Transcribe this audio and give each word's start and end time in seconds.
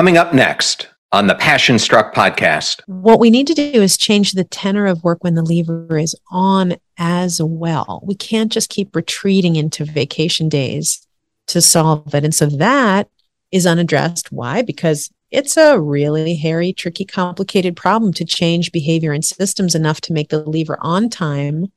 Coming 0.00 0.16
up 0.16 0.32
next 0.32 0.88
on 1.12 1.26
the 1.26 1.34
Passion 1.34 1.78
Struck 1.78 2.14
podcast. 2.14 2.80
What 2.86 3.20
we 3.20 3.28
need 3.28 3.46
to 3.48 3.52
do 3.52 3.82
is 3.82 3.98
change 3.98 4.32
the 4.32 4.44
tenor 4.44 4.86
of 4.86 5.04
work 5.04 5.22
when 5.22 5.34
the 5.34 5.42
lever 5.42 5.98
is 5.98 6.16
on 6.30 6.76
as 6.96 7.38
well. 7.42 8.02
We 8.06 8.14
can't 8.14 8.50
just 8.50 8.70
keep 8.70 8.96
retreating 8.96 9.56
into 9.56 9.84
vacation 9.84 10.48
days 10.48 11.06
to 11.48 11.60
solve 11.60 12.14
it. 12.14 12.24
And 12.24 12.34
so 12.34 12.46
that 12.46 13.10
is 13.52 13.66
unaddressed. 13.66 14.32
Why? 14.32 14.62
Because 14.62 15.10
it's 15.30 15.58
a 15.58 15.78
really 15.78 16.34
hairy, 16.34 16.72
tricky, 16.72 17.04
complicated 17.04 17.76
problem 17.76 18.14
to 18.14 18.24
change 18.24 18.72
behavior 18.72 19.12
and 19.12 19.22
systems 19.22 19.74
enough 19.74 20.00
to 20.00 20.14
make 20.14 20.30
the 20.30 20.42
lever 20.48 20.78
on 20.80 21.10
time 21.10 21.70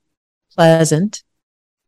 pleasant. 0.56 1.22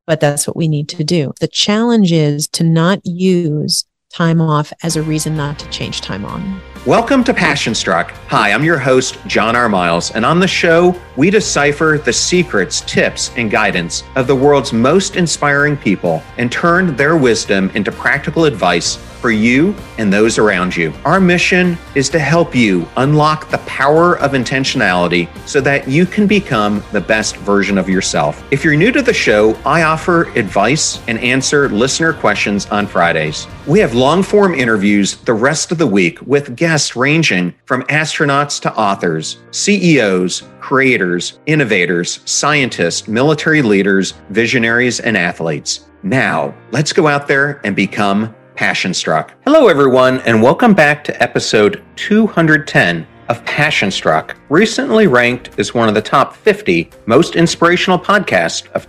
But 0.06 0.20
that's 0.20 0.46
what 0.46 0.54
we 0.54 0.68
need 0.68 0.90
to 0.90 1.02
do. 1.02 1.32
The 1.40 1.48
challenge 1.48 2.12
is 2.12 2.46
to 2.48 2.62
not 2.62 3.00
use 3.06 3.86
time 4.16 4.40
off 4.40 4.72
as 4.82 4.96
a 4.96 5.02
reason 5.02 5.36
not 5.36 5.58
to 5.58 5.68
change 5.68 6.00
time 6.00 6.24
on. 6.24 6.58
Welcome 6.86 7.22
to 7.24 7.34
Passion 7.34 7.74
Struck. 7.74 8.12
Hi, 8.28 8.50
I'm 8.50 8.64
your 8.64 8.78
host, 8.78 9.18
John 9.26 9.54
R. 9.54 9.68
Miles, 9.68 10.10
and 10.12 10.24
on 10.24 10.40
the 10.40 10.48
show, 10.48 10.98
we 11.16 11.28
decipher 11.28 12.00
the 12.02 12.14
secrets, 12.14 12.80
tips, 12.80 13.30
and 13.36 13.50
guidance 13.50 14.04
of 14.14 14.26
the 14.26 14.34
world's 14.34 14.72
most 14.72 15.16
inspiring 15.16 15.76
people 15.76 16.22
and 16.38 16.50
turn 16.50 16.96
their 16.96 17.18
wisdom 17.18 17.70
into 17.74 17.92
practical 17.92 18.46
advice 18.46 18.96
for 19.20 19.30
you 19.30 19.74
and 19.98 20.10
those 20.10 20.38
around 20.38 20.74
you. 20.74 20.94
Our 21.04 21.20
mission 21.20 21.76
is 21.94 22.08
to 22.10 22.18
help 22.18 22.54
you 22.54 22.88
unlock 22.96 23.50
the 23.50 23.58
power 23.58 24.16
of 24.20 24.32
intentionality 24.32 25.28
so 25.46 25.60
that 25.60 25.88
you 25.88 26.06
can 26.06 26.26
become 26.26 26.82
the 26.90 27.02
best 27.02 27.36
version 27.36 27.76
of 27.76 27.86
yourself. 27.86 28.42
If 28.50 28.64
you're 28.64 28.76
new 28.76 28.92
to 28.92 29.02
the 29.02 29.12
show, 29.12 29.54
I 29.66 29.82
offer 29.82 30.30
advice 30.38 31.02
and 31.06 31.18
answer 31.18 31.68
listener 31.68 32.14
questions 32.14 32.64
on 32.66 32.86
Fridays. 32.86 33.46
We 33.66 33.80
have 33.80 33.94
long 33.94 34.22
form 34.22 34.54
interviews 34.54 35.16
the 35.16 35.34
rest 35.34 35.72
of 35.72 35.78
the 35.78 35.88
week 35.88 36.22
with 36.22 36.54
guests 36.54 36.94
ranging 36.94 37.52
from 37.64 37.82
astronauts 37.84 38.60
to 38.60 38.72
authors, 38.72 39.38
CEOs, 39.50 40.44
creators, 40.60 41.40
innovators, 41.46 42.20
scientists, 42.26 43.08
military 43.08 43.62
leaders, 43.62 44.14
visionaries, 44.30 45.00
and 45.00 45.16
athletes. 45.16 45.88
Now, 46.04 46.54
let's 46.70 46.92
go 46.92 47.08
out 47.08 47.26
there 47.26 47.60
and 47.64 47.74
become 47.74 48.32
Passion 48.54 48.94
Struck. 48.94 49.34
Hello, 49.44 49.66
everyone, 49.66 50.20
and 50.20 50.40
welcome 50.40 50.72
back 50.72 51.02
to 51.02 51.20
episode 51.20 51.82
210 51.96 53.04
of 53.28 53.44
Passion 53.46 53.90
Struck, 53.90 54.36
recently 54.48 55.08
ranked 55.08 55.58
as 55.58 55.74
one 55.74 55.88
of 55.88 55.96
the 55.96 56.02
top 56.02 56.36
50 56.36 56.88
most 57.06 57.34
inspirational 57.34 57.98
podcasts 57.98 58.70
of 58.74 58.86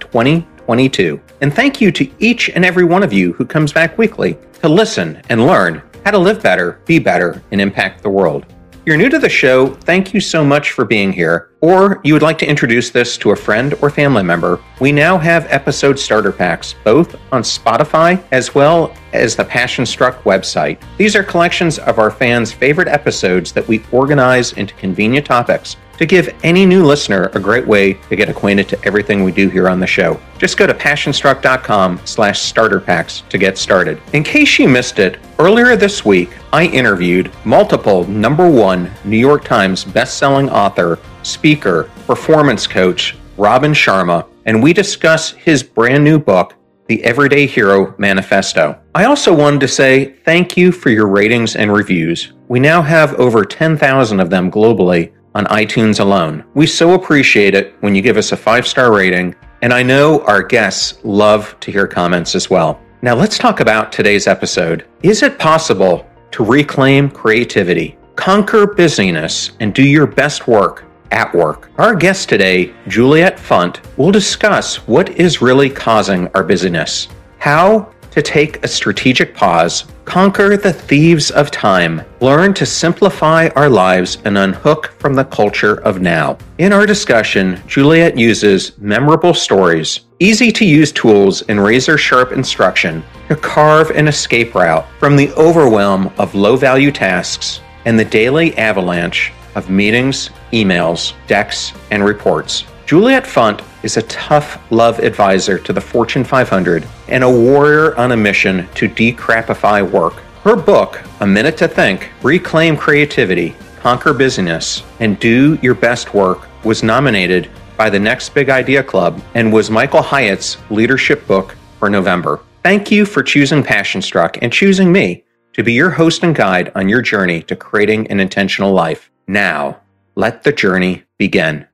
2022. 0.67 1.21
And 1.41 1.53
thank 1.53 1.79
you 1.79 1.91
to 1.93 2.09
each 2.19 2.49
and 2.49 2.65
every 2.65 2.83
one 2.83 3.03
of 3.03 3.13
you 3.13 3.31
who 3.33 3.45
comes 3.45 3.71
back 3.71 3.97
weekly 3.97 4.37
to 4.61 4.67
listen 4.67 5.21
and 5.29 5.47
learn 5.47 5.81
how 6.03 6.11
to 6.11 6.17
live 6.17 6.43
better, 6.43 6.81
be 6.85 6.99
better, 6.99 7.41
and 7.51 7.61
impact 7.61 8.03
the 8.03 8.09
world 8.09 8.45
you're 8.87 8.95
new 8.95 9.09
to 9.09 9.19
the 9.19 9.27
show, 9.27 9.67
thank 9.67 10.13
you 10.13 10.21
so 10.21 10.45
much 10.45 10.71
for 10.71 10.85
being 10.85 11.11
here. 11.11 11.49
Or 11.59 11.99
you 12.05 12.13
would 12.13 12.21
like 12.21 12.37
to 12.37 12.47
introduce 12.47 12.89
this 12.89 13.17
to 13.17 13.31
a 13.31 13.35
friend 13.35 13.73
or 13.81 13.89
family 13.89 14.23
member, 14.23 14.61
we 14.79 14.93
now 14.93 15.17
have 15.17 15.45
episode 15.49 15.99
starter 15.99 16.31
packs, 16.31 16.73
both 16.85 17.19
on 17.33 17.41
Spotify 17.41 18.23
as 18.31 18.55
well 18.55 18.95
as 19.11 19.35
the 19.35 19.43
Passion 19.43 19.85
Struck 19.85 20.23
website. 20.23 20.81
These 20.95 21.17
are 21.17 21.23
collections 21.23 21.79
of 21.79 21.99
our 21.99 22.09
fans' 22.09 22.53
favorite 22.53 22.87
episodes 22.87 23.51
that 23.51 23.67
we 23.67 23.83
organize 23.91 24.53
into 24.53 24.73
convenient 24.75 25.25
topics 25.25 25.75
to 25.97 26.05
give 26.05 26.35
any 26.43 26.65
new 26.65 26.85
listener 26.85 27.31
a 27.33 27.39
great 27.39 27.65
way 27.65 27.93
to 27.93 28.15
get 28.15 28.29
acquainted 28.29 28.69
to 28.69 28.85
everything 28.85 29.23
we 29.23 29.31
do 29.31 29.49
here 29.49 29.67
on 29.67 29.79
the 29.79 29.87
show. 29.87 30.19
Just 30.37 30.57
go 30.57 30.67
to 30.67 30.73
passionstruck.com 30.73 32.01
slash 32.05 32.39
starter 32.39 32.79
packs 32.79 33.23
to 33.29 33.37
get 33.37 33.57
started. 33.57 34.01
In 34.13 34.23
case 34.23 34.59
you 34.59 34.67
missed 34.67 34.99
it, 34.99 35.19
earlier 35.39 35.75
this 35.75 36.05
week, 36.05 36.29
I 36.53 36.65
interviewed 36.65 37.31
multiple 37.45 38.05
number 38.07 38.49
one 38.49 38.91
New 39.03 39.17
York 39.17 39.43
Times 39.43 39.83
bestselling 39.83 40.51
author, 40.51 40.99
speaker, 41.23 41.89
performance 42.05 42.67
coach, 42.67 43.15
Robin 43.37 43.73
Sharma, 43.73 44.27
and 44.45 44.63
we 44.63 44.73
discuss 44.73 45.31
his 45.31 45.61
brand 45.61 46.03
new 46.03 46.17
book, 46.17 46.55
The 46.87 47.03
Everyday 47.03 47.45
Hero 47.45 47.93
Manifesto. 47.97 48.79
I 48.95 49.05
also 49.05 49.35
wanted 49.35 49.59
to 49.59 49.67
say 49.67 50.13
thank 50.23 50.55
you 50.55 50.71
for 50.71 50.89
your 50.89 51.07
ratings 51.07 51.55
and 51.55 51.71
reviews. 51.71 52.33
We 52.47 52.59
now 52.59 52.81
have 52.81 53.13
over 53.15 53.43
10,000 53.43 54.19
of 54.19 54.29
them 54.29 54.49
globally 54.49 55.11
on 55.35 55.45
iTunes 55.45 55.99
alone. 55.99 56.43
We 56.53 56.67
so 56.67 56.93
appreciate 56.93 57.53
it 57.53 57.75
when 57.81 57.95
you 57.95 58.01
give 58.01 58.17
us 58.17 58.31
a 58.31 58.37
five 58.37 58.67
star 58.67 58.93
rating, 58.93 59.35
and 59.61 59.73
I 59.73 59.83
know 59.83 60.21
our 60.25 60.43
guests 60.43 60.99
love 61.03 61.55
to 61.61 61.71
hear 61.71 61.87
comments 61.87 62.35
as 62.35 62.49
well. 62.49 62.79
Now, 63.01 63.15
let's 63.15 63.37
talk 63.37 63.59
about 63.59 63.91
today's 63.91 64.27
episode. 64.27 64.85
Is 65.03 65.21
it 65.21 65.37
possible 65.37 66.09
to 66.31 66.43
reclaim 66.43 67.09
creativity, 67.09 67.97
conquer 68.15 68.65
busyness, 68.65 69.51
and 69.59 69.73
do 69.73 69.83
your 69.83 70.07
best 70.07 70.47
work 70.47 70.85
at 71.11 71.33
work? 71.33 71.69
Our 71.77 71.95
guest 71.95 72.27
today, 72.27 72.73
Juliet 72.87 73.37
Funt, 73.37 73.79
will 73.97 74.11
discuss 74.11 74.87
what 74.87 75.09
is 75.09 75.41
really 75.41 75.69
causing 75.69 76.27
our 76.29 76.43
busyness, 76.43 77.07
how 77.37 77.93
to 78.17 78.23
take 78.23 78.63
a 78.63 78.67
strategic 78.67 79.35
pause, 79.35 79.85
conquer 80.05 80.57
the 80.57 80.73
thieves 80.73 81.29
of 81.29 81.51
time, 81.51 82.01
learn 82.19 82.51
to 82.51 82.65
simplify 82.65 83.47
our 83.49 83.69
lives, 83.69 84.17
and 84.25 84.39
unhook 84.39 84.87
from 84.97 85.13
the 85.13 85.23
culture 85.25 85.75
of 85.81 86.01
now. 86.01 86.35
In 86.57 86.73
our 86.73 86.87
discussion, 86.87 87.61
Juliet 87.67 88.17
uses 88.17 88.75
memorable 88.79 89.35
stories, 89.35 89.99
easy 90.17 90.51
to 90.53 90.65
use 90.65 90.91
tools, 90.91 91.43
and 91.43 91.63
razor 91.63 91.95
sharp 91.95 92.31
instruction 92.31 93.03
to 93.27 93.35
carve 93.35 93.91
an 93.91 94.07
escape 94.07 94.55
route 94.55 94.87
from 94.99 95.15
the 95.15 95.31
overwhelm 95.33 96.11
of 96.17 96.33
low 96.33 96.55
value 96.55 96.91
tasks 96.91 97.61
and 97.85 97.99
the 97.99 98.05
daily 98.05 98.57
avalanche 98.57 99.31
of 99.53 99.69
meetings, 99.69 100.31
emails, 100.53 101.13
decks, 101.27 101.71
and 101.91 102.03
reports. 102.03 102.63
Juliet 102.87 103.25
Funt 103.25 103.61
is 103.87 103.95
a 103.95 104.01
tough 104.01 104.59
love 104.69 104.99
advisor 104.99 105.57
to 105.57 105.71
the 105.71 105.79
Fortune 105.79 106.25
500 106.25 106.85
and 107.07 107.23
a 107.23 107.29
warrior 107.29 107.97
on 107.97 108.11
a 108.11 108.17
mission 108.17 108.67
to 108.75 108.89
decrapify 108.89 109.79
work. 109.89 110.15
Her 110.43 110.57
book, 110.57 111.01
A 111.21 111.25
Minute 111.25 111.55
to 111.59 111.69
Think 111.69 112.11
Reclaim 112.21 112.75
Creativity, 112.75 113.55
Conquer 113.79 114.13
Busyness, 114.13 114.83
and 114.99 115.17
Do 115.21 115.57
Your 115.61 115.73
Best 115.73 116.13
Work, 116.13 116.49
was 116.65 116.83
nominated 116.83 117.49
by 117.77 117.89
the 117.89 117.97
Next 117.97 118.33
Big 118.33 118.49
Idea 118.49 118.83
Club 118.83 119.21
and 119.35 119.53
was 119.53 119.71
Michael 119.71 120.01
Hyatt's 120.01 120.57
leadership 120.69 121.25
book 121.25 121.55
for 121.79 121.89
November. 121.89 122.41
Thank 122.63 122.91
you 122.91 123.05
for 123.05 123.23
choosing 123.23 123.63
Passion 123.63 124.01
Struck 124.01 124.37
and 124.41 124.51
choosing 124.51 124.91
me 124.91 125.23
to 125.53 125.63
be 125.63 125.71
your 125.71 125.91
host 125.91 126.23
and 126.23 126.35
guide 126.35 126.73
on 126.75 126.89
your 126.89 127.01
journey 127.01 127.41
to 127.43 127.55
creating 127.55 128.05
an 128.11 128.19
intentional 128.19 128.73
life. 128.73 129.09
Now, 129.27 129.79
let 130.15 130.43
the 130.43 130.51
journey 130.51 131.03
begin. 131.17 131.65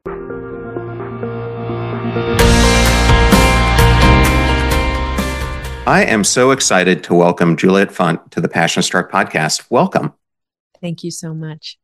I 5.85 6.05
am 6.05 6.23
so 6.23 6.51
excited 6.51 7.03
to 7.03 7.13
welcome 7.13 7.57
Juliet 7.57 7.89
Funt 7.89 8.31
to 8.31 8.39
the 8.39 8.47
Passion 8.47 8.81
Struck 8.81 9.11
podcast. 9.11 9.65
Welcome. 9.69 10.13
Thank 10.79 11.03
you 11.03 11.11
so 11.11 11.33
much. 11.33 11.77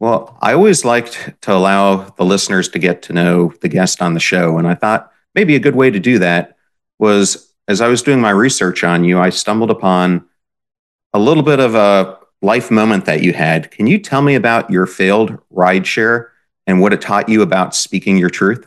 Well, 0.00 0.38
I 0.40 0.54
always 0.54 0.82
liked 0.82 1.34
to 1.42 1.52
allow 1.52 1.96
the 1.96 2.24
listeners 2.24 2.70
to 2.70 2.78
get 2.78 3.02
to 3.02 3.12
know 3.12 3.52
the 3.60 3.68
guest 3.68 4.00
on 4.00 4.14
the 4.14 4.20
show. 4.20 4.56
And 4.56 4.66
I 4.66 4.74
thought 4.74 5.12
maybe 5.34 5.54
a 5.54 5.60
good 5.60 5.76
way 5.76 5.90
to 5.90 6.00
do 6.00 6.18
that 6.20 6.56
was 6.98 7.52
as 7.68 7.82
I 7.82 7.88
was 7.88 8.00
doing 8.00 8.22
my 8.22 8.30
research 8.30 8.84
on 8.84 9.04
you, 9.04 9.20
I 9.20 9.28
stumbled 9.28 9.70
upon 9.70 10.24
a 11.12 11.18
little 11.18 11.42
bit 11.42 11.60
of 11.60 11.74
a 11.74 12.18
life 12.40 12.70
moment 12.70 13.04
that 13.04 13.22
you 13.22 13.34
had. 13.34 13.70
Can 13.70 13.86
you 13.86 13.98
tell 13.98 14.22
me 14.22 14.34
about 14.34 14.70
your 14.70 14.86
failed 14.86 15.38
rideshare 15.52 16.28
and 16.66 16.80
what 16.80 16.94
it 16.94 17.02
taught 17.02 17.28
you 17.28 17.42
about 17.42 17.74
speaking 17.74 18.16
your 18.16 18.30
truth? 18.30 18.66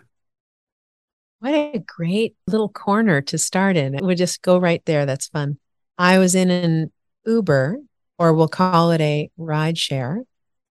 What 1.39 1.53
a 1.53 1.83
great 1.85 2.35
little 2.47 2.69
corner 2.69 3.21
to 3.21 3.37
start 3.37 3.77
in. 3.77 3.93
It 3.93 4.01
would 4.01 4.17
just 4.17 4.41
go 4.41 4.57
right 4.57 4.83
there. 4.85 5.05
That's 5.05 5.27
fun. 5.27 5.57
I 5.97 6.17
was 6.17 6.35
in 6.35 6.49
an 6.49 6.91
Uber, 7.25 7.77
or 8.17 8.33
we'll 8.33 8.47
call 8.47 8.91
it 8.91 9.01
a 9.01 9.29
ride 9.37 9.77
share, 9.77 10.23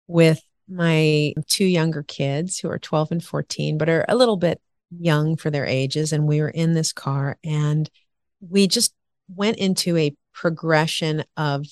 with 0.07 0.41
my 0.69 1.33
two 1.49 1.65
younger 1.65 2.03
kids 2.03 2.59
who 2.59 2.69
are 2.69 2.79
12 2.79 3.13
and 3.13 3.25
14, 3.25 3.79
but 3.79 3.89
are 3.89 4.05
a 4.09 4.17
little 4.17 4.37
bit 4.37 4.61
young 4.91 5.37
for 5.37 5.51
their 5.51 5.67
ages. 5.67 6.13
And 6.13 6.27
we 6.27 6.41
were 6.41 6.49
in 6.49 6.75
this 6.75 6.93
car 6.93 7.39
and 7.45 7.89
we 8.41 8.69
just 8.69 8.95
went 9.35 9.59
into 9.59 9.97
a 9.97 10.15
progression 10.33 11.25
of 11.37 11.67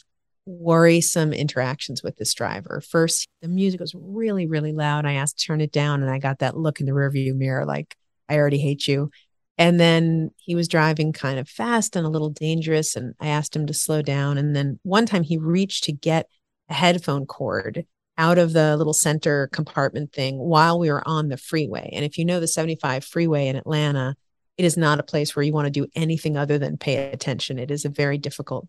worrisome 0.47 1.33
interactions 1.33 2.03
with 2.03 2.17
this 2.17 2.35
driver. 2.35 2.81
First, 2.81 3.29
the 3.43 3.49
music 3.49 3.81
was 3.81 3.95
really, 3.95 4.47
really 4.47 4.73
loud. 4.73 5.05
I 5.05 5.15
asked 5.15 5.39
to 5.41 5.47
turn 5.47 5.61
it 5.61 5.73
down 5.73 6.03
and 6.03 6.11
I 6.11 6.19
got 6.19 6.39
that 6.41 6.57
look 6.57 6.81
in 6.81 6.87
the 6.87 6.93
rearview 6.93 7.35
mirror 7.35 7.65
like, 7.67 7.97
I 8.29 8.37
already 8.37 8.59
hate 8.59 8.87
you. 8.87 9.11
And 9.57 9.81
then 9.81 10.31
he 10.37 10.55
was 10.55 10.69
driving 10.69 11.13
kind 11.13 11.39
of 11.39 11.49
fast 11.49 11.97
and 11.97 12.07
a 12.07 12.11
little 12.11 12.31
dangerous. 12.31 12.95
And 12.95 13.15
I 13.21 13.29
asked 13.29 13.57
him 13.57 13.67
to 13.67 13.75
slow 13.75 14.03
down. 14.03 14.39
And 14.39 14.55
then 14.55 14.79
one 14.83 15.07
time 15.07 15.25
he 15.25 15.37
reached 15.37 15.85
to 15.85 15.93
get 15.93 16.29
a 16.69 16.75
headphone 16.75 17.27
cord 17.27 17.85
out 18.17 18.39
of 18.39 18.53
the 18.53 18.77
little 18.77 18.93
center 18.93 19.49
compartment 19.53 20.13
thing 20.13 20.39
while 20.39 20.79
we 20.79 20.91
were 20.91 21.07
on 21.07 21.29
the 21.29 21.37
freeway. 21.37 21.91
And 21.93 22.05
if 22.05 22.19
you 22.19 22.25
know 22.25 22.41
the 22.41 22.49
75 22.49 23.05
freeway 23.05 23.49
in 23.49 23.57
Atlanta, 23.57 24.17
it 24.57 24.65
is 24.65 24.77
not 24.77 24.99
a 24.99 25.05
place 25.05 25.35
where 25.35 25.45
you 25.45 25.53
want 25.53 25.67
to 25.67 25.71
do 25.71 25.87
anything 25.95 26.37
other 26.37 26.59
than 26.59 26.77
pay 26.77 27.11
attention. 27.11 27.59
It 27.59 27.71
is 27.71 27.85
a 27.85 27.91
very 27.91 28.19
difficult 28.19 28.67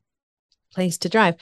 place 0.72 1.00
to 1.00 1.10
drive. 1.10 1.36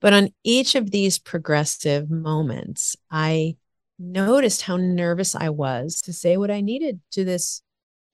But 0.00 0.12
on 0.12 0.30
each 0.42 0.74
of 0.74 0.90
these 0.90 1.20
progressive 1.20 2.10
moments, 2.10 2.96
I 3.10 3.56
noticed 4.02 4.62
how 4.62 4.76
nervous 4.76 5.34
I 5.34 5.48
was 5.48 6.00
to 6.02 6.12
say 6.12 6.36
what 6.36 6.50
I 6.50 6.60
needed 6.60 7.00
to 7.12 7.24
this 7.24 7.62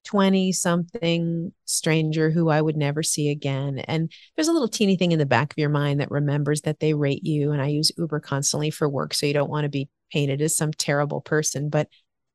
20 0.05 0.53
something 0.53 1.53
stranger 1.65 2.31
who 2.31 2.49
I 2.49 2.63
would 2.63 2.77
never 2.77 3.03
see 3.03 3.31
again. 3.31 3.79
And 3.81 4.11
there's 4.37 4.49
a 4.49 4.53
little 4.53 4.69
teeny 4.69 4.97
thing 4.97 5.13
in 5.13 5.19
the 5.19 5.27
back 5.27 5.53
of 5.53 5.59
your 5.59 5.69
mind 5.69 6.01
that 6.01 6.11
remembers 6.11 6.63
that 6.63 6.81
they 6.81 6.95
rate 6.95 7.25
you. 7.25 7.53
And 7.53 7.61
I 7.61 7.67
use 7.67 7.93
Uber 7.97 8.21
constantly 8.21 8.71
for 8.71 8.89
work. 8.89 9.13
So 9.13 9.27
you 9.27 9.35
don't 9.35 9.51
want 9.51 9.65
to 9.65 9.69
be 9.69 9.89
painted 10.13 10.41
as 10.41 10.57
some 10.57 10.73
terrible 10.73 11.21
person. 11.21 11.69
But 11.69 11.89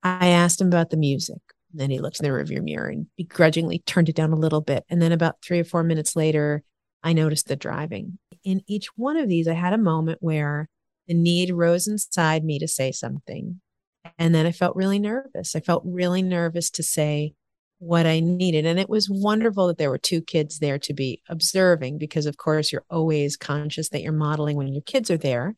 I 0.03 0.29
asked 0.29 0.61
him 0.61 0.67
about 0.67 0.89
the 0.89 0.97
music. 0.97 1.39
And 1.71 1.81
then 1.81 1.89
he 1.89 2.00
looked 2.00 2.19
in 2.19 2.25
the 2.25 2.29
rearview 2.29 2.61
mirror 2.61 2.89
and 2.89 3.07
begrudgingly 3.17 3.79
turned 3.79 4.09
it 4.09 4.15
down 4.15 4.33
a 4.33 4.38
little 4.38 4.61
bit. 4.61 4.83
And 4.89 5.01
then 5.01 5.11
about 5.11 5.41
three 5.41 5.59
or 5.59 5.63
four 5.63 5.83
minutes 5.83 6.15
later, 6.15 6.63
I 7.01 7.13
noticed 7.13 7.47
the 7.47 7.55
driving. 7.55 8.19
In 8.44 8.61
each 8.67 8.89
one 8.95 9.17
of 9.17 9.27
these, 9.27 9.47
I 9.47 9.53
had 9.53 9.73
a 9.73 9.77
moment 9.79 10.19
where 10.21 10.69
the 11.07 11.13
need 11.13 11.51
rose 11.51 11.88
inside 11.88 12.44
me 12.44 12.59
to 12.59 12.67
say 12.67 12.91
something. 12.91 13.61
And 14.17 14.33
then 14.33 14.45
I 14.45 14.51
felt 14.51 14.75
really 14.75 15.00
nervous. 15.00 15.55
I 15.55 15.59
felt 15.59 15.83
really 15.85 16.21
nervous 16.21 16.69
to 16.71 16.83
say 16.83 17.33
what 17.79 18.05
I 18.05 18.19
needed. 18.19 18.65
And 18.65 18.79
it 18.79 18.89
was 18.89 19.09
wonderful 19.09 19.67
that 19.67 19.77
there 19.77 19.89
were 19.89 19.97
two 19.97 20.21
kids 20.21 20.59
there 20.59 20.79
to 20.79 20.94
be 20.94 21.21
observing 21.27 21.97
because, 21.97 22.25
of 22.25 22.38
course, 22.38 22.71
you're 22.71 22.85
always 22.89 23.35
conscious 23.35 23.89
that 23.89 24.01
you're 24.01 24.13
modeling 24.13 24.55
when 24.55 24.73
your 24.73 24.83
kids 24.83 25.11
are 25.11 25.17
there 25.17 25.55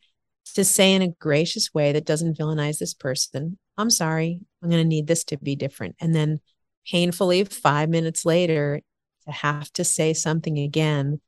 to 0.54 0.64
say 0.64 0.94
in 0.94 1.02
a 1.02 1.08
gracious 1.08 1.74
way 1.74 1.92
that 1.92 2.04
doesn't 2.04 2.38
villainize 2.38 2.78
this 2.78 2.94
person, 2.94 3.58
I'm 3.76 3.90
sorry, 3.90 4.40
I'm 4.62 4.70
going 4.70 4.82
to 4.82 4.88
need 4.88 5.06
this 5.06 5.24
to 5.24 5.38
be 5.38 5.56
different. 5.56 5.96
And 6.00 6.14
then 6.14 6.40
painfully, 6.90 7.44
five 7.44 7.88
minutes 7.88 8.24
later, 8.24 8.80
to 9.26 9.32
have 9.32 9.72
to 9.72 9.84
say 9.84 10.12
something 10.14 10.58
again 10.58 11.20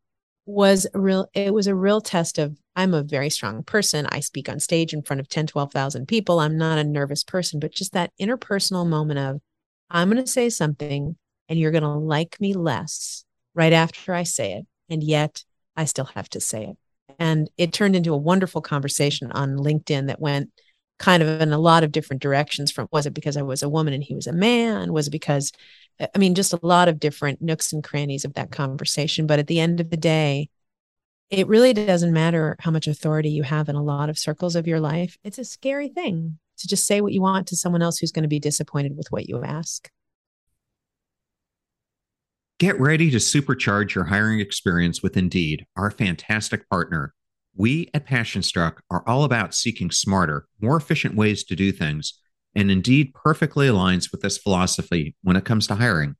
was 0.48 0.86
real 0.94 1.28
it 1.34 1.52
was 1.52 1.66
a 1.66 1.74
real 1.74 2.00
test 2.00 2.38
of 2.38 2.56
i'm 2.74 2.94
a 2.94 3.02
very 3.02 3.28
strong 3.28 3.62
person. 3.62 4.06
I 4.06 4.20
speak 4.20 4.48
on 4.48 4.60
stage 4.60 4.94
in 4.94 5.02
front 5.02 5.20
of 5.20 5.28
10 5.28 5.46
12,000 5.46 6.08
people. 6.08 6.40
I'm 6.40 6.56
not 6.56 6.78
a 6.78 6.84
nervous 6.84 7.22
person 7.22 7.60
but 7.60 7.70
just 7.70 7.92
that 7.92 8.12
interpersonal 8.18 8.88
moment 8.88 9.18
of 9.18 9.40
i'm 9.90 10.08
going 10.10 10.24
to 10.24 10.30
say 10.30 10.48
something 10.48 11.16
and 11.50 11.58
you're 11.58 11.70
going 11.70 11.82
to 11.82 11.90
like 11.90 12.40
me 12.40 12.54
less 12.54 13.26
right 13.54 13.74
after 13.74 14.14
i 14.14 14.22
say 14.22 14.54
it 14.54 14.66
and 14.88 15.02
yet 15.02 15.44
i 15.76 15.84
still 15.84 16.06
have 16.14 16.30
to 16.30 16.40
say 16.40 16.64
it. 16.64 16.76
And 17.18 17.50
it 17.58 17.74
turned 17.74 17.94
into 17.94 18.14
a 18.14 18.16
wonderful 18.16 18.62
conversation 18.62 19.30
on 19.32 19.58
linkedin 19.58 20.06
that 20.06 20.18
went 20.18 20.50
kind 20.98 21.22
of 21.22 21.40
in 21.40 21.52
a 21.52 21.58
lot 21.58 21.84
of 21.84 21.92
different 21.92 22.22
directions 22.22 22.70
from 22.70 22.88
was 22.90 23.06
it 23.06 23.14
because 23.14 23.36
I 23.36 23.42
was 23.42 23.62
a 23.62 23.68
woman 23.68 23.94
and 23.94 24.02
he 24.02 24.14
was 24.14 24.26
a 24.26 24.32
man? 24.32 24.92
Was 24.92 25.08
it 25.08 25.10
because 25.10 25.52
uh, 26.00 26.06
I 26.14 26.18
mean 26.18 26.34
just 26.34 26.52
a 26.52 26.60
lot 26.62 26.88
of 26.88 27.00
different 27.00 27.40
nooks 27.40 27.72
and 27.72 27.82
crannies 27.84 28.24
of 28.24 28.34
that 28.34 28.50
conversation. 28.50 29.26
But 29.26 29.38
at 29.38 29.46
the 29.46 29.60
end 29.60 29.80
of 29.80 29.90
the 29.90 29.96
day, 29.96 30.50
it 31.30 31.46
really 31.46 31.72
doesn't 31.72 32.12
matter 32.12 32.56
how 32.60 32.70
much 32.70 32.86
authority 32.86 33.30
you 33.30 33.42
have 33.42 33.68
in 33.68 33.76
a 33.76 33.82
lot 33.82 34.08
of 34.08 34.18
circles 34.18 34.56
of 34.56 34.66
your 34.66 34.80
life. 34.80 35.18
It's 35.22 35.38
a 35.38 35.44
scary 35.44 35.88
thing 35.88 36.38
to 36.58 36.66
just 36.66 36.86
say 36.86 37.00
what 37.00 37.12
you 37.12 37.20
want 37.20 37.48
to 37.48 37.56
someone 37.56 37.82
else 37.82 37.98
who's 37.98 38.12
going 38.12 38.22
to 38.22 38.28
be 38.28 38.40
disappointed 38.40 38.96
with 38.96 39.08
what 39.10 39.28
you 39.28 39.42
ask. 39.42 39.90
Get 42.58 42.80
ready 42.80 43.10
to 43.12 43.18
supercharge 43.18 43.94
your 43.94 44.04
hiring 44.04 44.40
experience 44.40 45.00
with 45.00 45.16
Indeed, 45.16 45.66
our 45.76 45.92
fantastic 45.92 46.68
partner. 46.68 47.14
We 47.58 47.90
at 47.92 48.06
PassionStruck 48.06 48.74
are 48.88 49.02
all 49.04 49.24
about 49.24 49.52
seeking 49.52 49.90
smarter, 49.90 50.46
more 50.60 50.76
efficient 50.76 51.16
ways 51.16 51.42
to 51.42 51.56
do 51.56 51.72
things, 51.72 52.14
and 52.54 52.70
Indeed 52.70 53.12
perfectly 53.14 53.66
aligns 53.66 54.12
with 54.12 54.20
this 54.20 54.38
philosophy 54.38 55.16
when 55.24 55.34
it 55.34 55.44
comes 55.44 55.66
to 55.66 55.74
hiring. 55.74 56.14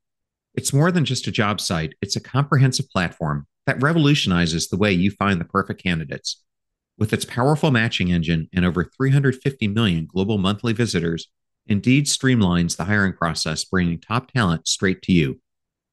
It's 0.53 0.73
more 0.73 0.91
than 0.91 1.05
just 1.05 1.27
a 1.27 1.31
job 1.31 1.61
site, 1.61 1.93
it's 2.01 2.17
a 2.17 2.21
comprehensive 2.21 2.89
platform 2.89 3.47
that 3.65 3.81
revolutionizes 3.81 4.67
the 4.67 4.75
way 4.75 4.91
you 4.91 5.11
find 5.11 5.39
the 5.39 5.45
perfect 5.45 5.81
candidates. 5.81 6.43
With 6.97 7.13
its 7.13 7.23
powerful 7.23 7.71
matching 7.71 8.11
engine 8.11 8.49
and 8.51 8.65
over 8.65 8.83
350 8.83 9.69
million 9.69 10.07
global 10.07 10.39
monthly 10.39 10.73
visitors, 10.73 11.27
Indeed 11.67 12.07
streamlines 12.07 12.75
the 12.75 12.83
hiring 12.83 13.13
process, 13.13 13.63
bringing 13.63 14.01
top 14.01 14.29
talent 14.33 14.67
straight 14.67 15.01
to 15.03 15.13
you. 15.13 15.39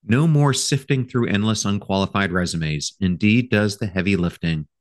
No 0.04 0.26
more 0.26 0.52
sifting 0.52 1.06
through 1.06 1.28
endless 1.28 1.64
unqualified 1.64 2.32
resumes. 2.32 2.94
Indeed 2.98 3.48
does 3.48 3.78
the 3.78 3.86
heavy 3.86 4.16
lifting 4.16 4.66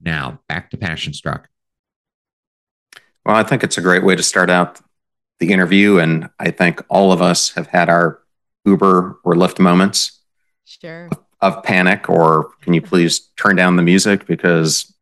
Now, 0.00 0.40
back 0.48 0.70
to 0.70 0.76
Passion 0.76 1.12
Struck. 1.12 1.48
Well, 3.24 3.36
I 3.36 3.42
think 3.42 3.64
it's 3.64 3.78
a 3.78 3.82
great 3.82 4.04
way 4.04 4.14
to 4.14 4.22
start 4.22 4.50
out 4.50 4.80
the 5.38 5.52
interview. 5.52 5.98
And 5.98 6.30
I 6.38 6.50
think 6.50 6.82
all 6.88 7.12
of 7.12 7.20
us 7.20 7.50
have 7.54 7.66
had 7.66 7.88
our 7.88 8.20
Uber 8.64 9.18
or 9.24 9.34
Lyft 9.34 9.58
moments 9.58 10.20
sure. 10.64 11.08
of, 11.40 11.56
of 11.56 11.62
panic, 11.62 12.08
or 12.08 12.50
can 12.62 12.74
you 12.74 12.82
please 12.82 13.20
turn 13.36 13.56
down 13.56 13.76
the 13.76 13.82
music 13.82 14.26
because 14.26 14.92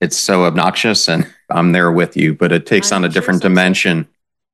it's 0.00 0.16
so 0.16 0.44
obnoxious 0.44 1.08
and 1.08 1.32
I'm 1.50 1.72
there 1.72 1.90
with 1.90 2.16
you, 2.16 2.34
but 2.34 2.52
it 2.52 2.66
takes 2.66 2.92
I'm 2.92 2.98
on 2.98 3.04
a 3.04 3.12
sure 3.12 3.20
different 3.20 3.42
dimension. 3.42 4.08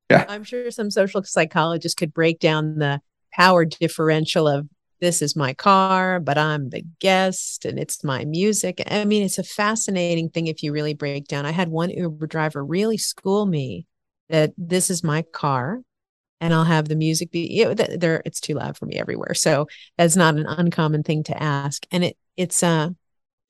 yeah. 0.09 0.25
I'm 0.27 0.43
sure 0.43 0.69
some 0.71 0.89
social 0.89 1.23
psychologists 1.23 1.95
could 1.95 2.13
break 2.13 2.39
down 2.39 2.79
the 2.79 3.01
power 3.31 3.65
differential 3.65 4.47
of 4.47 4.67
this 4.99 5.21
is 5.21 5.35
my 5.35 5.53
car, 5.53 6.19
but 6.19 6.37
I'm 6.37 6.69
the 6.69 6.83
guest 6.99 7.65
and 7.65 7.79
it's 7.79 8.03
my 8.03 8.25
music. 8.25 8.81
I 8.89 9.05
mean, 9.05 9.23
it's 9.23 9.37
a 9.37 9.43
fascinating 9.43 10.29
thing 10.29 10.47
if 10.47 10.63
you 10.63 10.71
really 10.71 10.93
break 10.93 11.27
down. 11.27 11.45
I 11.45 11.51
had 11.51 11.69
one 11.69 11.89
Uber 11.89 12.27
driver 12.27 12.63
really 12.63 12.97
school 12.97 13.45
me 13.45 13.87
that 14.29 14.53
this 14.57 14.89
is 14.89 15.03
my 15.03 15.21
car 15.21 15.81
and 16.41 16.53
I'll 16.53 16.63
have 16.63 16.87
the 16.87 16.95
music 16.95 17.31
be 17.31 17.47
you 17.47 17.65
know, 17.65 17.73
there 17.73 18.21
it's 18.25 18.39
too 18.39 18.55
loud 18.55 18.77
for 18.77 18.85
me 18.85 18.95
everywhere. 18.95 19.33
So 19.33 19.67
that's 19.97 20.15
not 20.15 20.35
an 20.35 20.45
uncommon 20.45 21.03
thing 21.03 21.23
to 21.23 21.41
ask. 21.41 21.85
And 21.91 22.03
it 22.03 22.17
it's 22.37 22.63
uh 22.63 22.89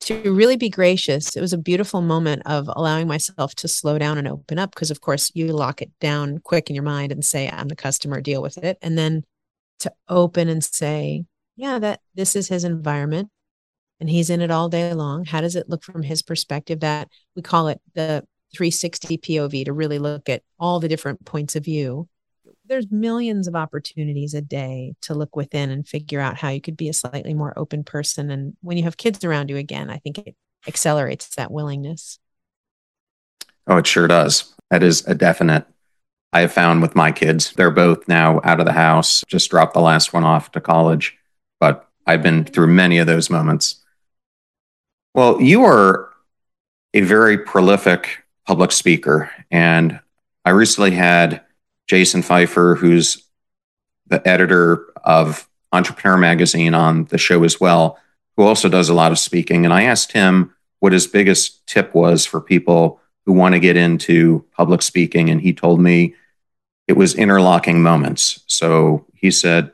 to 0.00 0.32
really 0.32 0.56
be 0.56 0.68
gracious. 0.68 1.36
It 1.36 1.40
was 1.40 1.52
a 1.52 1.58
beautiful 1.58 2.02
moment 2.02 2.42
of 2.46 2.68
allowing 2.68 3.08
myself 3.08 3.54
to 3.56 3.68
slow 3.68 3.98
down 3.98 4.18
and 4.18 4.28
open 4.28 4.58
up 4.58 4.74
because 4.74 4.90
of 4.90 5.00
course 5.00 5.32
you 5.34 5.48
lock 5.48 5.82
it 5.82 5.90
down 6.00 6.38
quick 6.38 6.68
in 6.68 6.76
your 6.76 6.84
mind 6.84 7.12
and 7.12 7.24
say 7.24 7.48
I'm 7.48 7.68
the 7.68 7.76
customer, 7.76 8.20
deal 8.20 8.42
with 8.42 8.58
it. 8.58 8.78
And 8.82 8.96
then 8.98 9.24
to 9.80 9.92
open 10.08 10.48
and 10.48 10.62
say, 10.62 11.24
yeah, 11.56 11.78
that 11.78 12.00
this 12.14 12.36
is 12.36 12.48
his 12.48 12.64
environment 12.64 13.30
and 14.00 14.10
he's 14.10 14.30
in 14.30 14.40
it 14.40 14.50
all 14.50 14.68
day 14.68 14.92
long. 14.92 15.24
How 15.24 15.40
does 15.40 15.56
it 15.56 15.68
look 15.68 15.82
from 15.82 16.02
his 16.02 16.22
perspective? 16.22 16.80
That 16.80 17.08
we 17.34 17.42
call 17.42 17.68
it 17.68 17.80
the 17.94 18.26
360 18.54 19.18
POV 19.18 19.64
to 19.64 19.72
really 19.72 19.98
look 19.98 20.28
at 20.28 20.42
all 20.58 20.80
the 20.80 20.88
different 20.88 21.24
points 21.24 21.56
of 21.56 21.64
view. 21.64 22.08
There's 22.66 22.90
millions 22.90 23.48
of 23.48 23.54
opportunities 23.54 24.34
a 24.34 24.42
day 24.42 24.94
to 25.02 25.14
look 25.14 25.34
within 25.36 25.70
and 25.70 25.86
figure 25.86 26.20
out 26.20 26.36
how 26.36 26.48
you 26.48 26.60
could 26.60 26.76
be 26.76 26.88
a 26.88 26.92
slightly 26.92 27.32
more 27.32 27.56
open 27.56 27.84
person. 27.84 28.30
And 28.30 28.56
when 28.60 28.76
you 28.76 28.84
have 28.84 28.96
kids 28.96 29.24
around 29.24 29.50
you 29.50 29.56
again, 29.56 29.88
I 29.88 29.98
think 29.98 30.18
it 30.18 30.36
accelerates 30.66 31.34
that 31.36 31.50
willingness. 31.50 32.18
Oh, 33.66 33.78
it 33.78 33.86
sure 33.86 34.08
does. 34.08 34.54
That 34.70 34.82
is 34.82 35.06
a 35.06 35.14
definite. 35.14 35.66
I 36.32 36.40
have 36.40 36.52
found 36.52 36.82
with 36.82 36.96
my 36.96 37.12
kids, 37.12 37.52
they're 37.52 37.70
both 37.70 38.08
now 38.08 38.40
out 38.44 38.60
of 38.60 38.66
the 38.66 38.72
house, 38.72 39.24
just 39.26 39.50
dropped 39.50 39.74
the 39.74 39.80
last 39.80 40.12
one 40.12 40.24
off 40.24 40.50
to 40.52 40.60
college 40.60 41.16
but 41.60 41.88
I've 42.06 42.22
been 42.22 42.44
through 42.44 42.68
many 42.68 42.98
of 42.98 43.06
those 43.06 43.30
moments. 43.30 43.82
Well, 45.14 45.40
you 45.40 45.64
are 45.64 46.10
a 46.94 47.00
very 47.00 47.38
prolific 47.38 48.24
public 48.46 48.72
speaker, 48.72 49.30
and 49.50 50.00
I 50.44 50.50
recently 50.50 50.92
had 50.92 51.42
Jason 51.86 52.22
Feifer, 52.22 52.76
who's 52.76 53.24
the 54.06 54.26
editor 54.26 54.86
of 55.04 55.48
Entrepreneur 55.72 56.16
Magazine, 56.16 56.74
on 56.74 57.06
the 57.06 57.18
show 57.18 57.42
as 57.44 57.60
well, 57.60 57.98
who 58.36 58.44
also 58.44 58.68
does 58.68 58.88
a 58.88 58.94
lot 58.94 59.12
of 59.12 59.18
speaking. 59.18 59.64
And 59.64 59.74
I 59.74 59.84
asked 59.84 60.12
him 60.12 60.54
what 60.80 60.92
his 60.92 61.06
biggest 61.06 61.66
tip 61.66 61.94
was 61.94 62.26
for 62.26 62.40
people 62.40 63.00
who 63.24 63.32
want 63.32 63.54
to 63.54 63.60
get 63.60 63.76
into 63.76 64.44
public 64.52 64.82
speaking. 64.82 65.30
And 65.30 65.40
he 65.40 65.52
told 65.52 65.80
me 65.80 66.14
it 66.86 66.92
was 66.92 67.14
interlocking 67.14 67.82
moments. 67.82 68.44
So 68.46 69.06
he 69.14 69.30
said, 69.30 69.72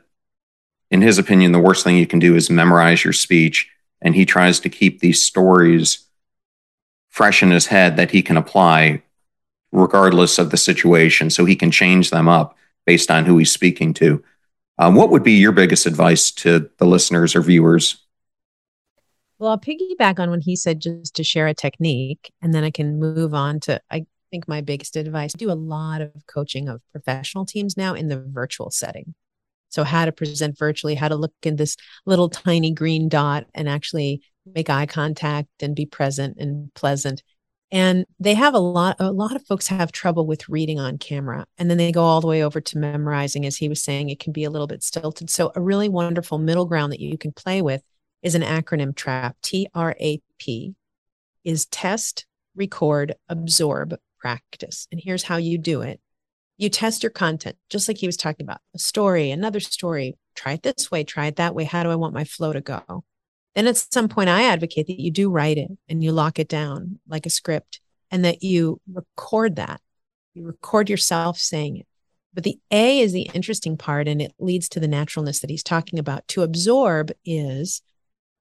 in 0.91 1.01
his 1.01 1.17
opinion, 1.17 1.51
the 1.51 1.59
worst 1.59 1.83
thing 1.83 1.97
you 1.97 2.07
can 2.07 2.19
do 2.19 2.35
is 2.35 2.49
memorize 2.49 3.03
your 3.03 3.13
speech. 3.13 3.69
And 4.01 4.15
he 4.15 4.25
tries 4.25 4.59
to 4.61 4.69
keep 4.69 4.99
these 4.99 5.21
stories 5.21 6.05
fresh 7.09 7.41
in 7.41 7.51
his 7.51 7.67
head 7.67 7.95
that 7.97 8.11
he 8.11 8.21
can 8.21 8.37
apply 8.37 9.01
regardless 9.71 10.37
of 10.37 10.51
the 10.51 10.57
situation. 10.57 11.29
So 11.29 11.45
he 11.45 11.55
can 11.55 11.71
change 11.71 12.09
them 12.09 12.27
up 12.27 12.55
based 12.85 13.09
on 13.09 13.25
who 13.25 13.37
he's 13.37 13.51
speaking 13.51 13.93
to. 13.95 14.23
Um, 14.77 14.95
what 14.95 15.09
would 15.09 15.23
be 15.23 15.33
your 15.33 15.51
biggest 15.51 15.85
advice 15.85 16.31
to 16.31 16.69
the 16.77 16.85
listeners 16.85 17.35
or 17.35 17.41
viewers? 17.41 17.97
Well, 19.39 19.51
I'll 19.51 19.59
piggyback 19.59 20.19
on 20.19 20.29
when 20.29 20.41
he 20.41 20.55
said 20.55 20.79
just 20.79 21.15
to 21.15 21.23
share 21.23 21.47
a 21.47 21.53
technique, 21.53 22.31
and 22.41 22.53
then 22.53 22.63
I 22.63 22.71
can 22.71 22.99
move 22.99 23.33
on 23.33 23.59
to 23.61 23.81
I 23.91 24.05
think 24.31 24.47
my 24.47 24.61
biggest 24.61 24.95
advice. 24.95 25.33
I 25.35 25.37
do 25.37 25.51
a 25.51 25.53
lot 25.53 26.01
of 26.01 26.11
coaching 26.27 26.67
of 26.67 26.81
professional 26.91 27.45
teams 27.45 27.77
now 27.77 27.93
in 27.93 28.07
the 28.07 28.19
virtual 28.19 28.71
setting. 28.71 29.13
So, 29.73 29.83
how 29.83 30.05
to 30.05 30.11
present 30.11 30.57
virtually, 30.57 30.93
how 30.93 31.07
to 31.07 31.15
look 31.15 31.33
in 31.41 31.55
this 31.55 31.75
little 32.05 32.29
tiny 32.29 32.71
green 32.71 33.09
dot 33.09 33.47
and 33.55 33.67
actually 33.67 34.21
make 34.45 34.69
eye 34.69 34.85
contact 34.85 35.49
and 35.61 35.75
be 35.75 35.87
present 35.87 36.37
and 36.37 36.71
pleasant. 36.75 37.23
And 37.71 38.05
they 38.19 38.35
have 38.35 38.53
a 38.53 38.59
lot, 38.59 38.97
a 38.99 39.11
lot 39.11 39.35
of 39.35 39.43
folks 39.47 39.65
have 39.67 39.91
trouble 39.91 40.27
with 40.27 40.47
reading 40.47 40.79
on 40.79 40.99
camera. 40.99 41.47
And 41.57 41.71
then 41.71 41.79
they 41.79 41.91
go 41.91 42.03
all 42.03 42.21
the 42.21 42.27
way 42.27 42.43
over 42.43 42.61
to 42.61 42.77
memorizing. 42.77 43.47
As 43.47 43.57
he 43.57 43.67
was 43.67 43.83
saying, 43.83 44.09
it 44.09 44.19
can 44.19 44.31
be 44.31 44.43
a 44.43 44.51
little 44.51 44.67
bit 44.67 44.83
stilted. 44.83 45.31
So, 45.31 45.51
a 45.55 45.61
really 45.61 45.89
wonderful 45.89 46.37
middle 46.37 46.65
ground 46.65 46.91
that 46.91 46.99
you 46.99 47.17
can 47.17 47.31
play 47.31 47.63
with 47.63 47.81
is 48.21 48.35
an 48.35 48.43
acronym 48.43 48.95
TRAP, 48.95 49.35
T 49.41 49.67
R 49.73 49.95
A 49.99 50.21
P, 50.37 50.75
is 51.43 51.65
test, 51.65 52.27
record, 52.55 53.15
absorb, 53.27 53.95
practice. 54.19 54.87
And 54.91 55.01
here's 55.03 55.23
how 55.23 55.37
you 55.37 55.57
do 55.57 55.81
it 55.81 55.99
you 56.57 56.69
test 56.69 57.03
your 57.03 57.09
content, 57.09 57.57
just 57.69 57.87
like 57.87 57.97
he 57.97 58.07
was 58.07 58.17
talking 58.17 58.45
about 58.45 58.61
a 58.75 58.79
story, 58.79 59.31
another 59.31 59.59
story. 59.59 60.17
Try 60.35 60.53
it 60.53 60.63
this 60.63 60.89
way, 60.91 61.03
try 61.03 61.27
it 61.27 61.35
that 61.37 61.55
way. 61.55 61.63
How 61.63 61.83
do 61.83 61.89
I 61.89 61.95
want 61.95 62.13
my 62.13 62.23
flow 62.23 62.53
to 62.53 62.61
go? 62.61 63.03
Then 63.55 63.67
at 63.67 63.77
some 63.77 64.09
point, 64.09 64.29
I 64.29 64.43
advocate 64.43 64.87
that 64.87 64.99
you 64.99 65.11
do 65.11 65.29
write 65.29 65.57
it 65.57 65.69
and 65.87 66.03
you 66.03 66.11
lock 66.11 66.39
it 66.39 66.47
down 66.47 66.99
like 67.07 67.25
a 67.25 67.29
script 67.29 67.81
and 68.09 68.25
that 68.25 68.43
you 68.43 68.79
record 68.91 69.57
that. 69.57 69.81
You 70.33 70.45
record 70.45 70.89
yourself 70.89 71.37
saying 71.37 71.77
it. 71.77 71.87
But 72.33 72.43
the 72.43 72.59
A 72.71 72.99
is 72.99 73.13
the 73.13 73.29
interesting 73.33 73.77
part 73.77 74.07
and 74.07 74.19
it 74.19 74.33
leads 74.39 74.67
to 74.69 74.79
the 74.79 74.87
naturalness 74.87 75.39
that 75.39 75.51
he's 75.51 75.61
talking 75.61 75.99
about. 75.99 76.27
To 76.29 76.41
absorb 76.41 77.11
is 77.23 77.83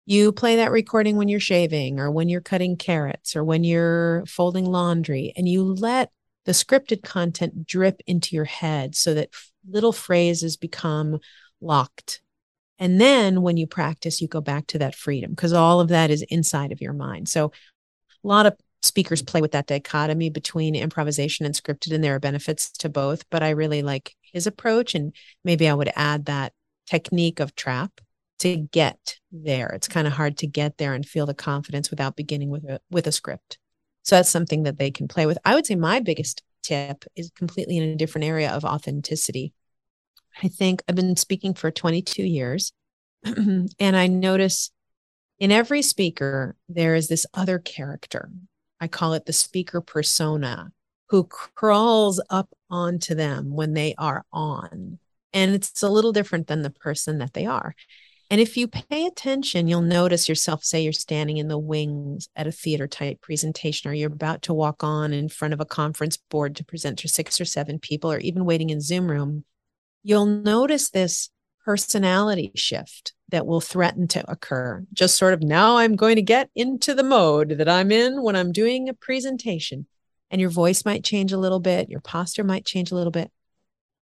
you 0.07 0.33
play 0.33 0.57
that 0.57 0.73
recording 0.73 1.17
when 1.17 1.29
you're 1.29 1.41
shaving 1.41 2.01
or 2.01 2.11
when 2.11 2.31
you're 2.31 2.41
cutting 2.41 2.77
carrots 2.77 3.37
or 3.37 3.45
when 3.45 3.65
you're 3.65 4.25
folding 4.27 4.65
laundry 4.65 5.35
and 5.37 5.47
you 5.47 5.63
let 5.63 6.11
the 6.45 6.53
scripted 6.53 7.03
content 7.03 7.67
drip 7.67 8.01
into 8.07 8.35
your 8.35 8.45
head 8.45 8.95
so 8.95 9.15
that 9.15 9.31
little 9.69 9.93
phrases 9.93 10.57
become 10.57 11.19
locked. 11.61 12.21
And 12.79 13.01
then 13.01 13.43
when 13.43 13.57
you 13.57 13.67
practice, 13.67 14.21
you 14.21 14.29
go 14.29 14.41
back 14.41 14.67
to 14.69 14.79
that 14.79 14.95
freedom 14.95 15.31
because 15.31 15.53
all 15.53 15.81
of 15.81 15.89
that 15.89 16.11
is 16.11 16.23
inside 16.23 16.73
of 16.73 16.81
your 16.81 16.93
mind. 16.93 17.29
So 17.29 17.53
a 18.25 18.29
lot 18.29 18.47
of 18.47 18.57
speakers 18.83 19.23
play 19.23 19.41
with 19.41 19.53
that 19.53 19.67
dichotomy 19.67 20.31
between 20.31 20.75
improvisation 20.75 21.47
and 21.47 21.55
scripted, 21.55 21.95
and 21.95 22.03
there 22.03 22.17
are 22.17 22.21
benefits 22.21 22.71
to 22.73 22.89
both. 22.89 23.29
But 23.31 23.43
I 23.43 23.51
really 23.51 23.83
like 23.83 24.17
his 24.33 24.47
approach. 24.49 24.95
And 24.95 25.15
maybe 25.45 25.69
I 25.69 25.75
would 25.75 25.93
add 25.95 26.27
that 26.27 26.53
technique 26.87 27.39
of 27.39 27.55
trap 27.55 28.01
to 28.41 28.57
get 28.57 29.19
there. 29.31 29.69
It's 29.69 29.87
kind 29.87 30.09
of 30.09 30.15
hard 30.15 30.39
to 30.39 30.49
get 30.49 30.79
there 30.79 30.95
and 30.95 31.07
feel 31.07 31.27
the 31.27 31.35
confidence 31.35 31.91
without 31.91 32.17
beginning 32.17 32.51
with 32.51 32.65
a 32.65 32.81
with 32.91 33.07
a 33.07 33.13
script. 33.13 33.59
So 34.03 34.17
that's 34.17 34.31
something 34.31 34.65
that 34.65 34.79
they 34.79 34.91
can 34.91 35.09
play 35.09 35.27
with. 35.27 35.39
I 35.45 35.55
would 35.55 35.67
say 35.67 35.77
my 35.77 36.01
biggest 36.01 36.43
tip 36.63 37.05
is 37.17 37.31
completely 37.35 37.77
in 37.77 37.85
a 37.85 37.97
different 37.97 38.27
area 38.27 38.51
of 38.51 38.65
authenticity. 38.65 39.53
I 40.43 40.49
think 40.49 40.83
I've 40.89 40.95
been 40.95 41.17
speaking 41.17 41.55
for 41.55 41.71
22 41.71 42.23
years 42.23 42.73
and 43.25 43.71
I 43.81 44.07
notice 44.07 44.71
in 45.39 45.53
every 45.53 45.83
speaker 45.83 46.57
there 46.69 46.95
is 46.95 47.09
this 47.09 47.27
other 47.35 47.59
character. 47.59 48.31
I 48.81 48.89
call 48.89 49.13
it 49.13 49.27
the 49.27 49.33
speaker 49.33 49.81
persona 49.81 50.73
who 51.09 51.25
crawls 51.25 52.21
up 52.31 52.49
onto 52.71 53.15
them 53.15 53.55
when 53.55 53.75
they 53.75 53.95
are 53.99 54.25
on. 54.33 54.99
And 55.33 55.55
it's 55.55 55.83
a 55.83 55.89
little 55.89 56.13
different 56.13 56.47
than 56.47 56.63
the 56.63 56.71
person 56.71 57.19
that 57.19 57.35
they 57.35 57.47
are. 57.47 57.75
And 58.33 58.41
if 58.41 58.57
you 58.57 58.67
pay 58.67 59.05
attention, 59.05 59.69
you'll 59.69 59.83
notice 59.83 60.27
yourself, 60.27 60.65
say 60.65 60.81
you're 60.81 60.95
standing 60.95 61.37
in 61.37 61.49
the 61.49 61.59
wings 61.59 62.31
at 62.35 62.47
a 62.47 62.51
theater 62.51 62.89
type 62.89 63.21
presentation, 63.21 63.91
or 63.91 63.93
you're 63.93 64.11
about 64.11 64.41
to 64.45 64.55
walk 64.55 64.83
on 64.83 65.13
in 65.13 65.29
front 65.29 65.53
of 65.53 65.61
a 65.61 65.67
conference 65.67 66.17
board 66.17 66.57
to 66.57 66.65
present 66.65 66.99
to 67.01 67.09
six 67.09 67.43
or 67.43 67.45
seven 67.45 67.79
people, 67.79 68.11
or 68.11 68.17
even 68.21 68.47
waiting 68.47 68.71
in 68.71 68.81
Zoom 68.81 69.11
room, 69.11 69.45
you'll 70.03 70.25
notice 70.25 70.89
this 70.89 71.29
personality 71.63 72.53
shift 72.55 73.13
that 73.29 73.47
will 73.47 73.61
threaten 73.61 74.09
to 74.09 74.31
occur. 74.31 74.83
Just 74.95 75.19
sort 75.19 75.35
of 75.35 75.43
now 75.43 75.77
I'm 75.77 75.95
going 75.95 76.17
to 76.17 76.23
get 76.23 76.49
into 76.55 76.95
the 76.95 77.05
mode 77.05 77.51
that 77.59 77.69
I'm 77.69 77.93
in 77.93 78.23
when 78.23 78.35
I'm 78.35 78.51
doing 78.51 78.89
a 78.89 78.95
presentation. 78.95 79.87
And 80.31 80.41
your 80.41 80.49
voice 80.49 80.87
might 80.87 81.05
change 81.05 81.33
a 81.33 81.39
little 81.39 81.61
bit, 81.61 81.91
your 81.91 82.01
posture 82.01 82.45
might 82.45 82.65
change 82.65 82.93
a 82.93 82.95
little 82.95 83.11
bit. 83.11 83.31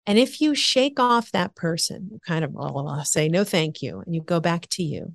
And 0.05 0.17
if 0.17 0.41
you 0.41 0.55
shake 0.55 0.99
off 0.99 1.31
that 1.31 1.55
person, 1.55 2.19
kind 2.25 2.43
of 2.43 2.53
blah, 2.53 2.71
blah, 2.71 2.81
blah, 2.81 3.03
say 3.03 3.29
no 3.29 3.43
thank 3.43 3.81
you, 3.81 4.01
and 4.05 4.15
you 4.15 4.21
go 4.21 4.39
back 4.39 4.67
to 4.69 4.83
you, 4.83 5.13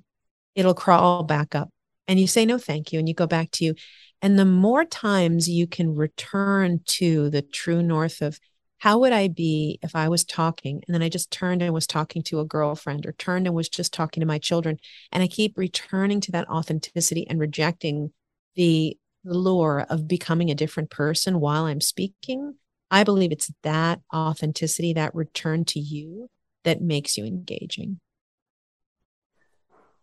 it'll 0.55 0.73
crawl 0.73 1.23
back 1.23 1.55
up. 1.55 1.69
And 2.07 2.19
you 2.19 2.27
say 2.27 2.45
no 2.45 2.57
thank 2.57 2.93
you, 2.93 2.99
and 2.99 3.09
you 3.09 3.15
go 3.15 3.27
back 3.27 3.51
to 3.51 3.65
you. 3.65 3.75
And 4.21 4.39
the 4.39 4.45
more 4.45 4.85
times 4.85 5.49
you 5.49 5.67
can 5.67 5.95
return 5.95 6.81
to 6.85 7.29
the 7.29 7.41
true 7.41 7.83
north 7.83 8.21
of 8.21 8.39
how 8.77 8.99
would 8.99 9.13
I 9.13 9.27
be 9.27 9.79
if 9.81 9.95
I 9.95 10.09
was 10.09 10.23
talking 10.23 10.83
and 10.85 10.93
then 10.93 11.01
I 11.01 11.09
just 11.09 11.31
turned 11.31 11.61
and 11.61 11.73
was 11.73 11.87
talking 11.87 12.21
to 12.23 12.39
a 12.39 12.45
girlfriend 12.45 13.05
or 13.05 13.13
turned 13.13 13.47
and 13.47 13.55
was 13.55 13.69
just 13.69 13.93
talking 13.93 14.21
to 14.21 14.27
my 14.27 14.37
children. 14.37 14.77
And 15.11 15.23
I 15.23 15.27
keep 15.27 15.57
returning 15.57 16.21
to 16.21 16.31
that 16.33 16.49
authenticity 16.49 17.25
and 17.27 17.39
rejecting 17.39 18.11
the 18.55 18.97
lure 19.23 19.85
of 19.89 20.07
becoming 20.07 20.51
a 20.51 20.55
different 20.55 20.89
person 20.89 21.39
while 21.39 21.65
I'm 21.65 21.81
speaking 21.81 22.55
I 22.91 23.03
believe 23.03 23.31
it's 23.31 23.51
that 23.63 24.01
authenticity, 24.13 24.93
that 24.93 25.15
return 25.15 25.65
to 25.65 25.79
you 25.79 26.29
that 26.63 26.81
makes 26.81 27.17
you 27.17 27.25
engaging. 27.25 27.99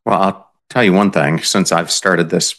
Well, 0.05 0.21
I'll 0.21 0.51
tell 0.69 0.83
you 0.83 0.93
one 0.93 1.11
thing 1.11 1.39
since 1.43 1.71
I've 1.71 1.91
started 1.91 2.31
this 2.31 2.57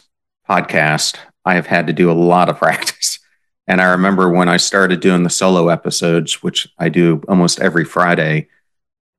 podcast, 0.50 1.18
I 1.46 1.56
have 1.56 1.68
had 1.68 1.88
to 1.88 1.94
do 1.94 2.10
a 2.10 2.14
lot 2.14 2.50
of 2.50 2.58
practice. 2.60 3.20
And 3.68 3.82
I 3.82 3.92
remember 3.92 4.30
when 4.30 4.50
I 4.50 4.58
started 4.58 5.00
doing 5.00 5.24
the 5.24 5.30
solo 5.30 5.70
episodes, 5.70 6.44
which 6.44 6.68
I 6.78 6.90
do 6.90 7.24
almost 7.28 7.62
every 7.62 7.86
Friday, 7.86 8.50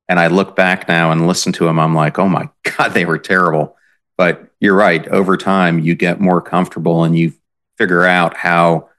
and 0.07 0.19
I 0.19 0.27
look 0.27 0.55
back 0.55 0.87
now 0.87 1.11
and 1.11 1.27
listen 1.27 1.51
to 1.53 1.65
them, 1.65 1.79
I'm 1.79 1.95
like, 1.95 2.19
oh 2.19 2.29
my 2.29 2.49
God, 2.77 2.89
they 2.89 3.05
were 3.05 3.17
terrible. 3.17 3.75
But 4.17 4.47
you're 4.59 4.75
right. 4.75 5.05
Over 5.07 5.35
time, 5.35 5.79
you 5.79 5.95
get 5.95 6.21
more 6.21 6.41
comfortable 6.41 7.03
and 7.03 7.17
you 7.17 7.33
figure 7.77 8.05
out 8.05 8.37
how 8.37 8.89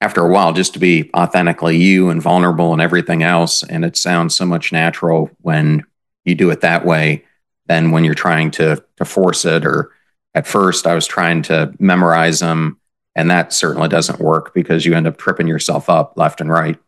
after 0.00 0.24
a 0.24 0.30
while 0.30 0.52
just 0.52 0.72
to 0.74 0.78
be 0.78 1.10
authentically 1.16 1.76
you 1.76 2.08
and 2.10 2.22
vulnerable 2.22 2.72
and 2.72 2.80
everything 2.80 3.22
else. 3.22 3.62
And 3.62 3.84
it 3.84 3.96
sounds 3.96 4.36
so 4.36 4.46
much 4.46 4.72
natural 4.72 5.30
when 5.40 5.84
you 6.24 6.34
do 6.34 6.50
it 6.50 6.60
that 6.60 6.84
way 6.84 7.24
than 7.66 7.90
when 7.90 8.04
you're 8.04 8.14
trying 8.14 8.50
to 8.52 8.82
to 8.96 9.04
force 9.04 9.44
it. 9.44 9.64
Or 9.64 9.92
at 10.34 10.46
first, 10.46 10.86
I 10.86 10.94
was 10.94 11.06
trying 11.06 11.42
to 11.42 11.74
memorize 11.78 12.40
them, 12.40 12.78
and 13.14 13.30
that 13.30 13.52
certainly 13.52 13.88
doesn't 13.88 14.20
work 14.20 14.54
because 14.54 14.86
you 14.86 14.94
end 14.94 15.06
up 15.06 15.18
tripping 15.18 15.48
yourself 15.48 15.90
up 15.90 16.14
left 16.16 16.40
and 16.40 16.50
right. 16.50 16.78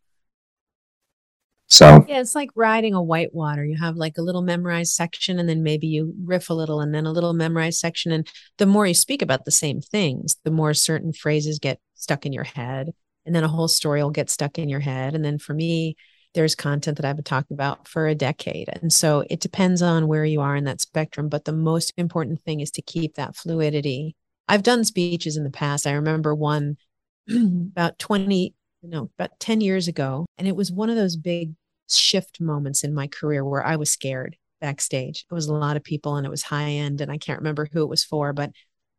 So 1.66 2.04
yeah, 2.08 2.20
it's 2.20 2.34
like 2.34 2.50
riding 2.56 2.94
a 2.94 3.02
whitewater. 3.02 3.64
You 3.64 3.76
have 3.78 3.94
like 3.96 4.18
a 4.18 4.22
little 4.22 4.42
memorized 4.42 4.92
section, 4.92 5.38
and 5.38 5.48
then 5.48 5.62
maybe 5.62 5.86
you 5.86 6.14
riff 6.24 6.50
a 6.50 6.54
little, 6.54 6.80
and 6.80 6.94
then 6.94 7.06
a 7.06 7.12
little 7.12 7.32
memorized 7.32 7.78
section. 7.78 8.12
And 8.12 8.28
the 8.58 8.66
more 8.66 8.86
you 8.86 8.94
speak 8.94 9.22
about 9.22 9.44
the 9.44 9.50
same 9.50 9.80
things, 9.80 10.36
the 10.44 10.50
more 10.50 10.74
certain 10.74 11.12
phrases 11.12 11.58
get 11.58 11.80
stuck 11.94 12.26
in 12.26 12.32
your 12.32 12.44
head 12.44 12.92
and 13.26 13.34
then 13.34 13.44
a 13.44 13.48
whole 13.48 13.68
story 13.68 14.02
will 14.02 14.10
get 14.10 14.30
stuck 14.30 14.58
in 14.58 14.68
your 14.68 14.80
head 14.80 15.14
and 15.14 15.24
then 15.24 15.38
for 15.38 15.54
me 15.54 15.96
there's 16.34 16.54
content 16.54 16.96
that 16.96 17.04
I've 17.04 17.16
been 17.16 17.24
talking 17.24 17.54
about 17.54 17.88
for 17.88 18.06
a 18.06 18.14
decade. 18.14 18.68
And 18.68 18.92
so 18.92 19.24
it 19.28 19.40
depends 19.40 19.82
on 19.82 20.06
where 20.06 20.24
you 20.24 20.40
are 20.40 20.54
in 20.54 20.64
that 20.64 20.80
spectrum. 20.80 21.28
But 21.28 21.44
the 21.44 21.52
most 21.52 21.92
important 21.96 22.40
thing 22.42 22.60
is 22.60 22.70
to 22.72 22.82
keep 22.82 23.14
that 23.14 23.34
fluidity. 23.34 24.14
I've 24.46 24.62
done 24.62 24.84
speeches 24.84 25.36
in 25.36 25.44
the 25.44 25.50
past. 25.50 25.86
I 25.86 25.92
remember 25.92 26.34
one 26.34 26.76
about 27.28 27.98
20, 27.98 28.54
no, 28.82 29.10
about 29.18 29.38
10 29.40 29.60
years 29.60 29.88
ago. 29.88 30.26
And 30.38 30.46
it 30.46 30.56
was 30.56 30.70
one 30.70 30.90
of 30.90 30.96
those 30.96 31.16
big 31.16 31.54
shift 31.88 32.40
moments 32.40 32.84
in 32.84 32.94
my 32.94 33.08
career 33.08 33.44
where 33.44 33.64
I 33.64 33.76
was 33.76 33.90
scared 33.90 34.36
backstage. 34.60 35.24
It 35.28 35.34
was 35.34 35.46
a 35.46 35.54
lot 35.54 35.76
of 35.76 35.82
people 35.82 36.16
and 36.16 36.26
it 36.26 36.30
was 36.30 36.42
high 36.42 36.70
end. 36.70 37.00
And 37.00 37.10
I 37.10 37.18
can't 37.18 37.40
remember 37.40 37.68
who 37.72 37.82
it 37.82 37.88
was 37.88 38.04
for, 38.04 38.32
but 38.32 38.52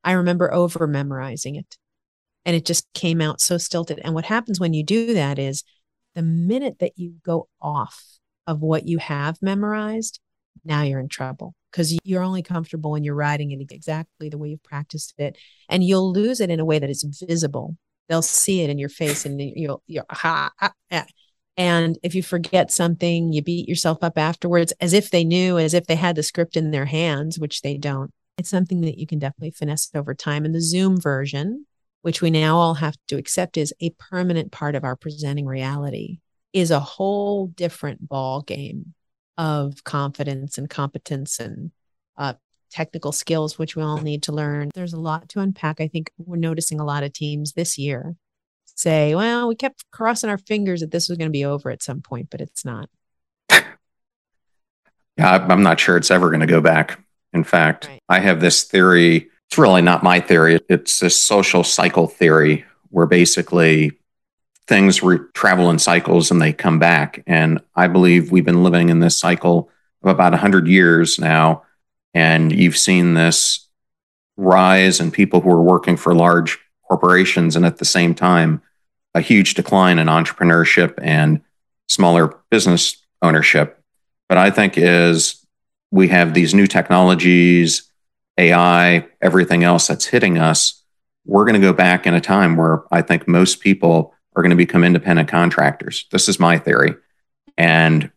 I 0.03 0.13
remember 0.13 0.53
over 0.53 0.87
memorizing 0.87 1.55
it 1.55 1.77
and 2.45 2.55
it 2.55 2.65
just 2.65 2.91
came 2.93 3.21
out 3.21 3.41
so 3.41 3.57
stilted. 3.57 3.99
And 4.03 4.13
what 4.13 4.25
happens 4.25 4.59
when 4.59 4.73
you 4.73 4.83
do 4.83 5.13
that 5.13 5.39
is 5.39 5.63
the 6.15 6.21
minute 6.21 6.79
that 6.79 6.97
you 6.97 7.15
go 7.23 7.47
off 7.61 8.03
of 8.47 8.61
what 8.61 8.87
you 8.87 8.97
have 8.97 9.37
memorized, 9.41 10.19
now 10.65 10.81
you're 10.81 10.99
in 10.99 11.07
trouble 11.07 11.53
because 11.71 11.97
you're 12.03 12.23
only 12.23 12.43
comfortable 12.43 12.91
when 12.91 13.03
you're 13.03 13.15
writing 13.15 13.51
it 13.51 13.71
exactly 13.71 14.29
the 14.29 14.37
way 14.37 14.49
you've 14.49 14.63
practiced 14.63 15.13
it. 15.17 15.37
And 15.69 15.83
you'll 15.83 16.11
lose 16.11 16.41
it 16.41 16.49
in 16.49 16.59
a 16.59 16.65
way 16.65 16.79
that 16.79 16.89
is 16.89 17.03
visible 17.27 17.77
they'll 18.11 18.21
see 18.21 18.61
it 18.61 18.69
in 18.69 18.77
your 18.77 18.89
face 18.89 19.25
and 19.25 19.39
you'll 19.39 19.81
you'll 19.87 20.05
ha, 20.09 20.51
ah, 20.51 20.51
ah, 20.61 20.65
ha, 20.67 20.73
ah. 20.91 20.95
ha. 20.97 21.05
and 21.55 21.97
if 22.03 22.13
you 22.13 22.21
forget 22.21 22.69
something 22.69 23.31
you 23.31 23.41
beat 23.41 23.69
yourself 23.69 23.99
up 24.01 24.17
afterwards 24.17 24.73
as 24.81 24.91
if 24.91 25.09
they 25.11 25.23
knew 25.23 25.57
as 25.57 25.73
if 25.73 25.87
they 25.87 25.95
had 25.95 26.17
the 26.17 26.23
script 26.23 26.57
in 26.57 26.71
their 26.71 26.85
hands 26.85 27.39
which 27.39 27.61
they 27.61 27.77
don't 27.77 28.11
it's 28.37 28.49
something 28.49 28.81
that 28.81 28.97
you 28.97 29.07
can 29.07 29.17
definitely 29.17 29.51
finesse 29.51 29.89
over 29.95 30.13
time 30.13 30.43
and 30.43 30.53
the 30.53 30.61
zoom 30.61 30.99
version 30.99 31.65
which 32.01 32.21
we 32.21 32.29
now 32.29 32.57
all 32.57 32.75
have 32.75 32.95
to 33.07 33.17
accept 33.17 33.57
is 33.57 33.73
a 33.79 33.91
permanent 33.91 34.51
part 34.51 34.75
of 34.75 34.83
our 34.83 34.95
presenting 34.95 35.45
reality 35.45 36.19
is 36.53 36.71
a 36.71 36.79
whole 36.79 37.47
different 37.47 38.07
ball 38.07 38.41
game 38.41 38.93
of 39.37 39.83
confidence 39.83 40.57
and 40.57 40.69
competence 40.69 41.39
and 41.39 41.71
uh, 42.17 42.33
technical 42.71 43.11
skills, 43.11 43.57
which 43.57 43.75
we 43.75 43.83
all 43.83 43.97
need 43.97 44.23
to 44.23 44.31
learn. 44.31 44.69
There's 44.73 44.93
a 44.93 44.99
lot 44.99 45.29
to 45.29 45.39
unpack. 45.39 45.79
I 45.79 45.87
think 45.87 46.11
we're 46.17 46.37
noticing 46.37 46.79
a 46.79 46.85
lot 46.85 47.03
of 47.03 47.13
teams 47.13 47.53
this 47.53 47.77
year 47.77 48.15
say, 48.75 49.15
well, 49.15 49.47
we 49.47 49.55
kept 49.55 49.85
crossing 49.91 50.29
our 50.29 50.37
fingers 50.37 50.81
that 50.81 50.91
this 50.91 51.07
was 51.07 51.17
going 51.17 51.29
to 51.29 51.31
be 51.31 51.45
over 51.45 51.69
at 51.69 51.83
some 51.83 52.01
point, 52.01 52.29
but 52.29 52.41
it's 52.41 52.65
not. 52.65 52.89
Yeah, 55.17 55.45
I'm 55.49 55.61
not 55.61 55.77
sure 55.77 55.97
it's 55.97 56.09
ever 56.09 56.29
going 56.29 56.39
to 56.39 56.47
go 56.47 56.61
back. 56.61 56.97
In 57.33 57.43
fact, 57.43 57.87
right. 57.87 57.99
I 58.07 58.19
have 58.19 58.39
this 58.39 58.63
theory. 58.63 59.29
It's 59.51 59.57
really 59.57 59.81
not 59.81 60.01
my 60.01 60.21
theory. 60.21 60.61
It's 60.69 61.01
this 61.01 61.21
social 61.21 61.65
cycle 61.65 62.07
theory 62.07 62.63
where 62.87 63.05
basically 63.05 63.91
things 64.65 65.03
re- 65.03 65.19
travel 65.33 65.69
in 65.69 65.77
cycles 65.77 66.31
and 66.31 66.41
they 66.41 66.53
come 66.53 66.79
back. 66.79 67.21
And 67.27 67.59
I 67.75 67.87
believe 67.87 68.31
we've 68.31 68.45
been 68.45 68.63
living 68.63 68.87
in 68.87 69.01
this 69.01 69.19
cycle 69.19 69.69
of 70.03 70.09
about 70.09 70.31
100 70.31 70.69
years 70.69 71.19
now 71.19 71.63
and 72.13 72.53
you've 72.53 72.77
seen 72.77 73.13
this 73.13 73.67
rise 74.37 75.01
in 75.01 75.11
people 75.11 75.41
who 75.41 75.49
are 75.51 75.61
working 75.61 75.97
for 75.97 76.15
large 76.15 76.57
corporations 76.87 77.57
and 77.57 77.65
at 77.65 77.75
the 77.75 77.83
same 77.83 78.15
time, 78.15 78.61
a 79.13 79.19
huge 79.19 79.55
decline 79.55 79.99
in 79.99 80.07
entrepreneurship 80.07 80.97
and 81.01 81.41
smaller 81.89 82.37
business 82.49 82.95
ownership. 83.21 83.83
But 84.29 84.37
I 84.37 84.49
think 84.49 84.77
as 84.77 85.45
we 85.91 86.07
have 86.07 86.33
these 86.33 86.53
new 86.53 86.67
technologies, 86.67 87.90
AI, 88.41 89.07
everything 89.21 89.63
else 89.63 89.87
that's 89.87 90.05
hitting 90.05 90.37
us, 90.37 90.83
we're 91.25 91.45
going 91.45 91.59
to 91.59 91.67
go 91.67 91.73
back 91.73 92.07
in 92.07 92.13
a 92.13 92.21
time 92.21 92.55
where 92.57 92.83
I 92.91 93.01
think 93.01 93.27
most 93.27 93.59
people 93.59 94.13
are 94.35 94.41
going 94.41 94.51
to 94.51 94.55
become 94.55 94.83
independent 94.83 95.29
contractors. 95.29 96.05
This 96.11 96.27
is 96.27 96.39
my 96.39 96.57
theory. 96.57 96.95
And 97.57 98.11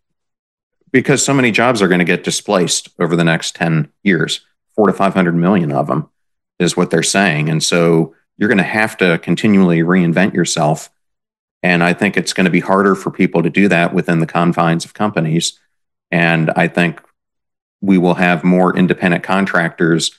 because 0.90 1.24
so 1.24 1.34
many 1.34 1.50
jobs 1.50 1.82
are 1.82 1.88
going 1.88 1.98
to 1.98 2.04
get 2.04 2.24
displaced 2.24 2.88
over 3.00 3.16
the 3.16 3.24
next 3.24 3.56
10 3.56 3.90
years. 4.04 4.40
Four 4.76 4.86
to 4.86 4.92
500 4.92 5.34
million 5.34 5.72
of 5.72 5.88
them 5.88 6.08
is 6.58 6.76
what 6.76 6.90
they're 6.90 7.02
saying. 7.02 7.48
And 7.48 7.62
so 7.62 8.14
you're 8.36 8.48
going 8.48 8.58
to 8.58 8.64
have 8.64 8.96
to 8.98 9.18
continually 9.18 9.80
reinvent 9.80 10.34
yourself. 10.34 10.90
And 11.62 11.82
I 11.82 11.94
think 11.94 12.16
it's 12.16 12.32
going 12.32 12.44
to 12.44 12.50
be 12.50 12.60
harder 12.60 12.94
for 12.94 13.10
people 13.10 13.42
to 13.42 13.50
do 13.50 13.68
that 13.68 13.92
within 13.92 14.20
the 14.20 14.26
confines 14.26 14.84
of 14.84 14.94
companies. 14.94 15.58
And 16.10 16.50
I 16.50 16.68
think 16.68 17.00
we 17.84 17.98
will 17.98 18.14
have 18.14 18.44
more 18.44 18.76
independent 18.76 19.22
contractors 19.22 20.10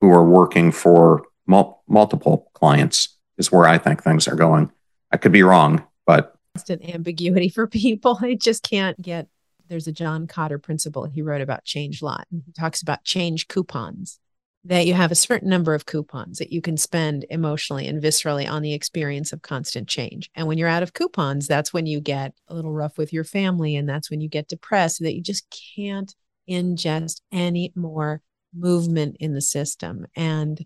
who 0.00 0.08
are 0.10 0.24
working 0.24 0.70
for 0.70 1.24
mul- 1.46 1.82
multiple 1.88 2.50
clients, 2.54 3.08
is 3.36 3.50
where 3.50 3.66
I 3.66 3.78
think 3.78 4.02
things 4.02 4.28
are 4.28 4.36
going. 4.36 4.70
I 5.10 5.16
could 5.16 5.32
be 5.32 5.42
wrong, 5.42 5.84
but. 6.06 6.34
Constant 6.54 6.88
ambiguity 6.88 7.48
for 7.48 7.66
people. 7.66 8.18
I 8.22 8.34
just 8.34 8.62
can't 8.62 9.00
get 9.00 9.28
there's 9.68 9.86
a 9.86 9.92
John 9.92 10.26
Kotter 10.26 10.62
principle 10.62 11.04
he 11.04 11.22
wrote 11.22 11.40
about 11.40 11.64
change 11.64 12.02
lot. 12.02 12.26
He 12.30 12.52
talks 12.52 12.82
about 12.82 13.04
change 13.04 13.48
coupons, 13.48 14.18
that 14.64 14.86
you 14.86 14.94
have 14.94 15.12
a 15.12 15.16
certain 15.16 15.48
number 15.48 15.74
of 15.74 15.86
coupons 15.86 16.38
that 16.38 16.52
you 16.52 16.60
can 16.60 16.76
spend 16.76 17.26
emotionally 17.30 17.86
and 17.86 18.02
viscerally 18.02 18.50
on 18.50 18.62
the 18.62 18.74
experience 18.74 19.32
of 19.32 19.42
constant 19.42 19.88
change. 19.88 20.30
And 20.34 20.46
when 20.46 20.58
you're 20.58 20.68
out 20.68 20.82
of 20.82 20.94
coupons, 20.94 21.46
that's 21.46 21.72
when 21.72 21.86
you 21.86 22.00
get 22.00 22.34
a 22.48 22.54
little 22.54 22.72
rough 22.72 22.98
with 22.98 23.12
your 23.12 23.24
family. 23.24 23.76
And 23.76 23.88
that's 23.88 24.10
when 24.10 24.20
you 24.20 24.28
get 24.28 24.48
depressed, 24.48 25.00
that 25.00 25.14
you 25.14 25.22
just 25.22 25.46
can't 25.76 26.14
ingest 26.48 27.20
any 27.32 27.72
more 27.74 28.22
movement 28.54 29.16
in 29.20 29.34
the 29.34 29.40
system. 29.40 30.06
And 30.16 30.64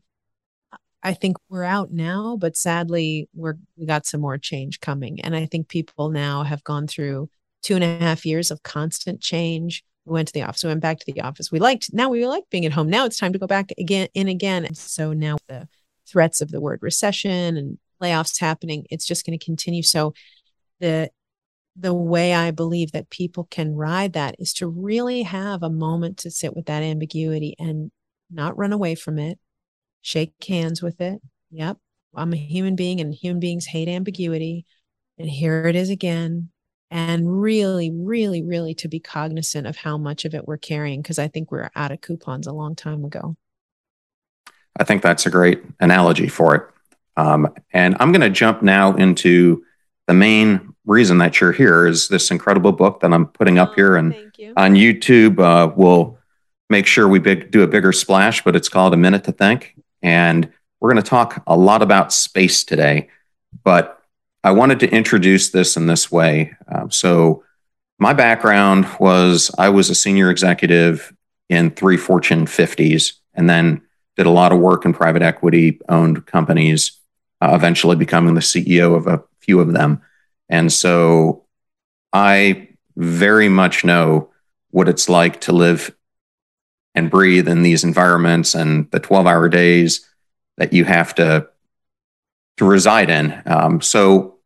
I 1.02 1.14
think 1.14 1.36
we're 1.48 1.64
out 1.64 1.92
now, 1.92 2.36
but 2.40 2.56
sadly, 2.56 3.28
we're 3.34 3.56
we 3.76 3.86
got 3.86 4.06
some 4.06 4.20
more 4.20 4.38
change 4.38 4.80
coming. 4.80 5.20
And 5.20 5.34
I 5.34 5.46
think 5.46 5.68
people 5.68 6.10
now 6.10 6.44
have 6.44 6.62
gone 6.62 6.86
through 6.86 7.28
two 7.62 7.74
and 7.74 7.84
a 7.84 7.98
half 7.98 8.24
years 8.24 8.50
of 8.50 8.62
constant 8.62 9.20
change. 9.20 9.82
We 10.04 10.14
went 10.14 10.28
to 10.28 10.34
the 10.34 10.42
office. 10.42 10.62
We 10.62 10.68
went 10.68 10.80
back 10.80 10.98
to 11.00 11.12
the 11.12 11.20
office. 11.22 11.50
We 11.50 11.58
liked 11.58 11.92
now 11.92 12.08
we 12.08 12.26
like 12.26 12.44
being 12.50 12.66
at 12.66 12.72
home. 12.72 12.88
Now 12.88 13.04
it's 13.06 13.18
time 13.18 13.32
to 13.32 13.38
go 13.38 13.46
back 13.46 13.72
again 13.78 14.08
in 14.14 14.28
again. 14.28 14.64
And 14.64 14.76
so 14.76 15.12
now 15.12 15.38
the 15.48 15.68
threats 16.06 16.40
of 16.40 16.50
the 16.50 16.60
word 16.60 16.80
recession 16.82 17.56
and 17.56 17.78
layoffs 18.00 18.40
happening, 18.40 18.86
it's 18.90 19.06
just 19.06 19.24
going 19.26 19.38
to 19.38 19.44
continue. 19.44 19.82
So 19.82 20.14
the 20.80 21.10
the 21.76 21.94
way 21.94 22.34
I 22.34 22.50
believe 22.50 22.92
that 22.92 23.10
people 23.10 23.44
can 23.50 23.74
ride 23.74 24.12
that 24.12 24.36
is 24.38 24.52
to 24.54 24.66
really 24.66 25.22
have 25.22 25.62
a 25.62 25.70
moment 25.70 26.18
to 26.18 26.30
sit 26.30 26.54
with 26.54 26.66
that 26.66 26.82
ambiguity 26.82 27.54
and 27.58 27.90
not 28.30 28.56
run 28.56 28.72
away 28.72 28.94
from 28.94 29.18
it, 29.18 29.38
shake 30.02 30.32
hands 30.46 30.82
with 30.82 31.00
it. 31.00 31.20
Yep, 31.50 31.78
I'm 32.14 32.32
a 32.32 32.36
human 32.36 32.76
being 32.76 33.00
and 33.00 33.14
human 33.14 33.40
beings 33.40 33.66
hate 33.66 33.88
ambiguity. 33.88 34.66
And 35.18 35.28
here 35.28 35.66
it 35.66 35.76
is 35.76 35.90
again 35.90 36.50
and 36.90 37.40
really, 37.40 37.90
really, 37.90 38.42
really 38.42 38.74
to 38.74 38.88
be 38.88 39.00
cognizant 39.00 39.66
of 39.66 39.76
how 39.76 39.96
much 39.96 40.26
of 40.26 40.34
it 40.34 40.46
we're 40.46 40.58
carrying 40.58 41.00
because 41.00 41.18
I 41.18 41.28
think 41.28 41.50
we're 41.50 41.70
out 41.74 41.90
of 41.90 42.02
coupons 42.02 42.46
a 42.46 42.52
long 42.52 42.74
time 42.74 43.04
ago. 43.04 43.36
I 44.78 44.84
think 44.84 45.02
that's 45.02 45.24
a 45.24 45.30
great 45.30 45.62
analogy 45.80 46.28
for 46.28 46.54
it. 46.54 46.62
Um, 47.16 47.52
and 47.72 47.96
I'm 47.98 48.12
going 48.12 48.22
to 48.22 48.30
jump 48.30 48.62
now 48.62 48.94
into 48.94 49.64
the 50.06 50.14
main 50.14 50.71
reason 50.84 51.18
that 51.18 51.40
you're 51.40 51.52
here 51.52 51.86
is 51.86 52.08
this 52.08 52.30
incredible 52.30 52.72
book 52.72 53.00
that 53.00 53.12
I'm 53.12 53.26
putting 53.26 53.58
up 53.58 53.70
oh, 53.70 53.74
here 53.74 53.96
and 53.96 54.14
you. 54.36 54.52
on 54.56 54.74
YouTube. 54.74 55.38
Uh, 55.38 55.72
we'll 55.74 56.18
make 56.68 56.86
sure 56.86 57.06
we 57.06 57.18
big, 57.18 57.50
do 57.50 57.62
a 57.62 57.66
bigger 57.66 57.92
splash, 57.92 58.42
but 58.42 58.56
it's 58.56 58.68
called 58.68 58.94
A 58.94 58.96
Minute 58.96 59.24
to 59.24 59.32
Think. 59.32 59.76
And 60.02 60.50
we're 60.80 60.92
going 60.92 61.02
to 61.02 61.08
talk 61.08 61.42
a 61.46 61.56
lot 61.56 61.82
about 61.82 62.12
space 62.12 62.64
today. 62.64 63.08
But 63.62 64.02
I 64.42 64.50
wanted 64.50 64.80
to 64.80 64.90
introduce 64.90 65.50
this 65.50 65.76
in 65.76 65.86
this 65.86 66.10
way. 66.10 66.56
Um, 66.68 66.90
so, 66.90 67.44
my 67.98 68.12
background 68.12 68.88
was 68.98 69.54
I 69.58 69.68
was 69.68 69.88
a 69.88 69.94
senior 69.94 70.28
executive 70.28 71.14
in 71.48 71.70
three 71.70 71.96
Fortune 71.96 72.46
50s 72.46 73.12
and 73.34 73.48
then 73.48 73.82
did 74.16 74.26
a 74.26 74.30
lot 74.30 74.50
of 74.50 74.58
work 74.58 74.84
in 74.84 74.92
private 74.92 75.22
equity 75.22 75.78
owned 75.88 76.26
companies, 76.26 76.98
uh, 77.40 77.52
eventually 77.54 77.94
becoming 77.94 78.34
the 78.34 78.40
CEO 78.40 78.96
of 78.96 79.06
a 79.06 79.22
few 79.40 79.60
of 79.60 79.72
them. 79.72 80.02
And 80.48 80.72
so, 80.72 81.44
I 82.12 82.68
very 82.96 83.48
much 83.48 83.84
know 83.84 84.30
what 84.70 84.88
it's 84.88 85.08
like 85.08 85.40
to 85.42 85.52
live 85.52 85.94
and 86.94 87.10
breathe 87.10 87.48
in 87.48 87.62
these 87.62 87.84
environments 87.84 88.54
and 88.54 88.90
the 88.90 89.00
12 89.00 89.26
hour 89.26 89.48
days 89.48 90.06
that 90.58 90.72
you 90.72 90.84
have 90.84 91.14
to 91.14 91.48
to 92.58 92.64
reside 92.66 93.08
in. 93.08 93.40
Um, 93.46 93.80
so 93.80 94.36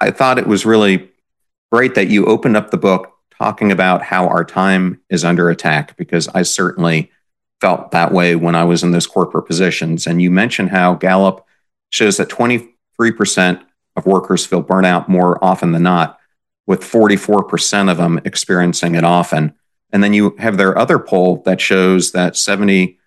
I 0.00 0.10
thought 0.10 0.38
it 0.38 0.46
was 0.46 0.64
really 0.64 1.10
great 1.70 1.94
that 1.94 2.08
you 2.08 2.24
opened 2.24 2.56
up 2.56 2.70
the 2.70 2.78
book 2.78 3.12
talking 3.38 3.70
about 3.70 4.02
how 4.02 4.28
our 4.28 4.44
time 4.44 5.00
is 5.10 5.24
under 5.24 5.50
attack, 5.50 5.96
because 5.96 6.26
I 6.28 6.42
certainly 6.42 7.10
felt 7.60 7.90
that 7.90 8.12
way 8.12 8.34
when 8.34 8.54
I 8.54 8.64
was 8.64 8.82
in 8.82 8.92
those 8.92 9.06
corporate 9.06 9.46
positions. 9.46 10.06
And 10.06 10.22
you 10.22 10.30
mentioned 10.30 10.70
how 10.70 10.94
Gallup 10.94 11.46
shows 11.90 12.16
that 12.16 12.28
23% 12.28 13.62
of 13.96 14.06
workers 14.06 14.46
feel 14.46 14.62
burnout 14.62 15.08
more 15.08 15.42
often 15.44 15.72
than 15.72 15.82
not, 15.82 16.18
with 16.66 16.82
44% 16.82 17.90
of 17.90 17.96
them 17.96 18.20
experiencing 18.24 18.94
it 18.94 19.04
often. 19.04 19.54
And 19.92 20.02
then 20.04 20.12
you 20.12 20.36
have 20.38 20.56
their 20.56 20.76
other 20.78 20.98
poll 20.98 21.42
that 21.44 21.60
shows 21.60 22.12
that 22.12 22.36
70 22.36 22.98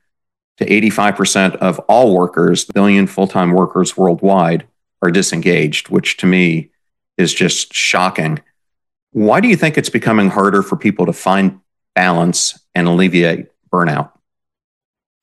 to 0.58 0.65
85% 0.65 1.56
of 1.56 1.80
all 1.82 2.13
workers, 2.15 2.65
billion 2.65 3.08
full 3.08 3.28
time 3.28 3.52
workers 3.52 3.98
worldwide, 3.98 4.67
are 5.02 5.12
disengaged, 5.12 5.89
which 5.89 6.17
to 6.17 6.26
me 6.26 6.72
is 7.17 7.34
just 7.34 7.74
shocking. 7.74 8.39
Why 9.12 9.41
do 9.41 9.48
you 9.48 9.56
think 9.56 9.78
it's 9.78 9.89
becoming 9.89 10.30
harder 10.30 10.63
for 10.63 10.76
people 10.76 11.06
to 11.06 11.13
find 11.13 11.60
balance 11.93 12.60
and 12.74 12.88
alleviate 12.88 13.48
burnout? 13.72 14.12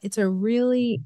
It's 0.02 0.18
a 0.18 0.28
really 0.28 1.02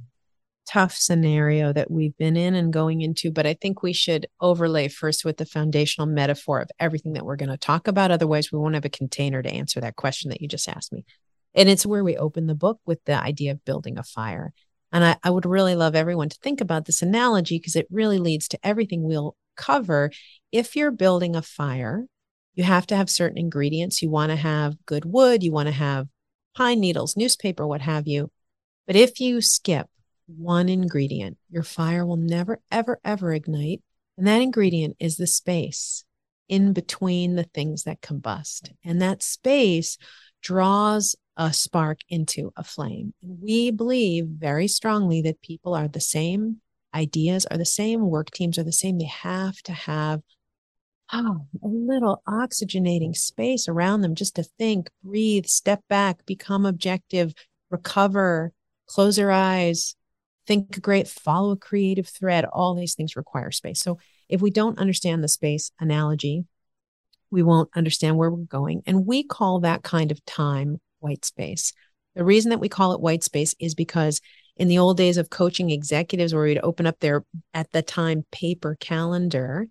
tough 0.66 0.94
scenario 0.94 1.72
that 1.72 1.90
we've 1.90 2.16
been 2.16 2.36
in 2.36 2.54
and 2.54 2.72
going 2.72 3.00
into, 3.00 3.30
but 3.30 3.46
I 3.46 3.54
think 3.54 3.82
we 3.82 3.92
should 3.92 4.26
overlay 4.40 4.88
first 4.88 5.24
with 5.24 5.36
the 5.36 5.46
foundational 5.46 6.06
metaphor 6.06 6.60
of 6.60 6.70
everything 6.78 7.14
that 7.14 7.24
we're 7.24 7.36
going 7.36 7.50
to 7.50 7.56
talk 7.56 7.88
about. 7.88 8.10
Otherwise, 8.10 8.50
we 8.50 8.58
won't 8.58 8.74
have 8.74 8.84
a 8.84 8.90
container 8.90 9.42
to 9.42 9.52
answer 9.52 9.80
that 9.80 9.96
question 9.96 10.30
that 10.30 10.40
you 10.40 10.48
just 10.48 10.68
asked 10.68 10.92
me. 10.92 11.04
And 11.54 11.68
it's 11.68 11.86
where 11.86 12.02
we 12.02 12.16
open 12.16 12.46
the 12.46 12.54
book 12.54 12.80
with 12.84 13.04
the 13.04 13.14
idea 13.14 13.52
of 13.52 13.64
building 13.64 13.98
a 13.98 14.02
fire. 14.02 14.52
And 14.92 15.04
I, 15.04 15.16
I 15.22 15.30
would 15.30 15.46
really 15.46 15.74
love 15.74 15.94
everyone 15.94 16.28
to 16.28 16.38
think 16.40 16.60
about 16.60 16.84
this 16.84 17.02
analogy 17.02 17.58
because 17.58 17.76
it 17.76 17.86
really 17.90 18.18
leads 18.18 18.48
to 18.48 18.58
everything 18.62 19.02
we'll 19.02 19.36
cover. 19.56 20.10
If 20.52 20.76
you're 20.76 20.90
building 20.90 21.36
a 21.36 21.42
fire, 21.42 22.06
you 22.54 22.64
have 22.64 22.86
to 22.88 22.96
have 22.96 23.10
certain 23.10 23.38
ingredients. 23.38 24.02
You 24.02 24.10
want 24.10 24.30
to 24.30 24.36
have 24.36 24.76
good 24.86 25.04
wood, 25.04 25.42
you 25.42 25.52
want 25.52 25.66
to 25.66 25.74
have 25.74 26.08
pine 26.56 26.80
needles, 26.80 27.16
newspaper, 27.16 27.66
what 27.66 27.80
have 27.80 28.06
you. 28.06 28.30
But 28.86 28.96
if 28.96 29.20
you 29.20 29.40
skip 29.40 29.88
one 30.26 30.68
ingredient, 30.68 31.38
your 31.50 31.62
fire 31.62 32.06
will 32.06 32.16
never, 32.16 32.60
ever, 32.70 33.00
ever 33.04 33.32
ignite 33.32 33.82
And 34.16 34.26
that 34.26 34.40
ingredient 34.40 34.96
is 35.00 35.16
the 35.16 35.26
space 35.26 36.04
in 36.48 36.72
between 36.72 37.34
the 37.34 37.44
things 37.44 37.84
that 37.84 38.00
combust. 38.00 38.70
And 38.84 39.00
that 39.02 39.22
space 39.22 39.98
draws 40.42 41.16
a 41.36 41.52
spark 41.52 42.00
into 42.08 42.52
a 42.56 42.62
flame. 42.62 43.12
And 43.22 43.38
we 43.40 43.70
believe 43.70 44.26
very 44.26 44.68
strongly 44.68 45.22
that 45.22 45.42
people 45.42 45.74
are 45.74 45.88
the 45.88 46.00
same, 46.00 46.60
ideas 46.94 47.46
are 47.46 47.58
the 47.58 47.64
same, 47.64 48.08
work 48.08 48.30
teams 48.30 48.58
are 48.58 48.64
the 48.64 48.72
same. 48.72 48.98
They 48.98 49.06
have 49.06 49.56
to 49.62 49.72
have 49.72 50.20
oh, 51.12 51.46
a 51.62 51.66
little 51.66 52.22
oxygenating 52.28 53.16
space 53.16 53.68
around 53.68 54.02
them 54.02 54.14
just 54.14 54.36
to 54.36 54.42
think, 54.42 54.90
breathe, 55.02 55.46
step 55.46 55.82
back, 55.88 56.24
become 56.26 56.66
objective, 56.66 57.34
recover, 57.70 58.52
close 58.86 59.16
their 59.16 59.30
eyes, 59.30 59.96
think 60.46 60.80
great, 60.80 61.08
follow 61.08 61.52
a 61.52 61.56
creative 61.56 62.08
thread. 62.08 62.44
All 62.44 62.74
these 62.74 62.94
things 62.94 63.16
require 63.16 63.50
space. 63.50 63.80
So 63.80 63.98
if 64.28 64.40
we 64.40 64.50
don't 64.50 64.78
understand 64.78 65.22
the 65.22 65.28
space 65.28 65.70
analogy, 65.80 66.44
we 67.30 67.42
won't 67.42 67.70
understand 67.74 68.16
where 68.16 68.30
we're 68.30 68.44
going. 68.44 68.82
And 68.86 69.06
we 69.06 69.24
call 69.24 69.60
that 69.60 69.82
kind 69.82 70.10
of 70.12 70.24
time 70.24 70.80
white 71.00 71.24
space. 71.24 71.72
The 72.14 72.24
reason 72.24 72.50
that 72.50 72.60
we 72.60 72.68
call 72.68 72.92
it 72.92 73.00
white 73.00 73.24
space 73.24 73.54
is 73.58 73.74
because 73.74 74.20
in 74.56 74.68
the 74.68 74.78
old 74.78 74.96
days 74.96 75.16
of 75.16 75.30
coaching 75.30 75.70
executives, 75.70 76.32
where 76.32 76.44
we'd 76.44 76.58
open 76.58 76.86
up 76.86 77.00
their, 77.00 77.24
at 77.52 77.72
the 77.72 77.82
time, 77.82 78.24
paper 78.30 78.76
calendar, 78.78 79.66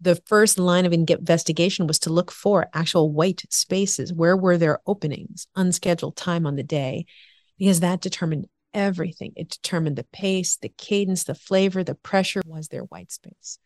the 0.00 0.20
first 0.26 0.58
line 0.58 0.86
of 0.86 0.92
investigation 0.92 1.86
was 1.86 1.98
to 2.00 2.12
look 2.12 2.32
for 2.32 2.68
actual 2.74 3.12
white 3.12 3.42
spaces. 3.50 4.12
Where 4.12 4.36
were 4.36 4.58
there 4.58 4.80
openings, 4.86 5.46
unscheduled 5.54 6.16
time 6.16 6.46
on 6.46 6.56
the 6.56 6.62
day? 6.62 7.04
Because 7.58 7.80
that 7.80 8.00
determined 8.00 8.46
everything. 8.74 9.32
It 9.36 9.50
determined 9.50 9.96
the 9.96 10.04
pace, 10.04 10.56
the 10.56 10.68
cadence, 10.68 11.24
the 11.24 11.34
flavor, 11.34 11.82
the 11.82 11.94
pressure 11.94 12.42
was 12.46 12.68
their 12.68 12.82
white 12.82 13.12
space. 13.12 13.58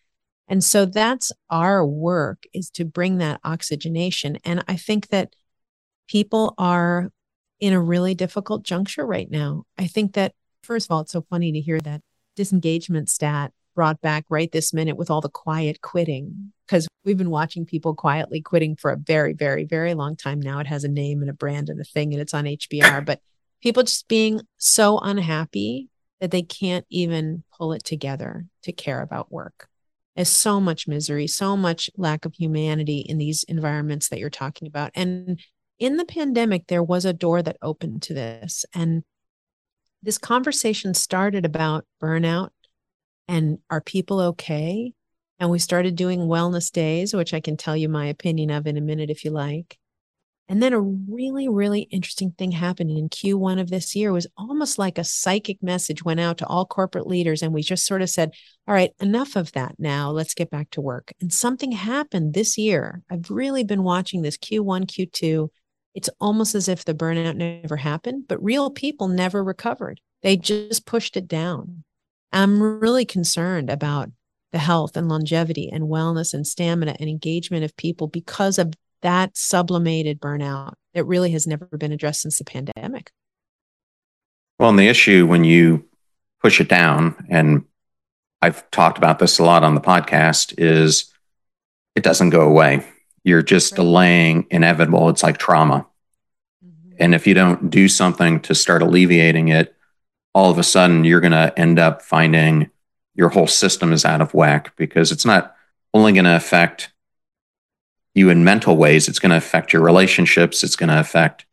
And 0.48 0.62
so 0.62 0.84
that's 0.84 1.32
our 1.48 1.86
work 1.86 2.44
is 2.52 2.70
to 2.70 2.84
bring 2.84 3.18
that 3.18 3.40
oxygenation. 3.44 4.38
And 4.44 4.62
I 4.68 4.76
think 4.76 5.08
that 5.08 5.34
people 6.06 6.54
are 6.58 7.10
in 7.60 7.72
a 7.72 7.80
really 7.80 8.14
difficult 8.14 8.62
juncture 8.62 9.06
right 9.06 9.30
now. 9.30 9.64
I 9.78 9.86
think 9.86 10.14
that, 10.14 10.34
first 10.62 10.86
of 10.86 10.90
all, 10.90 11.00
it's 11.00 11.12
so 11.12 11.24
funny 11.30 11.52
to 11.52 11.60
hear 11.60 11.80
that 11.80 12.02
disengagement 12.36 13.08
stat 13.08 13.52
brought 13.74 14.00
back 14.00 14.24
right 14.28 14.52
this 14.52 14.72
minute 14.72 14.96
with 14.96 15.10
all 15.10 15.20
the 15.20 15.28
quiet 15.28 15.80
quitting 15.80 16.52
because 16.66 16.86
we've 17.04 17.18
been 17.18 17.30
watching 17.30 17.66
people 17.66 17.94
quietly 17.94 18.40
quitting 18.40 18.76
for 18.76 18.92
a 18.92 18.96
very 18.96 19.32
very 19.32 19.64
very 19.64 19.94
long 19.94 20.14
time 20.14 20.40
now 20.40 20.60
it 20.60 20.66
has 20.66 20.84
a 20.84 20.88
name 20.88 21.20
and 21.20 21.30
a 21.30 21.34
brand 21.34 21.68
and 21.68 21.80
a 21.80 21.84
thing 21.84 22.12
and 22.12 22.22
it's 22.22 22.34
on 22.34 22.44
hbr 22.44 23.04
but 23.04 23.20
people 23.64 23.82
just 23.82 24.06
being 24.06 24.40
so 24.56 24.98
unhappy 24.98 25.88
that 26.20 26.30
they 26.30 26.42
can't 26.42 26.86
even 26.88 27.42
pull 27.58 27.72
it 27.72 27.82
together 27.82 28.46
to 28.62 28.72
care 28.72 29.02
about 29.02 29.32
work 29.32 29.68
there's 30.14 30.28
so 30.28 30.60
much 30.60 30.86
misery 30.86 31.26
so 31.26 31.56
much 31.56 31.90
lack 31.96 32.24
of 32.24 32.34
humanity 32.34 32.98
in 33.00 33.18
these 33.18 33.42
environments 33.44 34.08
that 34.08 34.20
you're 34.20 34.30
talking 34.30 34.68
about 34.68 34.92
and 34.94 35.40
in 35.80 35.96
the 35.96 36.04
pandemic 36.04 36.68
there 36.68 36.82
was 36.82 37.04
a 37.04 37.12
door 37.12 37.42
that 37.42 37.56
opened 37.60 38.00
to 38.00 38.14
this 38.14 38.64
and 38.72 39.02
this 40.04 40.18
conversation 40.18 40.94
started 40.94 41.44
about 41.44 41.84
burnout 42.00 42.50
and 43.26 43.58
are 43.70 43.80
people 43.80 44.20
okay? 44.20 44.92
And 45.38 45.50
we 45.50 45.58
started 45.58 45.96
doing 45.96 46.20
wellness 46.20 46.70
days, 46.70 47.14
which 47.14 47.34
I 47.34 47.40
can 47.40 47.56
tell 47.56 47.76
you 47.76 47.88
my 47.88 48.06
opinion 48.06 48.50
of 48.50 48.66
in 48.66 48.76
a 48.76 48.82
minute 48.82 49.10
if 49.10 49.24
you 49.24 49.30
like. 49.30 49.78
And 50.48 50.62
then 50.62 50.74
a 50.74 50.80
really, 50.80 51.48
really 51.48 51.82
interesting 51.90 52.32
thing 52.36 52.52
happened 52.52 52.90
in 52.90 53.08
Q1 53.08 53.58
of 53.60 53.70
this 53.70 53.96
year 53.96 54.12
was 54.12 54.26
almost 54.36 54.78
like 54.78 54.98
a 54.98 55.04
psychic 55.04 55.62
message 55.62 56.04
went 56.04 56.20
out 56.20 56.38
to 56.38 56.46
all 56.46 56.66
corporate 56.66 57.06
leaders. 57.06 57.42
And 57.42 57.54
we 57.54 57.62
just 57.62 57.86
sort 57.86 58.02
of 58.02 58.10
said, 58.10 58.32
all 58.68 58.74
right, 58.74 58.90
enough 59.00 59.36
of 59.36 59.52
that 59.52 59.76
now. 59.78 60.10
Let's 60.10 60.34
get 60.34 60.50
back 60.50 60.68
to 60.70 60.82
work. 60.82 61.12
And 61.20 61.32
something 61.32 61.72
happened 61.72 62.34
this 62.34 62.58
year. 62.58 63.02
I've 63.10 63.30
really 63.30 63.64
been 63.64 63.82
watching 63.82 64.20
this 64.20 64.36
Q1, 64.36 64.84
Q2. 64.86 65.48
It's 65.94 66.10
almost 66.20 66.54
as 66.54 66.68
if 66.68 66.84
the 66.84 66.94
burnout 66.94 67.36
never 67.36 67.76
happened, 67.76 68.24
but 68.28 68.42
real 68.42 68.70
people 68.70 69.08
never 69.08 69.42
recovered. 69.42 70.00
They 70.22 70.36
just 70.36 70.84
pushed 70.84 71.16
it 71.16 71.26
down. 71.26 71.84
I'm 72.32 72.60
really 72.60 73.04
concerned 73.06 73.70
about 73.70 74.10
the 74.52 74.58
health 74.58 74.96
and 74.96 75.08
longevity 75.08 75.70
and 75.72 75.84
wellness 75.84 76.34
and 76.34 76.46
stamina 76.46 76.96
and 77.00 77.08
engagement 77.08 77.64
of 77.64 77.76
people 77.76 78.08
because 78.08 78.58
of 78.58 78.74
that 79.04 79.36
sublimated 79.36 80.18
burnout 80.18 80.72
that 80.94 81.04
really 81.04 81.30
has 81.30 81.46
never 81.46 81.66
been 81.78 81.92
addressed 81.92 82.22
since 82.22 82.38
the 82.38 82.44
pandemic. 82.44 83.12
Well, 84.58 84.70
and 84.70 84.78
the 84.78 84.88
issue 84.88 85.26
when 85.26 85.44
you 85.44 85.84
push 86.40 86.60
it 86.60 86.68
down, 86.68 87.14
and 87.28 87.64
I've 88.40 88.68
talked 88.70 88.98
about 88.98 89.18
this 89.18 89.38
a 89.38 89.44
lot 89.44 89.62
on 89.62 89.74
the 89.74 89.80
podcast, 89.80 90.54
is 90.58 91.12
it 91.94 92.02
doesn't 92.02 92.30
go 92.30 92.42
away. 92.42 92.86
You're 93.24 93.42
just 93.42 93.72
right. 93.72 93.76
delaying 93.76 94.46
inevitable. 94.50 95.10
It's 95.10 95.22
like 95.22 95.38
trauma. 95.38 95.86
Mm-hmm. 96.64 96.96
And 96.98 97.14
if 97.14 97.26
you 97.26 97.34
don't 97.34 97.70
do 97.70 97.88
something 97.88 98.40
to 98.40 98.54
start 98.54 98.82
alleviating 98.82 99.48
it, 99.48 99.74
all 100.34 100.50
of 100.50 100.58
a 100.58 100.62
sudden 100.62 101.04
you're 101.04 101.20
going 101.20 101.32
to 101.32 101.52
end 101.58 101.78
up 101.78 102.00
finding 102.02 102.70
your 103.14 103.28
whole 103.28 103.46
system 103.46 103.92
is 103.92 104.04
out 104.04 104.20
of 104.20 104.34
whack 104.34 104.74
because 104.76 105.12
it's 105.12 105.26
not 105.26 105.54
only 105.92 106.12
going 106.12 106.24
to 106.24 106.34
affect 106.34 106.90
you 108.14 108.30
in 108.30 108.44
mental 108.44 108.76
ways, 108.76 109.08
it's 109.08 109.18
going 109.18 109.30
to 109.30 109.36
affect 109.36 109.72
your 109.72 109.82
relationships, 109.82 110.62
it's 110.62 110.76
going 110.76 110.88
to 110.88 111.00
affect 111.00 111.46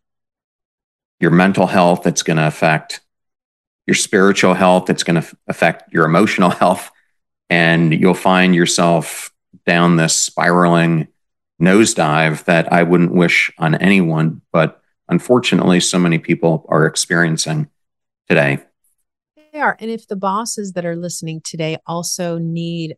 your 1.19 1.31
mental 1.31 1.67
health, 1.67 2.05
it's 2.05 2.23
going 2.23 2.37
to 2.37 2.47
affect 2.47 3.01
your 3.87 3.95
spiritual 3.95 4.53
health, 4.53 4.89
it's 4.89 5.03
going 5.03 5.21
to 5.21 5.37
affect 5.47 5.91
your 5.93 6.05
emotional 6.05 6.49
health. 6.61 6.91
And 7.49 7.93
you'll 7.93 8.13
find 8.13 8.55
yourself 8.55 9.31
down 9.65 9.97
this 9.97 10.15
spiraling 10.15 11.07
nosedive 11.61 12.45
that 12.45 12.71
I 12.71 12.83
wouldn't 12.83 13.13
wish 13.13 13.51
on 13.57 13.75
anyone. 13.75 14.41
But 14.51 14.81
unfortunately, 15.09 15.79
so 15.79 15.99
many 15.99 16.17
people 16.17 16.65
are 16.69 16.85
experiencing 16.85 17.69
today. 18.29 18.59
They 19.51 19.59
are. 19.59 19.75
And 19.79 19.91
if 19.91 20.07
the 20.07 20.15
bosses 20.15 20.73
that 20.73 20.85
are 20.85 20.95
listening 20.95 21.41
today 21.41 21.77
also 21.85 22.37
need, 22.37 22.95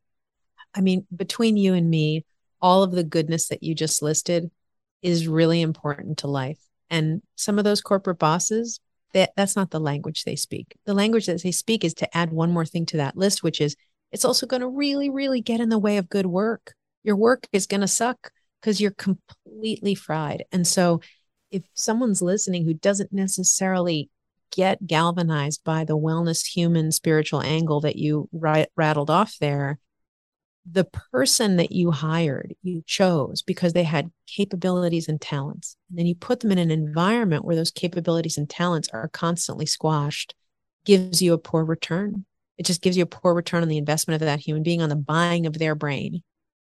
I 0.75 0.81
mean, 0.81 1.07
between 1.15 1.57
you 1.57 1.73
and 1.73 1.89
me, 1.89 2.25
all 2.63 2.81
of 2.81 2.91
the 2.91 3.03
goodness 3.03 3.49
that 3.49 3.61
you 3.61 3.75
just 3.75 4.01
listed 4.01 4.49
is 5.01 5.27
really 5.27 5.61
important 5.61 6.19
to 6.19 6.27
life. 6.27 6.59
And 6.89 7.21
some 7.35 7.59
of 7.59 7.65
those 7.65 7.81
corporate 7.81 8.17
bosses, 8.17 8.79
that, 9.13 9.33
that's 9.35 9.57
not 9.57 9.69
the 9.69 9.81
language 9.81 10.23
they 10.23 10.37
speak. 10.37 10.77
The 10.85 10.93
language 10.93 11.25
that 11.25 11.43
they 11.43 11.51
speak 11.51 11.83
is 11.83 11.93
to 11.95 12.17
add 12.17 12.31
one 12.31 12.51
more 12.51 12.65
thing 12.65 12.85
to 12.87 12.97
that 12.97 13.17
list, 13.17 13.43
which 13.43 13.59
is 13.59 13.75
it's 14.13 14.23
also 14.23 14.47
going 14.47 14.61
to 14.61 14.67
really, 14.67 15.09
really 15.09 15.41
get 15.41 15.59
in 15.59 15.69
the 15.69 15.77
way 15.77 15.97
of 15.97 16.09
good 16.09 16.25
work. 16.25 16.73
Your 17.03 17.17
work 17.17 17.47
is 17.51 17.67
going 17.67 17.81
to 17.81 17.87
suck 17.87 18.31
because 18.61 18.79
you're 18.79 18.91
completely 18.91 19.93
fried. 19.93 20.45
And 20.53 20.65
so 20.65 21.01
if 21.51 21.63
someone's 21.73 22.21
listening 22.21 22.63
who 22.63 22.73
doesn't 22.73 23.11
necessarily 23.11 24.09
get 24.51 24.87
galvanized 24.87 25.63
by 25.65 25.83
the 25.83 25.97
wellness 25.97 26.45
human 26.45 26.91
spiritual 26.91 27.41
angle 27.41 27.81
that 27.81 27.97
you 27.97 28.29
rattled 28.77 29.09
off 29.09 29.35
there, 29.41 29.79
the 30.69 30.85
person 30.85 31.57
that 31.57 31.71
you 31.71 31.91
hired, 31.91 32.55
you 32.63 32.83
chose 32.85 33.41
because 33.41 33.73
they 33.73 33.83
had 33.83 34.11
capabilities 34.27 35.09
and 35.09 35.19
talents. 35.19 35.75
And 35.89 35.99
then 35.99 36.05
you 36.05 36.15
put 36.15 36.39
them 36.39 36.51
in 36.51 36.57
an 36.57 36.71
environment 36.71 37.43
where 37.43 37.55
those 37.55 37.71
capabilities 37.71 38.37
and 38.37 38.49
talents 38.49 38.89
are 38.93 39.09
constantly 39.09 39.65
squashed, 39.65 40.35
gives 40.85 41.21
you 41.21 41.33
a 41.33 41.37
poor 41.37 41.65
return. 41.65 42.25
It 42.57 42.65
just 42.65 42.81
gives 42.81 42.95
you 42.95 43.03
a 43.03 43.07
poor 43.07 43.33
return 43.33 43.61
on 43.61 43.67
the 43.67 43.77
investment 43.77 44.21
of 44.21 44.25
that 44.25 44.39
human 44.39 44.63
being, 44.63 44.81
on 44.81 44.89
the 44.89 44.95
buying 44.95 45.45
of 45.45 45.57
their 45.57 45.75
brain. 45.75 46.23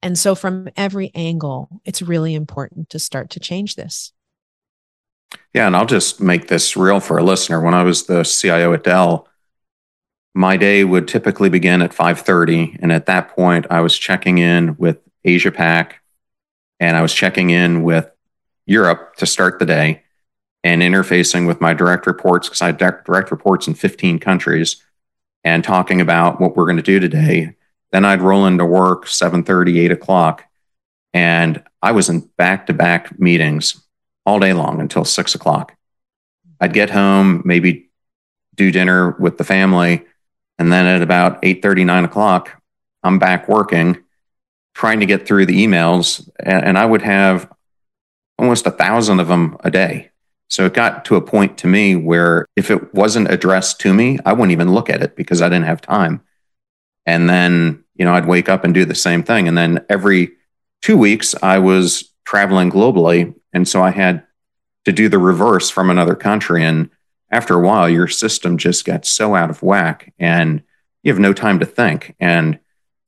And 0.02 0.18
so, 0.18 0.36
from 0.36 0.70
every 0.76 1.12
angle, 1.16 1.82
it's 1.86 2.02
really 2.02 2.36
important 2.36 2.90
to 2.92 3.00
start 3.00 3.32
to 3.32 3.40
change 3.40 3.76
this. 3.76 4.14
Yeah, 5.54 5.68
and 5.68 5.76
I'll 5.76 5.86
just 5.86 6.22
make 6.22 6.48
this 6.48 6.78
real 6.78 7.00
for 7.00 7.18
a 7.18 7.24
listener. 7.24 7.62
When 7.62 7.74
I 7.74 7.84
was 7.84 8.06
the 8.06 8.24
CIO 8.24 8.74
at 8.74 8.84
Dell, 8.84 9.28
my 10.38 10.56
day 10.56 10.84
would 10.84 11.08
typically 11.08 11.50
begin 11.50 11.82
at 11.82 11.94
5:30, 11.94 12.78
and 12.80 12.92
at 12.92 13.08
that 13.08 13.36
point, 13.36 13.66
I 13.72 13.82
was 13.82 13.98
checking 13.98 14.38
in 14.38 14.78
with 14.78 15.00
Asia 15.26 15.52
Pac, 15.52 16.02
and 16.80 16.96
I 16.96 17.02
was 17.02 17.12
checking 17.12 17.50
in 17.50 17.82
with 17.82 18.08
Europe 18.68 19.16
to 19.18 19.26
start 19.26 19.58
the 19.58 19.66
day, 19.66 20.04
and 20.64 20.84
interfacing 20.84 21.48
with 21.48 21.60
my 21.60 21.74
direct 21.74 22.06
reports 22.06 22.48
because 22.48 22.62
I 22.62 22.68
had 22.68 22.78
direct 22.78 23.32
reports 23.32 23.68
in 23.68 23.74
15 23.74 24.20
countries, 24.20 24.76
and 25.44 25.64
talking 25.64 26.00
about 26.02 26.40
what 26.40 26.56
we're 26.56 26.66
going 26.66 26.78
to 26.78 26.84
do 26.84 27.00
today. 27.00 27.56
Then 27.92 28.06
I'd 28.06 28.22
roll 28.22 28.46
into 28.46 28.64
work 28.64 29.08
7:30, 29.08 29.80
8 29.80 29.92
o'clock, 29.92 30.46
and 31.16 31.64
I 31.82 31.94
was 31.94 32.10
in 32.10 32.30
back-to-back 32.38 33.20
meetings 33.20 33.82
all 34.24 34.40
day 34.40 34.54
long 34.54 34.82
until 34.82 35.04
six 35.04 35.34
o'clock. 35.34 35.76
I'd 36.62 36.74
get 36.74 36.92
home, 36.92 37.42
maybe 37.44 37.90
do 38.54 38.72
dinner 38.72 39.12
with 39.12 39.40
the 39.40 39.44
family, 39.44 40.06
and 40.60 40.72
then 40.72 40.86
at 40.86 41.02
about 41.02 41.40
8 41.44 41.64
9 41.64 42.06
o'clock, 42.06 42.62
I'm 43.04 43.20
back 43.20 43.48
working, 43.48 44.04
trying 44.74 45.00
to 45.00 45.06
get 45.06 45.28
through 45.28 45.46
the 45.46 45.66
emails. 45.66 46.28
And, 46.40 46.66
and 46.66 46.78
I 46.78 46.86
would 46.86 47.02
have 47.02 47.52
almost 48.38 48.68
a 48.68 48.72
thousand 48.72 49.20
of 49.20 49.28
them 49.28 49.58
a 49.64 49.72
day. 49.72 50.12
So 50.50 50.66
it 50.66 50.74
got 50.74 51.06
to 51.06 51.16
a 51.16 51.22
point 51.22 51.58
to 51.60 51.68
me 51.68 51.96
where 51.96 52.46
if 52.56 52.72
it 52.72 52.94
wasn't 52.94 53.32
addressed 53.32 53.82
to 53.82 53.94
me, 53.94 54.20
I 54.26 54.34
wouldn't 54.34 54.52
even 54.52 54.74
look 54.74 54.90
at 54.90 55.02
it 55.02 55.16
because 55.16 55.42
I 55.42 55.50
didn't 55.50 55.66
have 55.66 55.82
time. 55.82 56.22
And 57.06 57.30
then 57.30 57.84
you 57.98 58.06
know, 58.06 58.14
I'd 58.14 58.28
wake 58.28 58.48
up 58.48 58.64
and 58.64 58.74
do 58.74 58.86
the 58.86 58.96
same 58.96 59.24
thing. 59.24 59.48
And 59.48 59.58
then 59.58 59.84
every 59.90 60.32
two 60.82 60.98
weeks, 60.98 61.36
I 61.42 61.58
was 61.60 62.12
traveling 62.26 62.72
globally. 62.72 63.34
And 63.54 63.68
so 63.68 63.84
I 63.84 63.90
had 63.90 64.24
to 64.86 64.92
do 64.92 65.10
the 65.10 65.18
reverse 65.18 65.70
from 65.70 65.90
another 65.90 66.16
country. 66.16 66.64
And 66.64 66.90
after 67.30 67.56
a 67.56 67.62
while, 67.62 67.90
your 67.90 68.08
system 68.08 68.58
just 68.58 68.86
gets 68.86 69.10
so 69.10 69.36
out 69.36 69.50
of 69.50 69.62
whack 69.62 70.14
and 70.18 70.64
you 71.04 71.12
have 71.12 71.20
no 71.20 71.34
time 71.34 71.60
to 71.60 71.66
think. 71.66 72.16
And 72.20 72.60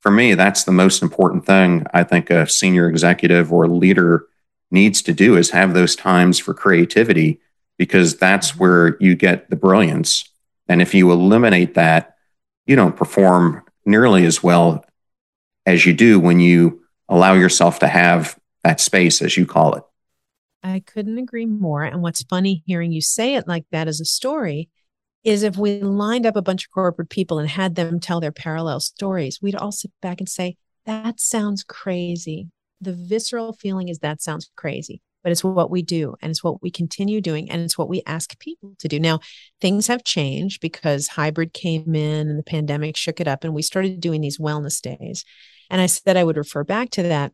for 0.01 0.12
me, 0.12 0.34
that's 0.34 0.63
the 0.63 0.71
most 0.71 1.01
important 1.01 1.45
thing 1.45 1.86
I 1.93 2.03
think 2.03 2.29
a 2.29 2.47
senior 2.47 2.89
executive 2.89 3.51
or 3.51 3.67
leader 3.67 4.27
needs 4.71 5.01
to 5.03 5.13
do 5.13 5.36
is 5.36 5.51
have 5.51 5.73
those 5.73 5.95
times 5.95 6.39
for 6.39 6.53
creativity 6.53 7.39
because 7.77 8.17
that's 8.17 8.58
where 8.58 8.97
you 8.99 9.15
get 9.15 9.49
the 9.49 9.55
brilliance. 9.55 10.29
And 10.67 10.82
if 10.82 10.93
you 10.93 11.12
eliminate 11.12 11.73
that, 11.73 12.15
you 12.65 12.75
don't 12.75 12.95
perform 12.95 13.63
nearly 13.86 14.25
as 14.25 14.43
well 14.43 14.86
as 15.65 15.86
you 15.86 15.93
do 15.93 16.19
when 16.19 16.39
you 16.39 16.82
allow 17.08 17.34
yourself 17.34 17.79
to 17.79 17.88
have 17.88 18.38
that 18.63 18.79
space, 18.79 19.21
as 19.21 19.38
you 19.38 19.45
call 19.45 19.75
it. 19.75 19.84
I 20.63 20.82
couldn't 20.86 21.17
agree 21.17 21.45
more. 21.45 21.84
And 21.84 22.02
what's 22.02 22.24
funny 22.24 22.63
hearing 22.65 22.91
you 22.91 23.02
say 23.02 23.36
it 23.36 23.48
like 23.48 23.65
that 23.72 23.88
as 23.88 24.02
a 24.02 24.06
story 24.06 24.69
is 25.24 25.43
if 25.43 25.58
we 25.58 25.82
lined 25.82 26.26
up 26.26 26.36
a 26.36 26.41
bunch 26.41 26.65
of 26.65 26.72
corporate 26.72 27.10
people 27.10 27.39
and 27.39 27.50
had 27.50 27.76
them 27.76 28.00
tell 28.00 28.19
their 28.19 28.32
parallel 28.32 28.80
stories, 28.80 29.39
we'd 29.41 29.56
all 29.56 29.72
sit 29.72 29.91
back 30.02 30.19
and 30.19 30.30
say, 30.30 30.56
that 30.86 31.19
sounds 31.19 31.63
crazy. 31.63 32.50
The 32.82 32.93
visceral 32.93 33.54
feeling 33.54 33.89
is 33.89 34.00
that 34.00 34.22
sounds 34.22 34.50
crazy, 34.56 35.02
but 35.24 35.32
it's 35.32 35.43
what 35.43 35.69
we 35.69 35.82
do 35.82 36.15
and 36.22 36.30
it's 36.30 36.43
what 36.43 36.62
we 36.62 36.72
continue 36.72 37.19
doing 37.19 37.52
and 37.52 37.62
it's 37.62 37.78
what 37.78 37.89
we 37.89 38.02
ask 38.06 38.38
people 38.39 38.76
to 38.80 38.88
do. 38.88 39.00
Now, 39.00 39.19
things 39.60 39.88
have 39.88 40.06
changed 40.06 40.62
because 40.62 41.10
hybrid 41.10 41.54
came 41.54 41.93
in 41.95 42.30
and 42.30 42.39
the 42.39 42.43
pandemic 42.43 42.95
shook 42.95 43.19
it 43.19 43.28
up 43.28 43.43
and 43.43 43.54
we 43.54 43.62
started 43.62 44.00
doing 44.00 44.22
these 44.22 44.38
wellness 44.38 44.82
days. 44.82 45.26
And 45.69 45.82
I 45.82 45.88
said 45.88 46.15
I 46.15 46.24
would 46.24 46.38
refer 46.38 46.63
back 46.63 46.89
to 46.91 47.04
that. 47.04 47.34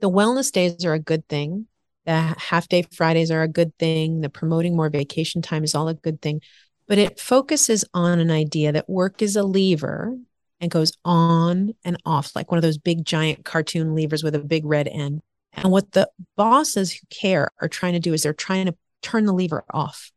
The 0.00 0.10
wellness 0.10 0.52
days 0.52 0.84
are 0.84 0.94
a 0.94 1.00
good 1.00 1.26
thing. 1.28 1.66
The 2.08 2.34
half 2.38 2.68
day 2.68 2.84
Fridays 2.92 3.30
are 3.30 3.42
a 3.42 3.48
good 3.48 3.76
thing. 3.78 4.22
The 4.22 4.30
promoting 4.30 4.74
more 4.74 4.90
vacation 4.90 5.42
time 5.42 5.62
is 5.62 5.74
all 5.74 5.88
a 5.88 5.94
good 5.94 6.20
thing 6.20 6.40
but 6.88 6.98
it 6.98 7.20
focuses 7.20 7.84
on 7.94 8.18
an 8.18 8.30
idea 8.30 8.72
that 8.72 8.88
work 8.88 9.22
is 9.22 9.36
a 9.36 9.42
lever 9.42 10.16
and 10.60 10.70
goes 10.70 10.92
on 11.04 11.74
and 11.84 11.98
off 12.04 12.34
like 12.34 12.50
one 12.50 12.58
of 12.58 12.62
those 12.62 12.78
big 12.78 13.04
giant 13.04 13.44
cartoon 13.44 13.94
levers 13.94 14.24
with 14.24 14.34
a 14.34 14.40
big 14.40 14.64
red 14.64 14.88
end. 14.88 15.20
And 15.52 15.70
what 15.70 15.92
the 15.92 16.10
bosses 16.36 16.92
who 16.92 17.06
care 17.10 17.50
are 17.60 17.68
trying 17.68 17.92
to 17.92 18.00
do 18.00 18.14
is 18.14 18.22
they're 18.22 18.32
trying 18.32 18.66
to 18.66 18.76
turn 19.02 19.26
the 19.26 19.34
lever 19.34 19.64
off, 19.70 20.10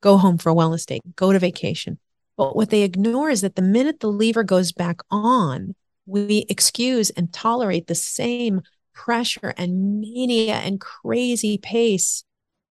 go 0.00 0.16
home 0.16 0.38
for 0.38 0.50
a 0.50 0.54
wellness 0.54 0.86
day, 0.86 1.00
go 1.14 1.32
to 1.32 1.38
vacation. 1.38 1.98
But 2.36 2.56
what 2.56 2.70
they 2.70 2.82
ignore 2.82 3.30
is 3.30 3.42
that 3.42 3.54
the 3.54 3.62
minute 3.62 4.00
the 4.00 4.10
lever 4.10 4.42
goes 4.42 4.72
back 4.72 5.00
on, 5.10 5.74
we 6.06 6.46
excuse 6.48 7.10
and 7.10 7.32
tolerate 7.32 7.86
the 7.86 7.94
same 7.94 8.62
pressure 8.96 9.54
and 9.56 10.00
mania 10.00 10.54
and 10.54 10.80
crazy 10.80 11.58
pace 11.58 12.24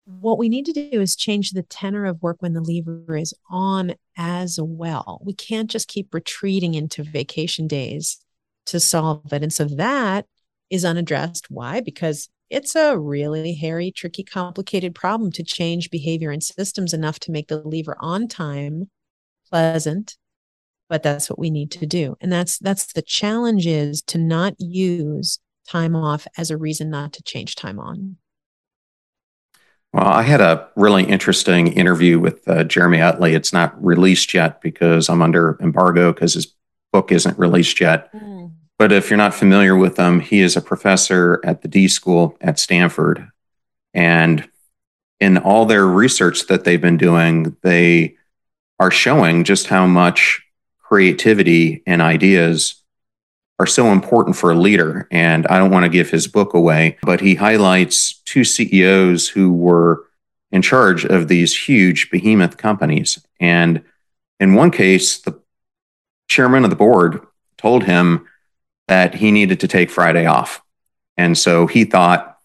what 0.10 0.40
we 0.40 0.50
need 0.50 0.66
to 0.66 0.74
do 0.74 1.02
is 1.02 1.16
change 1.16 1.52
the 1.52 1.62
tenor 1.64 2.06
of 2.06 2.22
work 2.22 2.38
when 2.40 2.54
the 2.54 2.62
lever 2.62 3.16
is 3.16 3.34
on 3.50 3.94
as 4.18 4.60
well. 4.60 5.22
We 5.24 5.34
can't 5.34 5.70
just 5.70 5.88
keep 5.88 6.14
retreating 6.14 6.74
into 6.74 7.04
vacation 7.04 7.68
days 7.68 8.18
to 8.68 8.80
solve 8.80 9.32
it. 9.32 9.44
And 9.44 9.54
so 9.54 9.66
that 9.66 10.26
is 10.70 10.84
unaddressed. 10.84 11.52
Why? 11.52 11.82
Because 11.82 12.28
it's 12.50 12.76
a 12.76 12.98
really 12.98 13.54
hairy, 13.54 13.92
tricky, 13.92 14.24
complicated 14.24 14.96
problem 14.96 15.32
to 15.34 15.44
change 15.44 15.92
behavior 15.92 16.32
and 16.32 16.44
systems 16.44 16.94
enough 16.94 17.20
to 17.20 17.32
make 17.32 17.48
the 17.48 17.62
lever 17.62 17.96
on 18.00 18.28
time 18.28 18.90
pleasant. 19.52 20.18
But 20.88 21.04
that's 21.04 21.30
what 21.30 21.38
we 21.38 21.52
need 21.52 21.70
to 21.72 21.86
do. 21.86 22.16
And 22.20 22.32
that's 22.32 22.58
that's 22.58 22.94
the 22.94 23.04
challenge 23.04 23.68
is 23.68 24.02
to 24.04 24.18
not 24.18 24.56
use 24.58 25.38
time 25.70 25.96
off 25.96 26.28
as 26.38 26.50
a 26.50 26.58
reason 26.58 26.90
not 26.90 27.14
to 27.14 27.24
change 27.24 27.56
time 27.56 27.80
on. 27.80 28.18
Well, 29.94 30.08
I 30.08 30.22
had 30.22 30.42
a 30.42 30.68
really 30.76 31.04
interesting 31.04 31.68
interview 31.68 32.20
with 32.20 32.48
uh, 32.48 32.64
Jeremy 32.64 33.02
Utley. 33.02 33.34
It's 33.34 33.54
not 33.54 33.84
released 33.84 34.34
yet 34.34 34.62
because 34.62 35.10
I'm 35.10 35.22
under 35.22 35.58
embargo 35.62 36.14
because 36.14 36.36
his 36.36 36.54
book 36.92 37.12
isn't 37.12 37.40
released 37.40 37.80
yet. 37.80 38.14
Mm. 38.14 38.52
But 38.78 38.92
if 38.92 39.10
you're 39.10 39.18
not 39.18 39.34
familiar 39.34 39.76
with 39.76 39.98
him, 39.98 40.20
he 40.20 40.42
is 40.42 40.56
a 40.56 40.62
professor 40.62 41.42
at 41.44 41.62
the 41.62 41.68
D 41.68 41.88
School 41.88 42.38
at 42.40 42.60
Stanford. 42.60 43.28
And 43.94 44.48
in 45.20 45.38
all 45.38 45.66
their 45.66 45.86
research 45.86 46.48
that 46.48 46.64
they've 46.64 46.80
been 46.80 46.98
doing, 46.98 47.58
they 47.62 48.16
are 48.80 48.92
showing 48.92 49.44
just 49.44 49.68
how 49.68 49.86
much 49.86 50.42
creativity 50.80 51.84
and 51.86 52.02
ideas 52.02 52.79
are 53.60 53.67
so 53.67 53.88
important 53.88 54.38
for 54.38 54.52
a 54.52 54.56
leader. 54.56 55.08
And 55.12 55.45
I 55.48 55.60
don't 55.60 55.72
want 55.72 55.84
to 55.84 55.89
give 55.89 56.10
his 56.10 56.28
book 56.28 56.54
away, 56.54 56.98
but 57.04 57.19
he 57.19 57.36
highlights 57.36 58.13
two 58.22 58.43
CEOs 58.43 59.28
who 59.28 59.52
were 59.52 60.06
in 60.52 60.62
charge 60.62 61.06
of 61.06 61.28
these 61.28 61.56
huge 61.56 62.10
behemoth 62.10 62.58
companies. 62.58 63.19
And 63.39 63.84
in 64.39 64.56
one 64.56 64.72
case, 64.72 65.19
the 65.19 65.39
chairman 66.30 66.63
of 66.63 66.69
the 66.69 66.76
board 66.76 67.26
told 67.58 67.84
him 67.84 68.26
that 68.88 69.15
he 69.15 69.32
needed 69.32 69.60
to 69.60 69.67
take 69.67 69.91
Friday 69.91 70.26
off. 70.26 70.62
And 71.17 71.38
so 71.38 71.67
he 71.67 71.84
thought, 71.84 72.39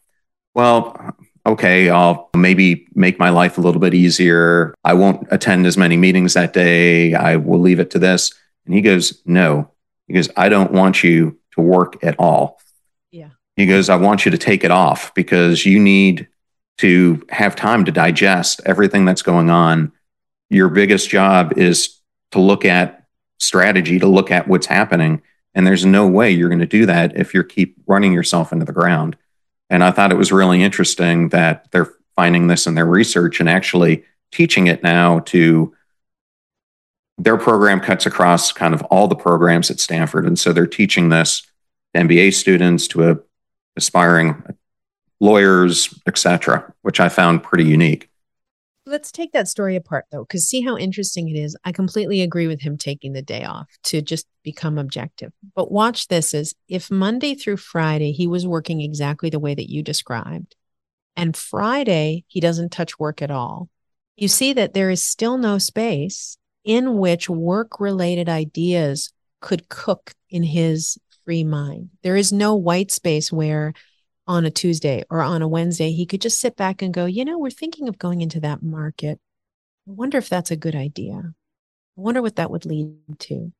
well, 0.52 1.14
okay, 1.46 1.88
I'll 1.90 2.28
maybe 2.34 2.88
make 2.94 3.18
my 3.18 3.30
life 3.30 3.56
a 3.56 3.60
little 3.60 3.80
bit 3.80 3.94
easier. 3.94 4.74
I 4.82 4.94
won't 4.94 5.26
attend 5.30 5.66
as 5.66 5.78
many 5.78 5.96
meetings 5.96 6.34
that 6.34 6.52
day. 6.52 7.14
I 7.14 7.36
will 7.36 7.60
leave 7.60 7.80
it 7.80 7.90
to 7.92 7.98
this. 7.98 8.34
And 8.66 8.74
he 8.74 8.80
goes, 8.80 9.22
no, 9.24 9.70
because 10.06 10.30
I 10.36 10.48
don't 10.48 10.72
want 10.72 11.02
you 11.02 11.38
to 11.52 11.60
work 11.60 12.02
at 12.02 12.16
all. 12.18 12.60
Yeah. 13.10 13.30
He 13.56 13.66
goes, 13.66 13.88
I 13.88 13.96
want 13.96 14.24
you 14.24 14.30
to 14.30 14.38
take 14.38 14.64
it 14.64 14.70
off 14.70 15.14
because 15.14 15.64
you 15.64 15.78
need 15.78 16.28
to 16.78 17.24
have 17.30 17.54
time 17.54 17.84
to 17.84 17.92
digest 17.92 18.60
everything 18.66 19.04
that's 19.04 19.22
going 19.22 19.50
on. 19.50 19.92
Your 20.50 20.68
biggest 20.68 21.08
job 21.08 21.56
is 21.56 22.00
to 22.32 22.40
look 22.40 22.64
at 22.64 23.04
strategy, 23.38 23.98
to 23.98 24.06
look 24.06 24.30
at 24.30 24.48
what's 24.48 24.66
happening. 24.66 25.22
And 25.54 25.66
there's 25.66 25.84
no 25.84 26.06
way 26.06 26.30
you're 26.30 26.48
going 26.48 26.58
to 26.58 26.66
do 26.66 26.86
that 26.86 27.16
if 27.16 27.32
you 27.32 27.44
keep 27.44 27.76
running 27.86 28.12
yourself 28.12 28.52
into 28.52 28.64
the 28.64 28.72
ground. 28.72 29.16
And 29.70 29.84
I 29.84 29.92
thought 29.92 30.12
it 30.12 30.18
was 30.18 30.32
really 30.32 30.62
interesting 30.62 31.28
that 31.30 31.70
they're 31.70 31.92
finding 32.16 32.48
this 32.48 32.66
in 32.66 32.74
their 32.74 32.86
research 32.86 33.40
and 33.40 33.48
actually 33.48 34.04
teaching 34.32 34.66
it 34.66 34.82
now 34.82 35.20
to 35.20 35.74
their 37.18 37.36
program 37.36 37.80
cuts 37.80 38.06
across 38.06 38.52
kind 38.52 38.74
of 38.74 38.82
all 38.84 39.08
the 39.08 39.14
programs 39.14 39.70
at 39.70 39.80
Stanford. 39.80 40.26
And 40.26 40.38
so 40.38 40.52
they're 40.52 40.66
teaching 40.66 41.08
this 41.08 41.42
to 41.94 42.00
MBA 42.00 42.34
students, 42.34 42.88
to 42.88 43.22
aspiring 43.76 44.42
lawyers, 45.20 45.94
etc., 46.06 46.72
which 46.82 47.00
I 47.00 47.08
found 47.08 47.42
pretty 47.42 47.64
unique. 47.64 48.08
Let's 48.86 49.10
take 49.10 49.32
that 49.32 49.48
story 49.48 49.76
apart 49.76 50.04
though, 50.10 50.24
because 50.24 50.46
see 50.46 50.60
how 50.60 50.76
interesting 50.76 51.30
it 51.30 51.38
is. 51.38 51.56
I 51.64 51.72
completely 51.72 52.20
agree 52.20 52.46
with 52.46 52.60
him 52.60 52.76
taking 52.76 53.14
the 53.14 53.22
day 53.22 53.42
off 53.44 53.66
to 53.84 54.02
just 54.02 54.26
become 54.42 54.76
objective. 54.76 55.32
But 55.54 55.72
watch 55.72 56.08
this 56.08 56.34
is 56.34 56.54
if 56.68 56.90
Monday 56.90 57.34
through 57.34 57.56
Friday 57.56 58.12
he 58.12 58.26
was 58.26 58.46
working 58.46 58.82
exactly 58.82 59.30
the 59.30 59.38
way 59.38 59.54
that 59.54 59.70
you 59.70 59.82
described, 59.82 60.54
and 61.16 61.34
Friday 61.34 62.24
he 62.28 62.40
doesn't 62.40 62.72
touch 62.72 62.98
work 62.98 63.22
at 63.22 63.30
all, 63.30 63.70
you 64.16 64.28
see 64.28 64.52
that 64.52 64.74
there 64.74 64.90
is 64.90 65.02
still 65.02 65.38
no 65.38 65.56
space 65.56 66.36
in 66.64 66.98
which 66.98 67.28
work 67.28 67.78
related 67.80 68.28
ideas 68.28 69.12
could 69.40 69.68
cook 69.68 70.14
in 70.30 70.42
his 70.42 70.98
free 71.24 71.44
mind. 71.44 71.90
There 72.02 72.16
is 72.16 72.32
no 72.32 72.54
white 72.54 72.90
space 72.90 73.30
where 73.30 73.74
on 74.26 74.44
a 74.44 74.50
Tuesday 74.50 75.04
or 75.10 75.20
on 75.20 75.42
a 75.42 75.48
Wednesday 75.48 75.92
he 75.92 76.06
could 76.06 76.20
just 76.20 76.40
sit 76.40 76.56
back 76.56 76.80
and 76.80 76.94
go, 76.94 77.04
you 77.04 77.24
know, 77.24 77.38
we're 77.38 77.50
thinking 77.50 77.88
of 77.88 77.98
going 77.98 78.22
into 78.22 78.40
that 78.40 78.62
market. 78.62 79.20
I 79.86 79.92
wonder 79.92 80.16
if 80.18 80.28
that's 80.28 80.50
a 80.50 80.56
good 80.56 80.74
idea. 80.74 81.34
I 81.96 82.00
wonder 82.00 82.22
what 82.22 82.36
that 82.36 82.50
would 82.50 82.64
lead 82.64 82.96
to. 83.18 83.52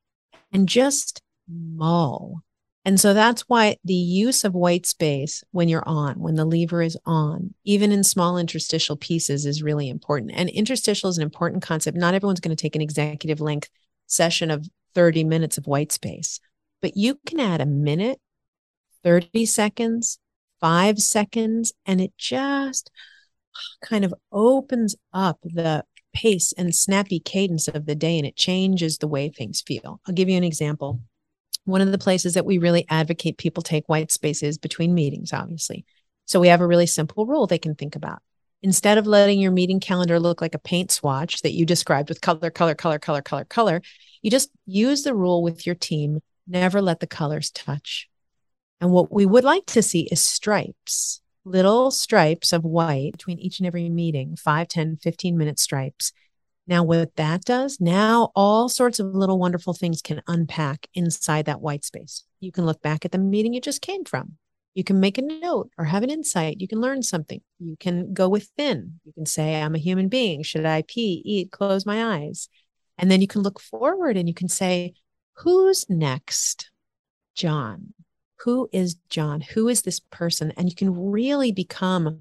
And 0.53 0.69
just 0.69 1.21
mull 1.49 2.43
and 2.85 3.01
so 3.01 3.15
that's 3.15 3.43
why 3.43 3.77
the 3.83 3.95
use 3.95 4.45
of 4.45 4.55
white 4.55 4.85
space 4.85 5.43
when 5.53 5.69
you're 5.69 5.89
on, 5.89 6.21
when 6.21 6.35
the 6.35 6.45
lever 6.45 6.83
is 6.83 6.99
on, 7.07 7.55
even 7.65 7.91
in 7.91 8.05
small 8.05 8.37
interstitial 8.37 8.97
pieces 8.97 9.47
is 9.47 9.63
really 9.63 9.89
important. 9.89 10.33
And 10.35 10.51
interstitial 10.51 11.09
is 11.09 11.17
an 11.17 11.23
important 11.23 11.63
concept. 11.63 11.97
Not 11.97 12.13
everyone's 12.13 12.41
going 12.41 12.55
to 12.55 12.61
take 12.61 12.77
an 12.77 12.83
executive 12.83 13.41
length 13.41 13.71
session 14.07 14.51
of 14.51 14.69
30 14.95 15.25
minutes 15.25 15.57
of 15.57 15.67
white 15.67 15.93
space, 15.93 16.41
but 16.83 16.95
you 16.95 17.19
can 17.27 17.41
add 17.41 17.63
a 17.63 17.67
minute, 17.67 18.21
30 19.03 19.47
seconds, 19.47 20.19
five 20.61 20.99
seconds, 20.99 21.73
and 21.87 22.03
it 22.03 22.13
just 22.19 22.91
kind 23.83 24.05
of 24.05 24.13
opens 24.31 24.95
up 25.15 25.39
the 25.43 25.85
pace 26.13 26.53
and 26.53 26.75
snappy 26.75 27.19
cadence 27.19 27.67
of 27.67 27.87
the 27.87 27.95
day 27.95 28.19
and 28.19 28.27
it 28.27 28.37
changes 28.37 28.99
the 28.99 29.09
way 29.09 29.31
things 29.31 29.63
feel. 29.63 30.01
I'll 30.07 30.15
give 30.15 30.29
you 30.29 30.37
an 30.37 30.45
example 30.45 31.01
one 31.65 31.81
of 31.81 31.93
the 31.93 31.99
places 31.99 32.35
that 32.35 32.47
we 32.47 32.59
really 32.59 32.87
advocate 32.89 33.39
people 33.39 33.63
take 33.63 33.89
white 33.89 34.13
spaces 34.13 34.59
between 34.59 34.95
meetings, 34.95 35.33
obviously. 35.33 35.85
So 36.27 36.41
we 36.41 36.49
have 36.49 36.61
a 36.61 36.67
really 36.67 36.87
simple 36.87 37.27
rule 37.27 37.47
they 37.47 37.59
can 37.59 37.75
think 37.75 37.97
about. 37.97 38.21
Instead 38.63 38.99
of 38.99 39.07
letting 39.07 39.41
your 39.41 39.53
meeting 39.53 39.81
calendar 39.81 40.19
look 40.19 40.41
like 40.41 40.55
a 40.55 40.59
paint 40.59 40.91
swatch 40.91 41.43
that 41.43 41.53
you 41.53 41.67
described 41.67 42.09
with 42.09 42.21
color, 42.21 42.51
color, 42.51 42.75
color, 42.75 42.99
color, 42.99 43.23
color, 43.23 43.45
color, 43.45 43.83
you 44.23 44.31
just 44.31 44.51
use 44.67 45.03
the 45.03 45.15
rule 45.15 45.43
with 45.43 45.67
your 45.67 45.75
team 45.75 46.21
never 46.47 46.83
let 46.83 47.01
the 47.01 47.07
colors 47.07 47.51
touch. 47.51 48.09
And 48.81 48.91
what 48.91 49.13
we 49.13 49.27
would 49.27 49.45
like 49.45 49.67
to 49.67 49.83
see 49.83 50.09
is 50.11 50.21
stripes, 50.21 51.21
little 51.45 51.91
stripes 51.91 52.53
of 52.53 52.65
white 52.65 53.13
between 53.13 53.39
each 53.39 53.59
and 53.59 53.67
every 53.67 53.89
meeting, 53.89 54.37
5, 54.37 54.69
10, 54.69 54.97
15 54.97 55.39
minute 55.39 55.59
stripes. 55.59 56.13
Now, 56.67 56.83
what 56.83 57.17
that 57.17 57.45
does, 57.45 57.79
now 57.79 58.33
all 58.35 58.69
sorts 58.69 58.99
of 58.99 59.15
little 59.15 59.39
wonderful 59.39 59.75
things 59.75 60.01
can 60.01 60.23
unpack 60.27 60.87
inside 60.95 61.45
that 61.45 61.61
white 61.61 61.85
space. 61.85 62.25
You 62.41 62.53
can 62.53 62.65
look 62.65 62.81
back 62.81 63.05
at 63.05 63.13
the 63.13 63.19
meeting 63.19 63.53
you 63.53 63.61
just 63.61 63.83
came 63.83 64.05
from. 64.05 64.37
You 64.75 64.83
can 64.83 64.99
make 64.99 65.19
a 65.19 65.23
note 65.23 65.71
or 65.79 65.85
have 65.85 66.03
an 66.03 66.11
insight. 66.11 66.61
You 66.61 66.67
can 66.67 66.81
learn 66.81 67.03
something. 67.03 67.41
You 67.61 67.77
can 67.79 68.13
go 68.13 68.29
within. 68.29 68.99
You 69.05 69.13
can 69.13 69.27
say, 69.27 69.61
I'm 69.61 69.75
a 69.75 69.79
human 69.79 70.09
being. 70.09 70.43
Should 70.43 70.65
I 70.65 70.83
pee, 70.83 71.23
eat, 71.25 71.53
close 71.53 71.87
my 71.87 72.17
eyes? 72.17 72.49
And 72.99 73.11
then 73.11 73.21
you 73.21 73.29
can 73.29 73.43
look 73.43 73.61
forward 73.61 74.17
and 74.17 74.27
you 74.29 74.35
can 74.35 74.49
say, 74.49 74.95
Who's 75.39 75.89
next? 75.89 76.71
John. 77.35 77.95
Who 78.41 78.69
is 78.73 78.97
John? 79.09 79.41
Who 79.41 79.69
is 79.69 79.83
this 79.83 80.01
person? 80.01 80.53
And 80.57 80.69
you 80.69 80.75
can 80.75 81.11
really 81.11 81.53
become 81.53 82.21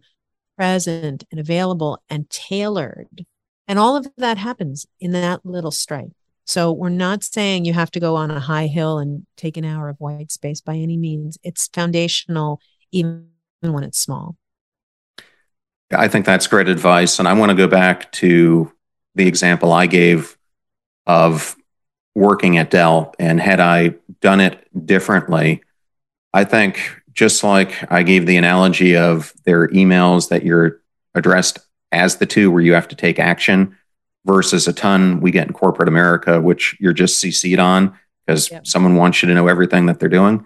present 0.58 1.24
and 1.32 1.40
available 1.40 2.02
and 2.10 2.30
tailored. 2.30 3.26
And 3.68 3.80
all 3.80 3.96
of 3.96 4.08
that 4.18 4.38
happens 4.38 4.86
in 5.00 5.12
that 5.12 5.46
little 5.46 5.72
stripe. 5.72 6.12
So 6.46 6.72
we're 6.72 6.90
not 6.90 7.24
saying 7.24 7.66
you 7.66 7.74
have 7.74 7.92
to 7.92 8.00
go 8.00 8.16
on 8.16 8.30
a 8.30 8.40
high 8.40 8.68
hill 8.68 9.00
and 9.00 9.26
take 9.38 9.56
an 9.56 9.64
hour 9.64 9.88
of 9.88 9.98
white 10.00 10.32
space 10.32 10.60
by 10.60 10.76
any 10.76 10.98
means. 10.98 11.38
It's 11.44 11.68
foundational, 11.68 12.60
even 12.92 13.28
when 13.62 13.84
it's 13.84 14.00
small. 14.00 14.36
I 15.92 16.08
think 16.08 16.26
that's 16.26 16.48
great 16.48 16.68
advice. 16.68 17.20
And 17.20 17.28
I 17.28 17.34
want 17.34 17.52
to 17.52 17.56
go 17.56 17.68
back 17.68 18.12
to 18.14 18.72
the 19.16 19.28
example 19.28 19.72
I 19.72 19.86
gave 19.88 20.38
of 21.06 21.56
working 22.16 22.58
at 22.58 22.72
Dell. 22.72 23.14
And 23.20 23.40
had 23.40 23.60
I 23.60 23.96
done 24.20 24.42
it 24.42 24.68
differently, 24.86 25.62
I 26.34 26.44
think 26.44 27.02
just 27.14 27.44
like 27.44 27.90
I 27.92 28.04
gave 28.04 28.26
the 28.26 28.38
analogy 28.38 28.98
of 28.98 29.34
their 29.46 29.68
emails 29.70 30.30
that 30.30 30.44
you're 30.44 30.82
addressed 31.16 31.60
as 31.94 32.18
the 32.18 32.26
two 32.26 32.52
where 32.52 32.62
you 32.62 32.74
have 32.74 32.88
to 32.90 32.96
take 32.96 33.20
action 33.20 33.78
versus 34.26 34.68
a 34.68 34.74
ton 34.74 35.22
we 35.22 35.32
get 35.32 35.48
in 35.48 35.54
corporate 35.54 35.88
America, 35.88 36.42
which 36.42 36.76
you're 36.80 36.94
just 36.94 37.24
CC'd 37.24 37.60
on 37.60 37.98
because 38.26 38.52
yep. 38.52 38.66
someone 38.66 38.96
wants 38.96 39.22
you 39.22 39.28
to 39.28 39.34
know 39.34 39.48
everything 39.48 39.86
that 39.86 40.00
they're 40.00 40.10
doing. 40.10 40.46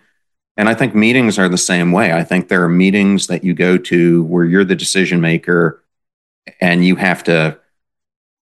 And 0.55 0.67
I 0.67 0.73
think 0.73 0.95
meetings 0.95 1.37
are 1.37 1.47
the 1.47 1.57
same 1.57 1.91
way. 1.91 2.11
I 2.11 2.23
think 2.23 2.47
there 2.47 2.63
are 2.63 2.69
meetings 2.69 3.27
that 3.27 3.43
you 3.43 3.53
go 3.53 3.77
to 3.77 4.23
where 4.23 4.43
you're 4.43 4.65
the 4.65 4.75
decision 4.75 5.21
maker 5.21 5.83
and 6.59 6.83
you 6.83 6.95
have 6.95 7.23
to 7.25 7.59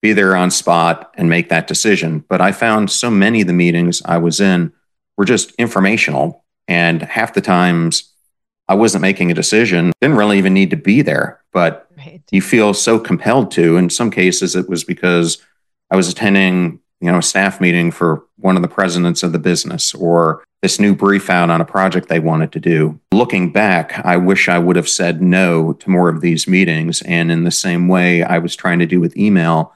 be 0.00 0.12
there 0.12 0.36
on 0.36 0.50
spot 0.50 1.12
and 1.16 1.28
make 1.28 1.48
that 1.48 1.66
decision. 1.66 2.24
But 2.28 2.40
I 2.40 2.52
found 2.52 2.90
so 2.90 3.10
many 3.10 3.40
of 3.40 3.46
the 3.48 3.52
meetings 3.52 4.00
I 4.04 4.18
was 4.18 4.40
in 4.40 4.72
were 5.16 5.24
just 5.24 5.52
informational. 5.56 6.44
And 6.68 7.02
half 7.02 7.34
the 7.34 7.40
times 7.40 8.12
I 8.68 8.74
wasn't 8.74 9.02
making 9.02 9.30
a 9.30 9.34
decision, 9.34 9.92
didn't 10.00 10.16
really 10.16 10.38
even 10.38 10.54
need 10.54 10.70
to 10.70 10.76
be 10.76 11.02
there, 11.02 11.40
but. 11.52 11.83
You 12.30 12.42
feel 12.42 12.74
so 12.74 12.98
compelled 12.98 13.50
to. 13.52 13.76
In 13.76 13.90
some 13.90 14.10
cases, 14.10 14.56
it 14.56 14.68
was 14.68 14.84
because 14.84 15.38
I 15.90 15.96
was 15.96 16.08
attending, 16.08 16.80
you 17.00 17.10
know, 17.10 17.18
a 17.18 17.22
staff 17.22 17.60
meeting 17.60 17.90
for 17.90 18.24
one 18.36 18.56
of 18.56 18.62
the 18.62 18.68
presidents 18.68 19.22
of 19.22 19.32
the 19.32 19.38
business 19.38 19.94
or 19.94 20.42
this 20.62 20.80
new 20.80 20.94
brief 20.94 21.28
out 21.28 21.50
on 21.50 21.60
a 21.60 21.64
project 21.64 22.08
they 22.08 22.20
wanted 22.20 22.50
to 22.52 22.60
do. 22.60 22.98
Looking 23.12 23.52
back, 23.52 24.04
I 24.04 24.16
wish 24.16 24.48
I 24.48 24.58
would 24.58 24.76
have 24.76 24.88
said 24.88 25.20
no 25.20 25.74
to 25.74 25.90
more 25.90 26.08
of 26.08 26.22
these 26.22 26.48
meetings. 26.48 27.02
And 27.02 27.30
in 27.30 27.44
the 27.44 27.50
same 27.50 27.86
way 27.86 28.22
I 28.22 28.38
was 28.38 28.56
trying 28.56 28.78
to 28.78 28.86
do 28.86 28.98
with 28.98 29.16
email, 29.16 29.74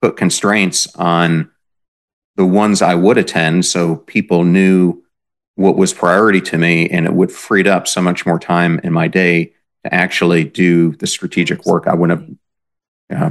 put 0.00 0.16
constraints 0.16 0.94
on 0.96 1.50
the 2.36 2.46
ones 2.46 2.80
I 2.80 2.94
would 2.94 3.18
attend 3.18 3.66
so 3.66 3.96
people 3.96 4.44
knew 4.44 5.02
what 5.56 5.76
was 5.76 5.92
priority 5.92 6.40
to 6.40 6.56
me 6.56 6.88
and 6.88 7.04
it 7.04 7.12
would 7.12 7.30
freed 7.30 7.66
up 7.66 7.86
so 7.86 8.00
much 8.00 8.24
more 8.24 8.38
time 8.38 8.80
in 8.82 8.94
my 8.94 9.08
day 9.08 9.52
to 9.84 9.94
actually 9.94 10.44
do 10.44 10.92
the 10.96 11.06
strategic 11.06 11.64
work 11.66 11.86
I 11.86 11.94
wouldn't 11.94 12.20
have 12.20 12.36
yeah. 13.10 13.30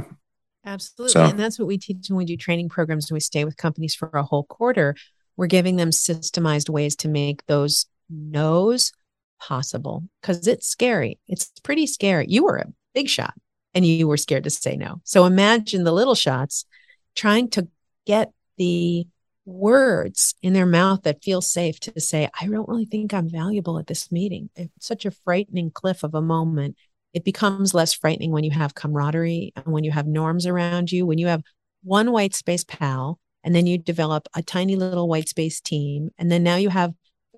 Absolutely 0.64 1.12
so, 1.14 1.24
and 1.24 1.38
that's 1.38 1.58
what 1.58 1.68
we 1.68 1.78
teach 1.78 2.10
when 2.10 2.18
we 2.18 2.26
do 2.26 2.36
training 2.36 2.68
programs 2.68 3.10
and 3.10 3.16
we 3.16 3.20
stay 3.20 3.44
with 3.44 3.56
companies 3.56 3.94
for 3.94 4.10
a 4.12 4.22
whole 4.22 4.44
quarter. 4.44 4.94
We're 5.36 5.46
giving 5.46 5.76
them 5.76 5.90
systemized 5.90 6.68
ways 6.68 6.96
to 6.96 7.08
make 7.08 7.46
those 7.46 7.86
no's 8.10 8.92
possible 9.40 10.04
because 10.20 10.46
it's 10.46 10.66
scary. 10.66 11.18
It's 11.26 11.50
pretty 11.62 11.86
scary. 11.86 12.26
You 12.28 12.44
were 12.44 12.58
a 12.58 12.72
big 12.94 13.08
shot 13.08 13.32
and 13.72 13.86
you 13.86 14.06
were 14.06 14.18
scared 14.18 14.44
to 14.44 14.50
say 14.50 14.76
no. 14.76 15.00
So 15.04 15.24
imagine 15.24 15.84
the 15.84 15.92
little 15.92 16.14
shots 16.14 16.66
trying 17.14 17.48
to 17.50 17.68
get 18.06 18.32
the 18.58 19.06
words 19.50 20.34
in 20.42 20.52
their 20.52 20.66
mouth 20.66 21.02
that 21.02 21.22
feel 21.22 21.40
safe 21.40 21.80
to 21.80 22.00
say, 22.00 22.28
I 22.40 22.46
don't 22.46 22.68
really 22.68 22.86
think 22.86 23.12
I'm 23.12 23.28
valuable 23.28 23.78
at 23.78 23.86
this 23.86 24.10
meeting. 24.10 24.50
It's 24.56 24.86
such 24.86 25.04
a 25.04 25.10
frightening 25.10 25.70
cliff 25.70 26.02
of 26.02 26.14
a 26.14 26.22
moment. 26.22 26.76
It 27.12 27.24
becomes 27.24 27.74
less 27.74 27.92
frightening 27.92 28.30
when 28.30 28.44
you 28.44 28.52
have 28.52 28.74
camaraderie 28.74 29.52
and 29.56 29.66
when 29.66 29.84
you 29.84 29.90
have 29.90 30.06
norms 30.06 30.46
around 30.46 30.92
you, 30.92 31.04
when 31.04 31.18
you 31.18 31.26
have 31.26 31.42
one 31.82 32.12
white 32.12 32.34
space 32.34 32.64
pal, 32.64 33.18
and 33.42 33.54
then 33.54 33.66
you 33.66 33.78
develop 33.78 34.28
a 34.34 34.42
tiny 34.42 34.76
little 34.76 35.08
white 35.08 35.28
space 35.28 35.60
team. 35.60 36.10
And 36.18 36.30
then 36.30 36.42
now 36.42 36.56
you 36.56 36.68
have 36.68 36.92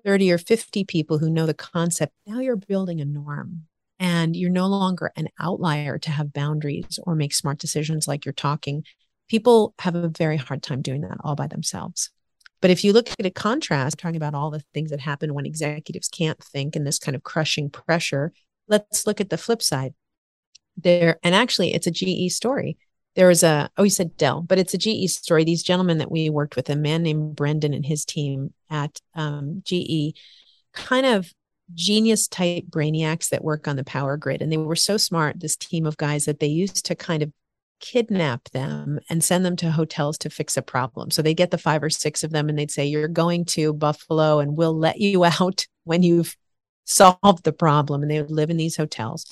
30 0.05 0.31
or 0.31 0.37
50 0.37 0.83
people 0.83 1.17
who 1.17 1.29
know 1.29 1.45
the 1.45 1.53
concept. 1.53 2.13
Now 2.27 2.39
you're 2.39 2.57
building 2.57 2.99
a 2.99 3.05
norm 3.05 3.63
and 3.99 4.35
you're 4.35 4.49
no 4.49 4.67
longer 4.67 5.11
an 5.15 5.29
outlier 5.39 5.97
to 5.97 6.11
have 6.11 6.33
boundaries 6.33 6.99
or 7.03 7.15
make 7.15 7.33
smart 7.33 7.57
decisions 7.57 8.07
like 8.07 8.25
you're 8.25 8.33
talking 8.33 8.83
people 9.33 9.73
have 9.79 9.95
a 9.95 10.09
very 10.09 10.37
hard 10.37 10.61
time 10.61 10.83
doing 10.83 11.01
that 11.01 11.17
all 11.23 11.33
by 11.33 11.47
themselves. 11.47 12.11
But 12.61 12.69
if 12.69 12.83
you 12.83 12.93
look 12.93 13.09
at 13.17 13.25
a 13.25 13.31
contrast, 13.31 13.97
talking 13.97 14.15
about 14.15 14.35
all 14.35 14.51
the 14.51 14.63
things 14.75 14.91
that 14.91 14.99
happen 14.99 15.33
when 15.33 15.47
executives 15.47 16.07
can't 16.07 16.37
think 16.37 16.75
and 16.75 16.85
this 16.85 16.99
kind 16.99 17.15
of 17.15 17.23
crushing 17.23 17.71
pressure, 17.71 18.31
let's 18.67 19.07
look 19.07 19.19
at 19.19 19.31
the 19.31 19.37
flip 19.39 19.63
side. 19.63 19.95
There, 20.77 21.17
and 21.23 21.33
actually, 21.33 21.73
it's 21.73 21.87
a 21.87 21.91
GE 21.91 22.31
story. 22.31 22.77
There 23.15 23.27
was 23.27 23.41
a, 23.41 23.71
oh, 23.75 23.81
you 23.81 23.89
said 23.89 24.17
Dell, 24.17 24.43
but 24.43 24.59
it's 24.59 24.75
a 24.75 24.77
GE 24.77 25.09
story. 25.09 25.43
These 25.43 25.63
gentlemen 25.63 25.97
that 25.97 26.11
we 26.11 26.29
worked 26.29 26.55
with, 26.55 26.69
a 26.69 26.75
man 26.75 27.01
named 27.01 27.35
Brendan 27.35 27.73
and 27.73 27.83
his 27.85 28.05
team 28.05 28.53
at 28.69 29.01
um, 29.15 29.63
GE, 29.65 30.15
kind 30.73 31.07
of 31.07 31.33
genius 31.73 32.27
type 32.27 32.65
brainiacs 32.69 33.29
that 33.29 33.43
work 33.43 33.67
on 33.67 33.77
the 33.77 33.83
power 33.83 34.15
grid. 34.15 34.43
And 34.43 34.51
they 34.51 34.57
were 34.57 34.75
so 34.75 34.97
smart, 34.97 35.39
this 35.39 35.55
team 35.55 35.87
of 35.87 35.97
guys, 35.97 36.25
that 36.25 36.39
they 36.39 36.45
used 36.45 36.85
to 36.85 36.93
kind 36.93 37.23
of 37.23 37.33
kidnap 37.83 38.49
them 38.51 38.97
and 39.09 39.21
send 39.21 39.45
them 39.45 39.57
to 39.57 39.69
hotels 39.69 40.17
to 40.17 40.29
fix 40.29 40.55
a 40.55 40.61
problem. 40.61 41.11
So 41.11 41.21
they 41.21 41.33
get 41.33 41.51
the 41.51 41.57
five 41.57 41.83
or 41.83 41.89
six 41.89 42.23
of 42.23 42.31
them 42.31 42.47
and 42.47 42.57
they'd 42.57 42.71
say, 42.71 42.85
You're 42.85 43.09
going 43.09 43.43
to 43.45 43.73
Buffalo 43.73 44.39
and 44.39 44.55
we'll 44.55 44.77
let 44.77 45.01
you 45.01 45.25
out 45.41 45.67
when 45.83 46.01
you've 46.01 46.37
solved 46.85 47.43
the 47.43 47.51
problem. 47.51 48.01
And 48.01 48.09
they 48.09 48.21
would 48.21 48.31
live 48.31 48.49
in 48.49 48.57
these 48.57 48.77
hotels. 48.77 49.25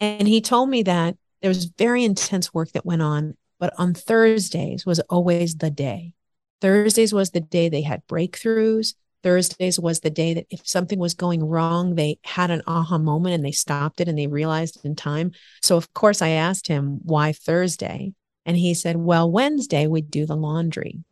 And 0.00 0.26
he 0.26 0.40
told 0.40 0.70
me 0.70 0.82
that 0.82 1.16
there 1.40 1.48
was 1.48 1.66
very 1.66 2.02
intense 2.02 2.52
work 2.52 2.72
that 2.72 2.84
went 2.84 3.02
on, 3.02 3.36
but 3.60 3.72
on 3.78 3.94
Thursdays 3.94 4.84
was 4.84 4.98
always 5.08 5.56
the 5.56 5.70
day. 5.70 6.14
Thursdays 6.60 7.12
was 7.12 7.30
the 7.30 7.40
day 7.40 7.68
they 7.68 7.82
had 7.82 8.06
breakthroughs. 8.08 8.94
Thursdays 9.22 9.78
was 9.78 10.00
the 10.00 10.10
day 10.10 10.34
that 10.34 10.46
if 10.50 10.66
something 10.66 10.98
was 10.98 11.14
going 11.14 11.44
wrong, 11.44 11.94
they 11.94 12.18
had 12.24 12.50
an 12.50 12.62
aha 12.66 12.98
moment 12.98 13.34
and 13.34 13.44
they 13.44 13.52
stopped 13.52 14.00
it 14.00 14.08
and 14.08 14.18
they 14.18 14.26
realized 14.26 14.84
in 14.84 14.96
time. 14.96 15.32
So, 15.62 15.76
of 15.76 15.92
course, 15.94 16.22
I 16.22 16.30
asked 16.30 16.68
him 16.68 17.00
why 17.02 17.32
Thursday. 17.32 18.14
And 18.44 18.56
he 18.56 18.74
said, 18.74 18.96
well, 18.96 19.30
Wednesday 19.30 19.86
we'd 19.86 20.10
do 20.10 20.26
the 20.26 20.36
laundry. 20.36 21.04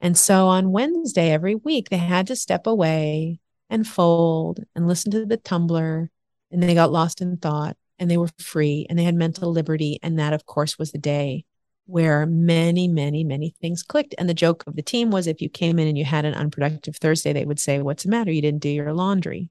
And 0.00 0.16
so 0.16 0.48
on 0.48 0.72
Wednesday 0.72 1.30
every 1.30 1.54
week, 1.54 1.88
they 1.88 1.96
had 1.96 2.26
to 2.28 2.36
step 2.36 2.66
away 2.66 3.40
and 3.70 3.86
fold 3.86 4.60
and 4.74 4.86
listen 4.86 5.10
to 5.12 5.26
the 5.26 5.36
tumbler. 5.36 6.10
And 6.50 6.62
they 6.62 6.74
got 6.74 6.92
lost 6.92 7.20
in 7.20 7.36
thought 7.38 7.76
and 7.98 8.10
they 8.10 8.16
were 8.16 8.28
free 8.38 8.86
and 8.88 8.98
they 8.98 9.04
had 9.04 9.14
mental 9.14 9.50
liberty. 9.50 9.98
And 10.02 10.18
that, 10.18 10.32
of 10.32 10.46
course, 10.46 10.78
was 10.78 10.92
the 10.92 10.98
day 10.98 11.44
where 11.86 12.26
many, 12.26 12.88
many, 12.88 13.24
many 13.24 13.54
things 13.60 13.82
clicked. 13.82 14.14
And 14.18 14.28
the 14.28 14.34
joke 14.34 14.64
of 14.66 14.76
the 14.76 14.82
team 14.82 15.10
was 15.10 15.26
if 15.26 15.40
you 15.40 15.48
came 15.48 15.78
in 15.78 15.88
and 15.88 15.98
you 15.98 16.04
had 16.04 16.24
an 16.24 16.34
unproductive 16.34 16.96
Thursday, 16.96 17.32
they 17.32 17.44
would 17.44 17.60
say, 17.60 17.80
What's 17.80 18.04
the 18.04 18.10
matter? 18.10 18.30
You 18.30 18.42
didn't 18.42 18.62
do 18.62 18.68
your 18.68 18.92
laundry. 18.92 19.50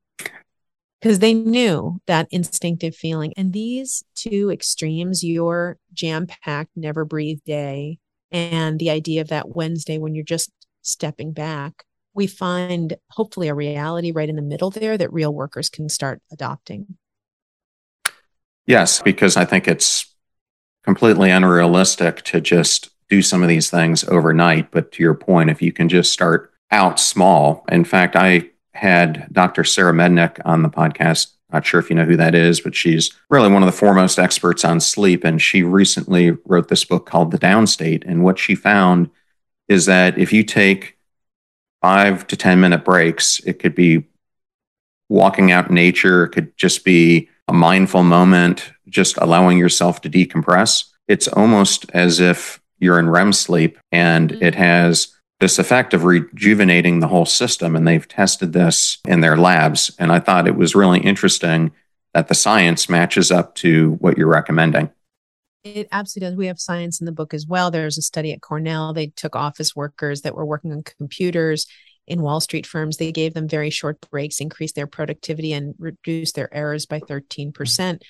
Because 1.01 1.19
they 1.19 1.33
knew 1.33 1.99
that 2.05 2.27
instinctive 2.29 2.95
feeling. 2.95 3.33
And 3.35 3.53
these 3.53 4.03
two 4.13 4.51
extremes, 4.51 5.23
your 5.23 5.77
jam 5.93 6.27
packed, 6.27 6.71
never 6.75 7.05
breathe 7.05 7.39
day, 7.43 7.97
and 8.31 8.79
the 8.79 8.91
idea 8.91 9.21
of 9.21 9.29
that 9.29 9.55
Wednesday 9.55 9.97
when 9.97 10.15
you're 10.15 10.23
just 10.23 10.51
stepping 10.83 11.33
back, 11.33 11.83
we 12.13 12.27
find 12.27 12.97
hopefully 13.09 13.47
a 13.47 13.55
reality 13.55 14.11
right 14.11 14.29
in 14.29 14.35
the 14.35 14.41
middle 14.41 14.69
there 14.69 14.97
that 14.97 15.11
real 15.11 15.33
workers 15.33 15.69
can 15.69 15.89
start 15.89 16.21
adopting. 16.31 16.97
Yes, 18.65 19.01
because 19.01 19.37
I 19.37 19.45
think 19.45 19.67
it's 19.67 20.10
completely 20.83 21.31
unrealistic 21.31 22.23
to 22.23 22.41
just 22.41 22.89
do 23.09 23.21
some 23.21 23.43
of 23.43 23.49
these 23.49 23.69
things 23.69 24.03
overnight. 24.05 24.71
But 24.71 24.91
to 24.93 25.03
your 25.03 25.13
point, 25.13 25.49
if 25.49 25.61
you 25.61 25.71
can 25.71 25.89
just 25.89 26.11
start 26.11 26.51
out 26.71 26.99
small, 26.99 27.65
in 27.69 27.83
fact, 27.83 28.15
I 28.15 28.49
had 28.73 29.27
Dr. 29.31 29.63
Sarah 29.63 29.93
Mednick 29.93 30.39
on 30.45 30.63
the 30.63 30.69
podcast. 30.69 31.31
Not 31.51 31.65
sure 31.65 31.79
if 31.79 31.89
you 31.89 31.95
know 31.95 32.05
who 32.05 32.15
that 32.15 32.33
is, 32.33 32.61
but 32.61 32.75
she's 32.75 33.11
really 33.29 33.51
one 33.51 33.61
of 33.61 33.67
the 33.67 33.77
foremost 33.77 34.17
experts 34.17 34.63
on 34.63 34.79
sleep. 34.79 35.25
And 35.25 35.41
she 35.41 35.63
recently 35.63 36.31
wrote 36.45 36.69
this 36.69 36.85
book 36.85 37.05
called 37.05 37.31
The 37.31 37.39
Downstate. 37.39 38.03
And 38.05 38.23
what 38.23 38.39
she 38.39 38.55
found 38.55 39.09
is 39.67 39.85
that 39.87 40.17
if 40.17 40.31
you 40.31 40.43
take 40.43 40.97
five 41.81 42.27
to 42.27 42.37
10 42.37 42.61
minute 42.61 42.85
breaks. 42.85 43.39
It 43.39 43.59
could 43.59 43.75
be 43.75 44.05
walking 45.09 45.51
out 45.51 45.69
in 45.69 45.75
nature, 45.75 46.25
it 46.25 46.29
could 46.29 46.55
just 46.55 46.85
be 46.85 47.27
a 47.47 47.53
mindful 47.53 48.03
moment, 48.03 48.71
just 48.91 49.17
allowing 49.17 49.57
yourself 49.57 50.01
to 50.01 50.09
decompress. 50.09 50.85
It's 51.07 51.27
almost 51.27 51.89
as 51.93 52.19
if 52.19 52.61
you're 52.77 52.99
in 52.99 53.09
REM 53.09 53.33
sleep 53.33 53.79
and 53.91 54.29
mm-hmm. 54.31 54.43
it 54.43 54.55
has 54.55 55.15
this 55.39 55.57
effect 55.57 55.93
of 55.95 56.03
rejuvenating 56.03 56.99
the 56.99 57.07
whole 57.07 57.25
system. 57.25 57.75
And 57.75 57.87
they've 57.87 58.07
tested 58.07 58.53
this 58.53 58.99
in 59.07 59.21
their 59.21 59.37
labs. 59.37 59.91
And 59.97 60.11
I 60.11 60.19
thought 60.19 60.47
it 60.47 60.55
was 60.55 60.75
really 60.75 60.99
interesting 60.99 61.71
that 62.13 62.27
the 62.27 62.35
science 62.35 62.89
matches 62.89 63.31
up 63.31 63.55
to 63.55 63.93
what 63.99 64.17
you're 64.17 64.27
recommending. 64.27 64.91
It 65.63 65.87
absolutely 65.91 66.31
does. 66.31 66.37
We 66.37 66.47
have 66.47 66.59
science 66.59 66.99
in 66.99 67.05
the 67.05 67.11
book 67.11 67.33
as 67.33 67.47
well. 67.47 67.71
There's 67.71 67.97
a 67.97 68.01
study 68.01 68.33
at 68.33 68.41
Cornell. 68.41 68.93
They 68.93 69.07
took 69.07 69.35
office 69.35 69.75
workers 69.75 70.21
that 70.21 70.35
were 70.35 70.45
working 70.45 70.71
on 70.71 70.83
computers 70.83 71.67
in 72.07 72.21
Wall 72.21 72.39
Street 72.39 72.65
firms. 72.65 72.97
They 72.97 73.11
gave 73.11 73.33
them 73.33 73.47
very 73.47 73.69
short 73.69 74.01
breaks, 74.09 74.41
increased 74.41 74.75
their 74.75 74.87
productivity, 74.87 75.53
and 75.53 75.75
reduced 75.77 76.35
their 76.35 76.53
errors 76.53 76.85
by 76.85 76.99
13%. 76.99 78.01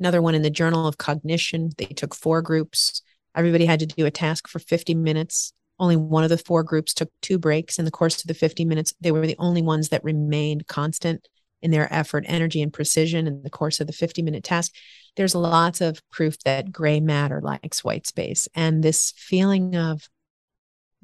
Another 0.00 0.22
one 0.22 0.34
in 0.34 0.42
the 0.42 0.50
Journal 0.50 0.86
of 0.86 0.98
Cognition. 0.98 1.70
They 1.76 1.86
took 1.86 2.14
four 2.14 2.42
groups. 2.42 3.02
Everybody 3.34 3.66
had 3.66 3.80
to 3.80 3.86
do 3.86 4.06
a 4.06 4.10
task 4.10 4.48
for 4.48 4.58
50 4.58 4.94
minutes. 4.94 5.52
Only 5.78 5.96
one 5.96 6.24
of 6.24 6.30
the 6.30 6.38
four 6.38 6.62
groups 6.62 6.94
took 6.94 7.10
two 7.22 7.38
breaks 7.38 7.78
in 7.78 7.84
the 7.84 7.90
course 7.90 8.20
of 8.20 8.26
the 8.26 8.34
50 8.34 8.64
minutes. 8.64 8.94
They 9.00 9.12
were 9.12 9.26
the 9.26 9.36
only 9.38 9.62
ones 9.62 9.90
that 9.90 10.04
remained 10.04 10.66
constant 10.66 11.28
in 11.60 11.70
their 11.70 11.92
effort, 11.92 12.24
energy, 12.28 12.62
and 12.62 12.72
precision 12.72 13.26
in 13.26 13.42
the 13.42 13.50
course 13.50 13.80
of 13.80 13.86
the 13.86 13.92
50 13.92 14.22
minute 14.22 14.44
task 14.44 14.72
there's 15.18 15.34
lots 15.34 15.80
of 15.80 16.00
proof 16.10 16.38
that 16.44 16.70
gray 16.70 17.00
matter 17.00 17.40
likes 17.42 17.82
white 17.82 18.06
space. 18.06 18.46
And 18.54 18.84
this 18.84 19.12
feeling 19.16 19.74
of 19.74 20.08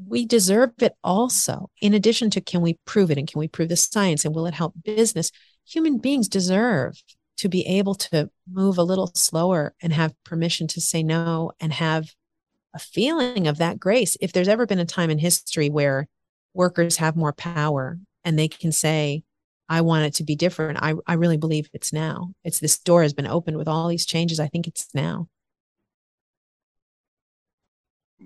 we 0.09 0.24
deserve 0.24 0.70
it 0.80 0.95
also, 1.03 1.68
in 1.80 1.95
addition 1.95 2.30
to 2.30 2.40
can 2.40 2.61
we 2.61 2.78
prove 2.84 3.11
it 3.11 3.18
and 3.18 3.28
can 3.28 3.40
we 3.40 3.49
prove 3.49 3.68
the 3.68 3.76
science 3.76 4.24
and 4.24 4.32
will 4.32 4.47
it 4.47 4.55
help 4.55 4.74
business? 4.84 5.32
Human 5.66 5.99
beings 5.99 6.28
deserve 6.28 7.03
to 7.37 7.49
be 7.49 7.66
able 7.66 7.95
to 7.95 8.30
move 8.51 8.78
a 8.78 8.82
little 8.82 9.11
slower 9.14 9.74
and 9.82 9.93
have 9.93 10.14
permission 10.24 10.66
to 10.68 10.80
say 10.80 11.03
no 11.03 11.53
and 11.61 11.72
have 11.72 12.14
a 12.74 12.78
feeling 12.78 13.47
of 13.47 13.59
that 13.59 13.78
grace. 13.78 14.16
If 14.20 14.32
there's 14.32 14.49
ever 14.49 14.66
been 14.66 14.78
a 14.78 14.85
time 14.85 15.11
in 15.11 15.18
history 15.18 15.68
where 15.68 16.09
workers 16.53 16.97
have 16.97 17.16
more 17.16 17.32
power 17.32 17.99
and 18.24 18.39
they 18.39 18.49
can 18.49 18.72
say, 18.72 19.24
I 19.68 19.80
want 19.80 20.05
it 20.05 20.14
to 20.14 20.24
be 20.24 20.37
different. 20.37 20.78
I, 20.82 20.95
I 21.07 21.14
really 21.14 21.37
believe 21.37 21.68
it's 21.72 21.93
now. 21.93 22.32
It's 22.45 22.59
this 22.59 22.78
door 22.78 23.03
has 23.03 23.14
been 23.14 23.26
opened 23.26 23.57
with 23.57 23.68
all 23.68 23.89
these 23.89 24.07
changes. 24.07 24.39
I 24.39 24.47
think 24.47 24.66
it's 24.66 24.89
now. 24.95 25.28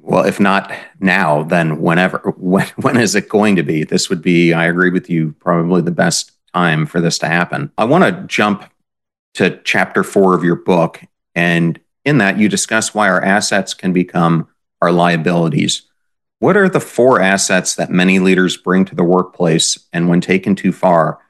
Well, 0.00 0.24
if 0.24 0.40
not 0.40 0.72
now, 1.00 1.42
then 1.42 1.80
whenever. 1.80 2.18
When, 2.38 2.66
when 2.76 2.96
is 2.96 3.14
it 3.14 3.28
going 3.28 3.56
to 3.56 3.62
be? 3.62 3.84
This 3.84 4.08
would 4.08 4.22
be, 4.22 4.52
I 4.52 4.66
agree 4.66 4.90
with 4.90 5.10
you, 5.10 5.34
probably 5.38 5.82
the 5.82 5.90
best 5.90 6.32
time 6.54 6.86
for 6.86 7.00
this 7.00 7.18
to 7.18 7.28
happen. 7.28 7.70
I 7.78 7.84
want 7.84 8.04
to 8.04 8.24
jump 8.26 8.64
to 9.38 9.60
chapter 9.62 10.02
four 10.02 10.34
of 10.34 10.42
your 10.42 10.56
book. 10.56 11.00
And 11.32 11.78
in 12.04 12.18
that, 12.18 12.38
you 12.38 12.48
discuss 12.48 12.92
why 12.92 13.08
our 13.08 13.22
assets 13.22 13.72
can 13.72 13.92
become 13.92 14.48
our 14.82 14.90
liabilities. 14.90 15.82
What 16.40 16.56
are 16.56 16.68
the 16.68 16.80
four 16.80 17.20
assets 17.20 17.76
that 17.76 17.88
many 17.88 18.18
leaders 18.18 18.56
bring 18.56 18.84
to 18.86 18.96
the 18.96 19.04
workplace? 19.04 19.78
And 19.92 20.08
when 20.08 20.20
taken 20.20 20.56
too 20.56 20.72
far, 20.72 21.20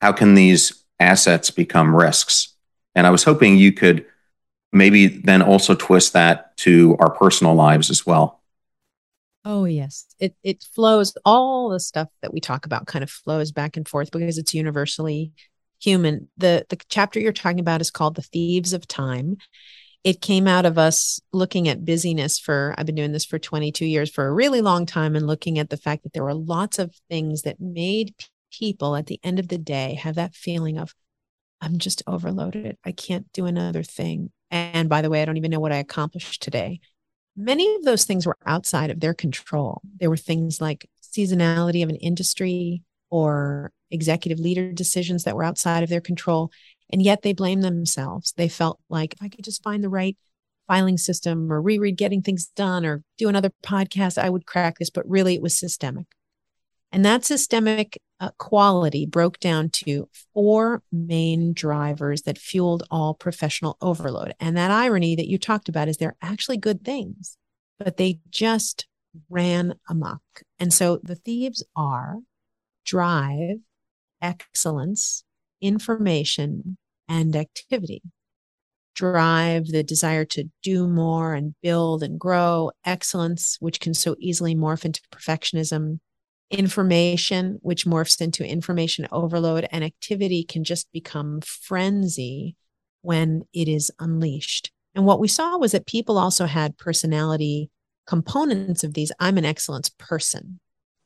how 0.00 0.12
can 0.12 0.36
these 0.36 0.84
assets 1.00 1.50
become 1.50 1.94
risks? 1.94 2.54
And 2.94 3.04
I 3.04 3.10
was 3.10 3.24
hoping 3.24 3.56
you 3.56 3.72
could 3.72 4.06
maybe 4.72 5.08
then 5.08 5.42
also 5.42 5.74
twist 5.74 6.12
that 6.12 6.56
to 6.58 6.96
our 7.00 7.10
personal 7.10 7.56
lives 7.56 7.90
as 7.90 8.06
well. 8.06 8.42
Oh 9.44 9.64
yes. 9.64 10.06
It 10.20 10.36
it 10.44 10.64
flows 10.72 11.16
all 11.24 11.68
the 11.70 11.80
stuff 11.80 12.10
that 12.22 12.32
we 12.32 12.38
talk 12.38 12.64
about 12.64 12.86
kind 12.86 13.02
of 13.02 13.10
flows 13.10 13.50
back 13.50 13.76
and 13.76 13.88
forth 13.88 14.12
because 14.12 14.38
it's 14.38 14.54
universally 14.54 15.32
human. 15.80 16.28
The 16.36 16.66
the 16.68 16.78
chapter 16.88 17.18
you're 17.18 17.32
talking 17.32 17.60
about 17.60 17.80
is 17.80 17.90
called 17.90 18.14
The 18.14 18.22
Thieves 18.22 18.72
of 18.72 18.86
Time. 18.86 19.36
It 20.02 20.22
came 20.22 20.46
out 20.46 20.64
of 20.64 20.78
us 20.78 21.20
looking 21.32 21.68
at 21.68 21.84
busyness 21.84 22.38
for 22.38 22.74
I've 22.78 22.86
been 22.86 22.94
doing 22.94 23.12
this 23.12 23.26
for 23.26 23.38
22 23.38 23.84
years 23.84 24.10
for 24.10 24.26
a 24.26 24.32
really 24.32 24.62
long 24.62 24.86
time 24.86 25.14
and 25.14 25.26
looking 25.26 25.58
at 25.58 25.68
the 25.68 25.76
fact 25.76 26.04
that 26.04 26.12
there 26.12 26.24
were 26.24 26.34
lots 26.34 26.78
of 26.78 26.94
things 27.10 27.42
that 27.42 27.60
made 27.60 28.14
people 28.50 28.96
at 28.96 29.06
the 29.06 29.20
end 29.22 29.38
of 29.38 29.48
the 29.48 29.58
day 29.58 29.94
have 29.94 30.14
that 30.16 30.34
feeling 30.34 30.78
of, 30.78 30.94
I'm 31.60 31.78
just 31.78 32.02
overloaded. 32.06 32.78
I 32.84 32.92
can't 32.92 33.30
do 33.32 33.46
another 33.46 33.82
thing. 33.82 34.30
And 34.50 34.88
by 34.88 35.02
the 35.02 35.10
way, 35.10 35.22
I 35.22 35.24
don't 35.24 35.36
even 35.36 35.50
know 35.50 35.60
what 35.60 35.72
I 35.72 35.76
accomplished 35.76 36.42
today. 36.42 36.80
Many 37.36 37.76
of 37.76 37.84
those 37.84 38.04
things 38.04 38.26
were 38.26 38.38
outside 38.44 38.90
of 38.90 39.00
their 39.00 39.14
control. 39.14 39.82
There 39.98 40.10
were 40.10 40.16
things 40.16 40.60
like 40.60 40.88
seasonality 41.02 41.82
of 41.82 41.88
an 41.88 41.96
industry 41.96 42.82
or 43.10 43.72
executive 43.90 44.38
leader 44.38 44.72
decisions 44.72 45.24
that 45.24 45.36
were 45.36 45.44
outside 45.44 45.82
of 45.82 45.90
their 45.90 46.00
control. 46.00 46.50
And 46.90 47.02
yet 47.02 47.22
they 47.22 47.32
blame 47.32 47.60
themselves. 47.60 48.32
They 48.36 48.48
felt 48.48 48.80
like 48.88 49.14
if 49.14 49.22
I 49.22 49.28
could 49.28 49.44
just 49.44 49.62
find 49.62 49.82
the 49.82 49.88
right 49.88 50.16
filing 50.66 50.98
system 50.98 51.52
or 51.52 51.60
reread 51.60 51.96
getting 51.96 52.22
things 52.22 52.46
done 52.46 52.86
or 52.86 53.02
do 53.18 53.28
another 53.28 53.50
podcast, 53.64 54.18
I 54.18 54.30
would 54.30 54.46
crack 54.46 54.78
this. 54.78 54.90
But 54.90 55.08
really, 55.08 55.34
it 55.34 55.42
was 55.42 55.58
systemic. 55.58 56.06
And 56.92 57.04
that 57.04 57.24
systemic 57.24 58.00
uh, 58.18 58.30
quality 58.38 59.06
broke 59.06 59.38
down 59.38 59.70
to 59.70 60.08
four 60.34 60.82
main 60.90 61.52
drivers 61.52 62.22
that 62.22 62.38
fueled 62.38 62.82
all 62.90 63.14
professional 63.14 63.76
overload. 63.80 64.34
And 64.40 64.56
that 64.56 64.70
irony 64.70 65.14
that 65.16 65.28
you 65.28 65.38
talked 65.38 65.68
about 65.68 65.88
is 65.88 65.96
they're 65.96 66.16
actually 66.20 66.56
good 66.56 66.84
things, 66.84 67.36
but 67.78 67.96
they 67.96 68.18
just 68.30 68.86
ran 69.28 69.74
amok. 69.88 70.22
And 70.58 70.72
so 70.72 70.98
the 71.02 71.14
thieves 71.14 71.62
are 71.76 72.18
drive, 72.84 73.58
excellence, 74.20 75.24
information, 75.60 76.76
and 77.08 77.34
activity. 77.36 78.02
Drive, 78.94 79.68
the 79.68 79.82
desire 79.82 80.24
to 80.26 80.50
do 80.62 80.86
more 80.86 81.34
and 81.34 81.54
build 81.62 82.02
and 82.02 82.18
grow, 82.18 82.70
excellence, 82.84 83.56
which 83.60 83.80
can 83.80 83.94
so 83.94 84.16
easily 84.18 84.54
morph 84.54 84.84
into 84.84 85.00
perfectionism, 85.12 86.00
information, 86.50 87.58
which 87.62 87.86
morphs 87.86 88.20
into 88.20 88.44
information 88.44 89.06
overload, 89.12 89.66
and 89.70 89.84
activity 89.84 90.44
can 90.44 90.64
just 90.64 90.90
become 90.92 91.40
frenzy 91.40 92.56
when 93.02 93.44
it 93.52 93.68
is 93.68 93.90
unleashed. 93.98 94.70
And 94.94 95.06
what 95.06 95.20
we 95.20 95.28
saw 95.28 95.56
was 95.56 95.72
that 95.72 95.86
people 95.86 96.18
also 96.18 96.46
had 96.46 96.76
personality 96.76 97.70
components 98.06 98.82
of 98.82 98.94
these. 98.94 99.12
I'm 99.20 99.38
an 99.38 99.44
excellence 99.44 99.88
person. 99.88 100.58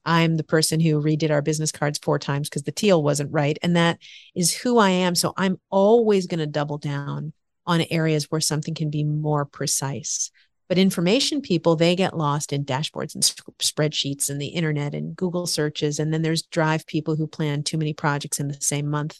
I'm 0.04 0.36
the 0.36 0.44
person 0.44 0.80
who 0.80 1.02
redid 1.02 1.30
our 1.30 1.42
business 1.42 1.72
cards 1.72 1.98
four 1.98 2.18
times 2.18 2.48
because 2.48 2.62
the 2.62 2.72
teal 2.72 3.02
wasn't 3.02 3.32
right. 3.32 3.58
And 3.62 3.76
that 3.76 3.98
is 4.34 4.54
who 4.54 4.78
I 4.78 4.90
am. 4.90 5.14
So 5.14 5.32
I'm 5.36 5.58
always 5.70 6.26
going 6.26 6.40
to 6.40 6.46
double 6.46 6.78
down 6.78 7.32
on 7.66 7.82
areas 7.90 8.30
where 8.30 8.40
something 8.40 8.74
can 8.74 8.90
be 8.90 9.04
more 9.04 9.44
precise. 9.44 10.30
But 10.68 10.78
information 10.78 11.40
people, 11.42 11.76
they 11.76 11.94
get 11.94 12.16
lost 12.16 12.52
in 12.52 12.64
dashboards 12.64 13.14
and 13.14 13.22
spreadsheets 13.22 14.30
and 14.30 14.40
the 14.40 14.48
internet 14.48 14.94
and 14.94 15.14
Google 15.14 15.46
searches. 15.46 15.98
And 15.98 16.12
then 16.12 16.22
there's 16.22 16.42
drive 16.42 16.86
people 16.86 17.16
who 17.16 17.26
plan 17.26 17.62
too 17.62 17.78
many 17.78 17.92
projects 17.92 18.40
in 18.40 18.48
the 18.48 18.60
same 18.60 18.88
month. 18.88 19.18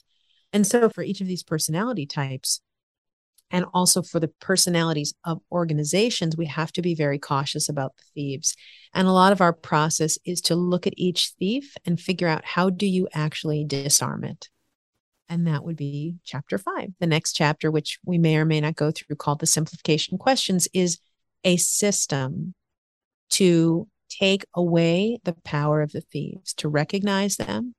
And 0.53 0.66
so 0.66 0.89
for 0.89 1.03
each 1.03 1.20
of 1.20 1.26
these 1.26 1.43
personality 1.43 2.07
types, 2.07 2.61
and 3.55 3.64
also 3.72 4.02
for 4.02 4.18
the 4.18 4.32
personalities 4.40 5.14
of 5.24 5.40
organizations, 5.52 6.36
we 6.36 6.46
have 6.46 6.72
to 6.72 6.82
be 6.82 6.96
very 6.96 7.20
cautious 7.20 7.68
about 7.68 7.96
the 7.96 8.02
thieves. 8.12 8.57
And 8.92 9.07
a 9.07 9.12
lot 9.12 9.30
of 9.30 9.40
our 9.40 9.52
process 9.52 10.18
is 10.24 10.40
to 10.42 10.57
look 10.57 10.88
at 10.88 10.94
each 10.96 11.34
thief 11.38 11.76
and 11.86 12.00
figure 12.00 12.26
out 12.26 12.44
how 12.44 12.68
do 12.68 12.84
you 12.84 13.07
actually 13.14 13.64
disarm 13.64 14.24
it. 14.24 14.48
And 15.28 15.46
that 15.46 15.62
would 15.62 15.76
be 15.76 16.16
chapter 16.24 16.59
five. 16.59 16.90
The 16.98 17.07
next 17.07 17.34
chapter, 17.34 17.70
which 17.70 18.00
we 18.05 18.18
may 18.18 18.38
or 18.38 18.44
may 18.44 18.61
not 18.61 18.74
go 18.74 18.90
through, 18.90 19.14
called 19.14 19.38
the 19.38 19.46
simplification 19.46 20.18
questions, 20.18 20.66
is 20.74 20.98
a 21.44 21.57
system 21.57 22.55
to 23.30 23.86
take 24.11 24.44
away 24.52 25.20
the 25.22 25.36
power 25.44 25.80
of 25.80 25.92
the 25.92 26.00
thieves, 26.00 26.55
to 26.55 26.68
recognize 26.68 27.36
them, 27.36 27.76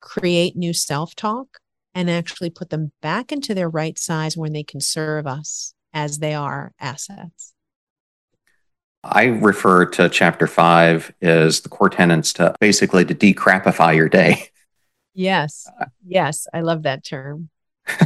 create 0.00 0.54
new 0.54 0.72
self 0.72 1.16
talk, 1.16 1.58
and 1.96 2.10
actually 2.10 2.50
put 2.50 2.68
them 2.68 2.92
back 3.00 3.32
into 3.32 3.54
their 3.54 3.70
right 3.70 3.98
size 3.98 4.36
when 4.36 4.52
they 4.52 4.62
can 4.62 4.80
serve 4.80 5.26
us 5.26 5.72
as 5.94 6.18
they 6.18 6.34
are 6.34 6.72
assets. 6.78 7.54
I 9.02 9.24
refer 9.24 9.86
to 9.86 10.10
chapter 10.10 10.46
five 10.46 11.10
as 11.22 11.62
the 11.62 11.70
core 11.70 11.88
tenants 11.88 12.34
to 12.34 12.54
basically 12.60 13.06
to 13.06 13.14
decrapify 13.14 13.96
your 13.96 14.08
day. 14.08 14.50
Yes. 15.18 15.66
Yes. 16.06 16.46
I 16.52 16.60
love 16.60 16.82
that 16.82 17.02
term. 17.02 17.48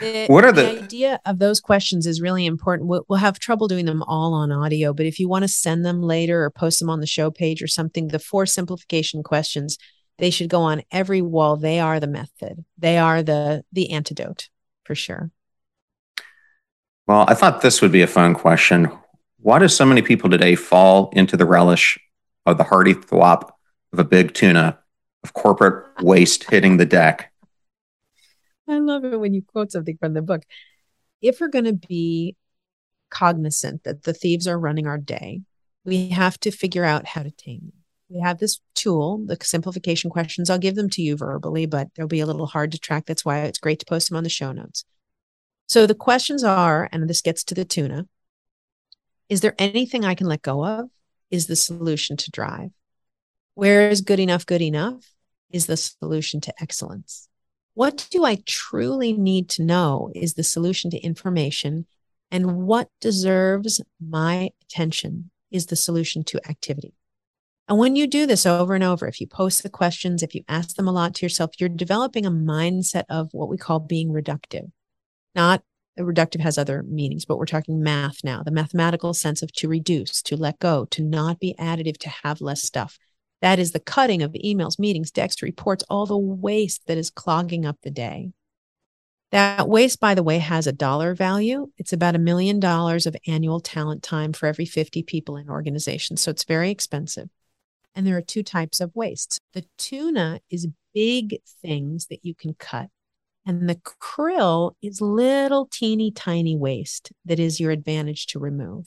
The, 0.00 0.26
what 0.26 0.44
are 0.44 0.52
the, 0.52 0.62
the, 0.62 0.82
idea 0.82 1.20
of 1.26 1.38
those 1.38 1.60
questions 1.60 2.06
is 2.06 2.20
really 2.20 2.44
important. 2.44 2.88
We'll, 2.88 3.04
we'll, 3.08 3.20
have 3.20 3.38
trouble 3.38 3.68
doing 3.68 3.84
them 3.84 4.02
all 4.02 4.34
on 4.34 4.50
audio, 4.50 4.92
but 4.92 5.06
if 5.06 5.20
you 5.20 5.28
want 5.28 5.42
to 5.42 5.48
send 5.48 5.84
them 5.84 6.02
later 6.02 6.42
or 6.42 6.50
post 6.50 6.80
them 6.80 6.90
on 6.90 6.98
the 6.98 7.06
show 7.06 7.30
page 7.30 7.62
or 7.62 7.68
something, 7.68 8.08
the 8.08 8.18
four 8.18 8.46
simplification 8.46 9.22
questions, 9.22 9.78
they 10.18 10.30
should 10.30 10.48
go 10.48 10.60
on 10.60 10.82
every 10.90 11.22
wall. 11.22 11.56
They 11.56 11.80
are 11.80 12.00
the 12.00 12.06
method. 12.06 12.64
They 12.78 12.98
are 12.98 13.22
the 13.22 13.64
the 13.72 13.90
antidote 13.90 14.48
for 14.84 14.94
sure. 14.94 15.30
Well, 17.06 17.24
I 17.28 17.34
thought 17.34 17.62
this 17.62 17.82
would 17.82 17.92
be 17.92 18.02
a 18.02 18.06
fun 18.06 18.34
question. 18.34 18.90
Why 19.38 19.58
do 19.58 19.68
so 19.68 19.84
many 19.84 20.02
people 20.02 20.30
today 20.30 20.54
fall 20.54 21.10
into 21.14 21.36
the 21.36 21.46
relish 21.46 21.98
of 22.46 22.58
the 22.58 22.64
hearty 22.64 22.94
thwop 22.94 23.50
of 23.92 23.98
a 23.98 24.04
big 24.04 24.34
tuna 24.34 24.78
of 25.22 25.34
corporate 25.34 26.02
waste 26.02 26.50
hitting 26.50 26.76
the 26.76 26.86
deck. 26.86 27.32
I 28.68 28.78
love 28.78 29.04
it 29.04 29.18
when 29.18 29.34
you 29.34 29.42
quote 29.42 29.72
something 29.72 29.96
from 29.98 30.14
the 30.14 30.22
book. 30.22 30.42
If 31.20 31.40
we're 31.40 31.48
going 31.48 31.66
to 31.66 31.72
be 31.72 32.36
cognizant 33.10 33.84
that 33.84 34.04
the 34.04 34.14
thieves 34.14 34.48
are 34.48 34.58
running 34.58 34.86
our 34.86 34.98
day, 34.98 35.42
we 35.84 36.08
have 36.08 36.38
to 36.40 36.50
figure 36.50 36.84
out 36.84 37.06
how 37.06 37.22
to 37.22 37.30
tame 37.30 37.60
them. 37.60 37.81
We 38.12 38.20
have 38.20 38.38
this 38.38 38.60
tool, 38.74 39.24
the 39.26 39.38
simplification 39.42 40.10
questions. 40.10 40.50
I'll 40.50 40.58
give 40.58 40.74
them 40.74 40.90
to 40.90 41.02
you 41.02 41.16
verbally, 41.16 41.64
but 41.66 41.88
they'll 41.94 42.06
be 42.06 42.20
a 42.20 42.26
little 42.26 42.46
hard 42.46 42.72
to 42.72 42.78
track. 42.78 43.06
That's 43.06 43.24
why 43.24 43.40
it's 43.40 43.58
great 43.58 43.78
to 43.78 43.86
post 43.86 44.08
them 44.08 44.18
on 44.18 44.24
the 44.24 44.30
show 44.30 44.52
notes. 44.52 44.84
So 45.66 45.86
the 45.86 45.94
questions 45.94 46.44
are, 46.44 46.88
and 46.92 47.08
this 47.08 47.22
gets 47.22 47.42
to 47.44 47.54
the 47.54 47.64
tuna 47.64 48.06
is 49.32 49.40
there 49.40 49.54
anything 49.58 50.04
I 50.04 50.14
can 50.14 50.26
let 50.26 50.42
go 50.42 50.62
of? 50.62 50.90
Is 51.30 51.46
the 51.46 51.56
solution 51.56 52.18
to 52.18 52.30
drive? 52.30 52.68
Where 53.54 53.88
is 53.88 54.02
good 54.02 54.20
enough 54.20 54.44
good 54.44 54.60
enough? 54.60 55.10
Is 55.48 55.64
the 55.64 55.78
solution 55.78 56.42
to 56.42 56.54
excellence? 56.60 57.28
What 57.72 58.06
do 58.10 58.26
I 58.26 58.42
truly 58.44 59.14
need 59.14 59.48
to 59.50 59.62
know 59.62 60.10
is 60.14 60.34
the 60.34 60.42
solution 60.42 60.90
to 60.90 61.00
information? 61.00 61.86
And 62.30 62.66
what 62.66 62.90
deserves 63.00 63.80
my 63.98 64.50
attention 64.64 65.30
is 65.50 65.64
the 65.64 65.76
solution 65.76 66.24
to 66.24 66.46
activity. 66.46 66.92
And 67.68 67.78
when 67.78 67.96
you 67.96 68.06
do 68.06 68.26
this 68.26 68.44
over 68.44 68.74
and 68.74 68.84
over, 68.84 69.06
if 69.06 69.20
you 69.20 69.26
post 69.26 69.62
the 69.62 69.70
questions, 69.70 70.22
if 70.22 70.34
you 70.34 70.42
ask 70.48 70.76
them 70.76 70.88
a 70.88 70.92
lot 70.92 71.14
to 71.14 71.24
yourself, 71.24 71.52
you're 71.58 71.68
developing 71.68 72.26
a 72.26 72.30
mindset 72.30 73.04
of 73.08 73.28
what 73.32 73.48
we 73.48 73.56
call 73.56 73.78
being 73.78 74.10
reductive, 74.10 74.70
not 75.34 75.62
reductive 75.98 76.40
has 76.40 76.58
other 76.58 76.82
meanings, 76.82 77.24
but 77.24 77.38
we're 77.38 77.46
talking 77.46 77.82
math 77.82 78.24
now, 78.24 78.42
the 78.42 78.50
mathematical 78.50 79.14
sense 79.14 79.42
of 79.42 79.52
to 79.52 79.68
reduce, 79.68 80.22
to 80.22 80.36
let 80.36 80.58
go, 80.58 80.86
to 80.86 81.02
not 81.02 81.38
be 81.38 81.54
additive, 81.58 81.98
to 81.98 82.08
have 82.08 82.40
less 82.40 82.62
stuff. 82.62 82.98
That 83.42 83.58
is 83.58 83.72
the 83.72 83.80
cutting 83.80 84.22
of 84.22 84.32
emails, 84.32 84.78
meetings, 84.78 85.10
decks, 85.10 85.42
reports, 85.42 85.84
all 85.90 86.06
the 86.06 86.16
waste 86.16 86.86
that 86.86 86.96
is 86.96 87.10
clogging 87.10 87.66
up 87.66 87.76
the 87.82 87.90
day. 87.90 88.30
That 89.32 89.68
waste, 89.68 89.98
by 89.98 90.14
the 90.14 90.22
way, 90.22 90.38
has 90.38 90.66
a 90.66 90.72
dollar 90.72 91.14
value. 91.14 91.70
It's 91.78 91.92
about 91.92 92.14
a 92.14 92.20
million 92.20 92.60
dollars 92.60 93.06
of 93.06 93.16
annual 93.26 93.60
talent 93.60 94.02
time 94.02 94.32
for 94.32 94.46
every 94.46 94.66
50 94.66 95.02
people 95.02 95.36
in 95.36 95.48
organizations. 95.48 96.20
So 96.20 96.30
it's 96.30 96.44
very 96.44 96.70
expensive. 96.70 97.28
And 97.94 98.06
there 98.06 98.16
are 98.16 98.22
two 98.22 98.42
types 98.42 98.80
of 98.80 98.94
waste. 98.94 99.40
The 99.52 99.64
tuna 99.76 100.40
is 100.50 100.68
big 100.94 101.38
things 101.62 102.06
that 102.06 102.24
you 102.24 102.34
can 102.34 102.54
cut 102.54 102.88
and 103.46 103.68
the 103.68 103.80
krill 104.00 104.72
is 104.82 105.00
little 105.00 105.66
teeny 105.70 106.10
tiny 106.10 106.56
waste 106.56 107.12
that 107.24 107.40
is 107.40 107.58
your 107.58 107.70
advantage 107.70 108.26
to 108.28 108.38
remove. 108.38 108.86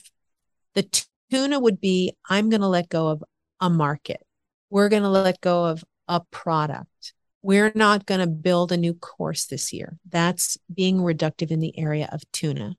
The 0.74 1.04
tuna 1.30 1.60
would 1.60 1.80
be 1.80 2.14
I'm 2.28 2.48
going 2.48 2.60
to 2.62 2.68
let 2.68 2.88
go 2.88 3.08
of 3.08 3.24
a 3.60 3.70
market. 3.70 4.22
We're 4.70 4.88
going 4.88 5.02
to 5.02 5.08
let 5.08 5.40
go 5.40 5.66
of 5.66 5.84
a 6.08 6.20
product. 6.30 7.14
We're 7.42 7.72
not 7.74 8.06
going 8.06 8.20
to 8.20 8.26
build 8.26 8.72
a 8.72 8.76
new 8.76 8.94
course 8.94 9.46
this 9.46 9.72
year. 9.72 9.98
That's 10.08 10.58
being 10.72 10.98
reductive 10.98 11.50
in 11.50 11.60
the 11.60 11.78
area 11.78 12.08
of 12.10 12.22
tuna. 12.32 12.76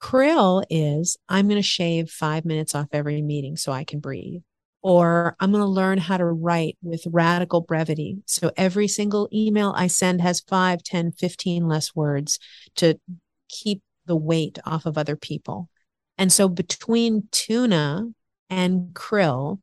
Krill 0.00 0.64
is 0.70 1.16
I'm 1.28 1.48
going 1.48 1.60
to 1.60 1.62
shave 1.62 2.08
five 2.08 2.44
minutes 2.44 2.74
off 2.74 2.88
every 2.92 3.20
meeting 3.20 3.56
so 3.56 3.72
I 3.72 3.84
can 3.84 3.98
breathe 3.98 4.42
or 4.84 5.34
I'm 5.40 5.50
going 5.50 5.62
to 5.62 5.66
learn 5.66 5.96
how 5.96 6.18
to 6.18 6.26
write 6.26 6.76
with 6.82 7.06
radical 7.10 7.62
brevity. 7.62 8.18
So 8.26 8.50
every 8.54 8.86
single 8.86 9.30
email 9.32 9.72
I 9.74 9.86
send 9.86 10.20
has 10.20 10.40
5, 10.40 10.82
10, 10.82 11.12
15 11.12 11.66
less 11.66 11.96
words 11.96 12.38
to 12.76 13.00
keep 13.48 13.80
the 14.04 14.14
weight 14.14 14.58
off 14.66 14.84
of 14.84 14.98
other 14.98 15.16
people. 15.16 15.70
And 16.18 16.30
so 16.30 16.50
between 16.50 17.28
tuna 17.32 18.10
and 18.50 18.88
krill, 18.92 19.60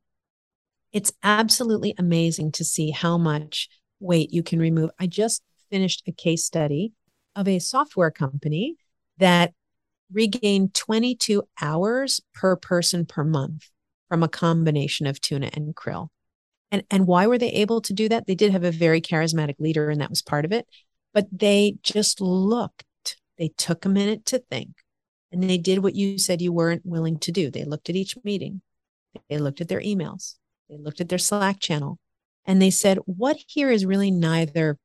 it's 0.92 1.12
absolutely 1.22 1.94
amazing 1.96 2.50
to 2.52 2.64
see 2.64 2.90
how 2.90 3.16
much 3.16 3.68
weight 4.00 4.32
you 4.32 4.42
can 4.42 4.58
remove. 4.58 4.90
I 4.98 5.06
just 5.06 5.40
finished 5.70 6.02
a 6.08 6.12
case 6.12 6.44
study 6.44 6.94
of 7.36 7.46
a 7.46 7.60
software 7.60 8.10
company 8.10 8.74
that 9.18 9.52
regained 10.12 10.74
22 10.74 11.44
hours 11.60 12.20
per 12.34 12.56
person 12.56 13.06
per 13.06 13.22
month 13.22 13.68
from 14.12 14.22
a 14.22 14.28
combination 14.28 15.06
of 15.06 15.18
tuna 15.22 15.48
and 15.54 15.74
krill. 15.74 16.08
And, 16.70 16.84
and 16.90 17.06
why 17.06 17.26
were 17.26 17.38
they 17.38 17.48
able 17.48 17.80
to 17.80 17.94
do 17.94 18.10
that? 18.10 18.26
They 18.26 18.34
did 18.34 18.52
have 18.52 18.62
a 18.62 18.70
very 18.70 19.00
charismatic 19.00 19.54
leader, 19.58 19.88
and 19.88 20.02
that 20.02 20.10
was 20.10 20.20
part 20.20 20.44
of 20.44 20.52
it. 20.52 20.66
But 21.14 21.28
they 21.32 21.76
just 21.82 22.20
looked, 22.20 23.16
they 23.38 23.52
took 23.56 23.86
a 23.86 23.88
minute 23.88 24.26
to 24.26 24.38
think, 24.50 24.68
and 25.30 25.42
they 25.42 25.56
did 25.56 25.78
what 25.78 25.94
you 25.94 26.18
said 26.18 26.42
you 26.42 26.52
weren't 26.52 26.84
willing 26.84 27.20
to 27.20 27.32
do. 27.32 27.50
They 27.50 27.64
looked 27.64 27.88
at 27.88 27.96
each 27.96 28.14
meeting, 28.22 28.60
they 29.30 29.38
looked 29.38 29.62
at 29.62 29.68
their 29.68 29.80
emails, 29.80 30.34
they 30.68 30.76
looked 30.76 31.00
at 31.00 31.08
their 31.08 31.16
Slack 31.16 31.58
channel, 31.58 31.98
and 32.44 32.60
they 32.60 32.68
said, 32.68 32.98
What 33.06 33.38
here 33.46 33.70
is 33.70 33.86
really 33.86 34.10
neither 34.10 34.76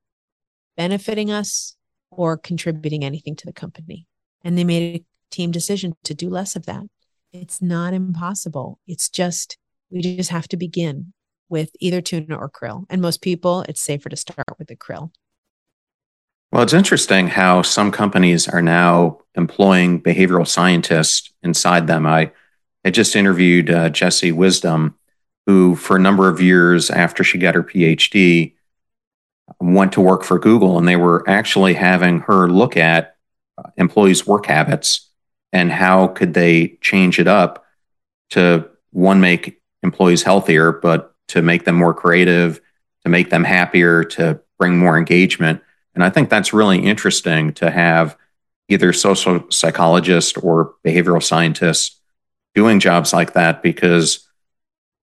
benefiting 0.77 1.31
us 1.31 1.75
or 2.11 2.37
contributing 2.37 3.03
anything 3.03 3.35
to 3.35 3.45
the 3.45 3.51
company? 3.51 4.07
And 4.45 4.57
they 4.57 4.63
made 4.63 5.01
a 5.01 5.05
team 5.35 5.51
decision 5.51 5.97
to 6.05 6.13
do 6.13 6.29
less 6.29 6.55
of 6.55 6.65
that. 6.67 6.83
It's 7.41 7.61
not 7.61 7.93
impossible. 7.93 8.79
It's 8.87 9.09
just, 9.09 9.57
we 9.91 10.01
just 10.01 10.31
have 10.31 10.47
to 10.49 10.57
begin 10.57 11.13
with 11.49 11.69
either 11.79 12.01
tuna 12.01 12.35
or 12.35 12.49
krill. 12.49 12.85
And 12.89 12.99
most 12.99 13.21
people, 13.21 13.61
it's 13.69 13.81
safer 13.81 14.09
to 14.09 14.15
start 14.15 14.47
with 14.57 14.67
the 14.67 14.75
krill. 14.75 15.11
Well, 16.51 16.63
it's 16.63 16.73
interesting 16.73 17.27
how 17.27 17.61
some 17.61 17.91
companies 17.91 18.47
are 18.47 18.61
now 18.61 19.19
employing 19.35 20.01
behavioral 20.01 20.47
scientists 20.47 21.31
inside 21.43 21.85
them. 21.85 22.07
I 22.07 22.31
had 22.83 22.95
just 22.95 23.15
interviewed 23.15 23.69
uh, 23.69 23.89
Jessie 23.89 24.31
Wisdom, 24.31 24.95
who, 25.45 25.75
for 25.75 25.95
a 25.95 26.01
number 26.01 26.29
of 26.29 26.41
years 26.41 26.89
after 26.89 27.23
she 27.23 27.37
got 27.37 27.55
her 27.55 27.63
PhD, 27.63 28.55
went 29.59 29.91
to 29.93 30.01
work 30.01 30.23
for 30.23 30.39
Google, 30.39 30.77
and 30.77 30.87
they 30.87 30.95
were 30.95 31.23
actually 31.29 31.75
having 31.75 32.21
her 32.21 32.49
look 32.49 32.75
at 32.75 33.15
uh, 33.57 33.69
employees' 33.77 34.25
work 34.25 34.47
habits 34.47 35.06
and 35.53 35.71
how 35.71 36.07
could 36.07 36.33
they 36.33 36.77
change 36.81 37.19
it 37.19 37.27
up 37.27 37.65
to 38.29 38.69
one 38.91 39.19
make 39.21 39.61
employees 39.83 40.23
healthier 40.23 40.71
but 40.71 41.13
to 41.27 41.41
make 41.41 41.65
them 41.65 41.75
more 41.75 41.93
creative 41.93 42.59
to 43.03 43.09
make 43.09 43.29
them 43.29 43.43
happier 43.43 44.03
to 44.03 44.39
bring 44.57 44.77
more 44.77 44.97
engagement. 44.97 45.61
And 45.95 46.03
i 46.03 46.09
think 46.09 46.29
that's 46.29 46.53
really 46.53 46.79
interesting 46.79 47.53
to 47.53 47.71
have 47.71 48.17
either 48.69 48.91
social 48.93 49.49
psychologists 49.49 50.37
or 50.37 50.75
behavioral 50.85 51.23
scientists 51.23 51.99
doing 52.53 52.79
jobs 52.79 53.13
like 53.13 53.33
that 53.33 53.63
because 53.63 54.27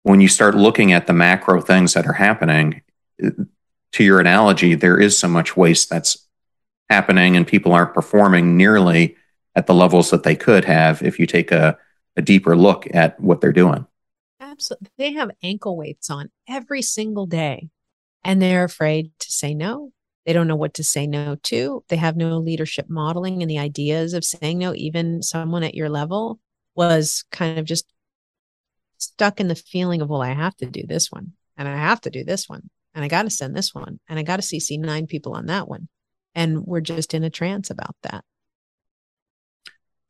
when 0.02 0.20
you 0.20 0.28
start 0.28 0.54
looking 0.54 0.92
at 0.92 1.06
the 1.06 1.12
macro 1.12 1.60
things 1.60 1.94
that 1.94 2.06
are 2.06 2.12
happening 2.12 2.82
to 3.92 4.04
your 4.04 4.20
analogy 4.20 4.74
there 4.74 5.00
is 5.00 5.18
so 5.18 5.28
much 5.28 5.56
waste 5.56 5.88
that's 5.88 6.26
happening 6.90 7.36
and 7.36 7.46
people 7.46 7.72
aren't 7.72 7.94
performing 7.94 8.56
nearly 8.56 9.16
at 9.54 9.66
the 9.66 9.74
levels 9.74 10.10
that 10.10 10.22
they 10.22 10.34
could 10.36 10.64
have 10.64 11.02
if 11.02 11.18
you 11.18 11.26
take 11.26 11.52
a, 11.52 11.78
a 12.16 12.22
deeper 12.22 12.56
look 12.56 12.86
at 12.94 13.18
what 13.20 13.40
they're 13.40 13.52
doing. 13.52 13.86
Absolutely. 14.40 14.88
They 14.98 15.12
have 15.12 15.30
ankle 15.42 15.76
weights 15.76 16.10
on 16.10 16.30
every 16.48 16.82
single 16.82 17.26
day 17.26 17.70
and 18.24 18.40
they're 18.40 18.64
afraid 18.64 19.10
to 19.20 19.32
say 19.32 19.54
no. 19.54 19.92
They 20.26 20.32
don't 20.32 20.46
know 20.46 20.56
what 20.56 20.74
to 20.74 20.84
say 20.84 21.06
no 21.06 21.36
to. 21.44 21.84
They 21.88 21.96
have 21.96 22.16
no 22.16 22.38
leadership 22.38 22.86
modeling 22.88 23.42
and 23.42 23.50
the 23.50 23.58
ideas 23.58 24.14
of 24.14 24.24
saying 24.24 24.58
no. 24.58 24.74
Even 24.74 25.22
someone 25.22 25.62
at 25.62 25.74
your 25.74 25.90
level 25.90 26.40
was 26.74 27.24
kind 27.30 27.58
of 27.58 27.66
just 27.66 27.86
stuck 28.98 29.38
in 29.38 29.48
the 29.48 29.54
feeling 29.54 30.00
of, 30.00 30.08
well, 30.08 30.22
I 30.22 30.32
have 30.32 30.56
to 30.56 30.66
do 30.66 30.82
this 30.86 31.12
one 31.12 31.32
and 31.56 31.68
I 31.68 31.76
have 31.76 32.00
to 32.02 32.10
do 32.10 32.24
this 32.24 32.48
one 32.48 32.70
and 32.94 33.04
I 33.04 33.08
got 33.08 33.22
to 33.24 33.30
send 33.30 33.54
this 33.54 33.74
one 33.74 34.00
and 34.08 34.18
I 34.18 34.22
got 34.22 34.36
to 34.36 34.42
CC 34.42 34.78
nine 34.78 35.06
people 35.06 35.34
on 35.34 35.46
that 35.46 35.68
one. 35.68 35.88
And 36.34 36.64
we're 36.64 36.80
just 36.80 37.14
in 37.14 37.22
a 37.22 37.30
trance 37.30 37.70
about 37.70 37.94
that. 38.02 38.24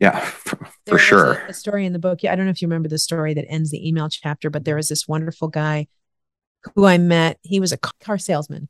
Yeah, 0.05 0.21
for, 0.21 0.59
for 0.87 0.99
sure. 0.99 1.33
A, 1.47 1.51
a, 1.51 1.55
story 1.55 1.87
in 1.87 1.95
the 1.95 1.99
book. 1.99 2.23
Yeah, 2.23 2.33
I 2.33 2.37
don't 2.37 2.45
know 2.45 2.51
if 2.51 2.61
you 2.61 2.69
remember 2.69 2.91
the 2.91 2.99
story 2.99 3.33
that 3.35 3.47
ends 3.49 3.71
the 3.71 3.89
email 3.89 4.11
chapter, 4.11 4.51
but 4.51 4.65
there 4.65 4.77
was 4.77 4.89
this 4.89 5.09
wonderful 5.09 5.49
guy 5.49 5.87
who 6.75 6.85
I 6.85 6.99
met. 6.99 7.39
He 7.43 7.59
was 7.59 7.73
a 7.73 7.79
car 7.79 8.19
salesman 8.19 8.69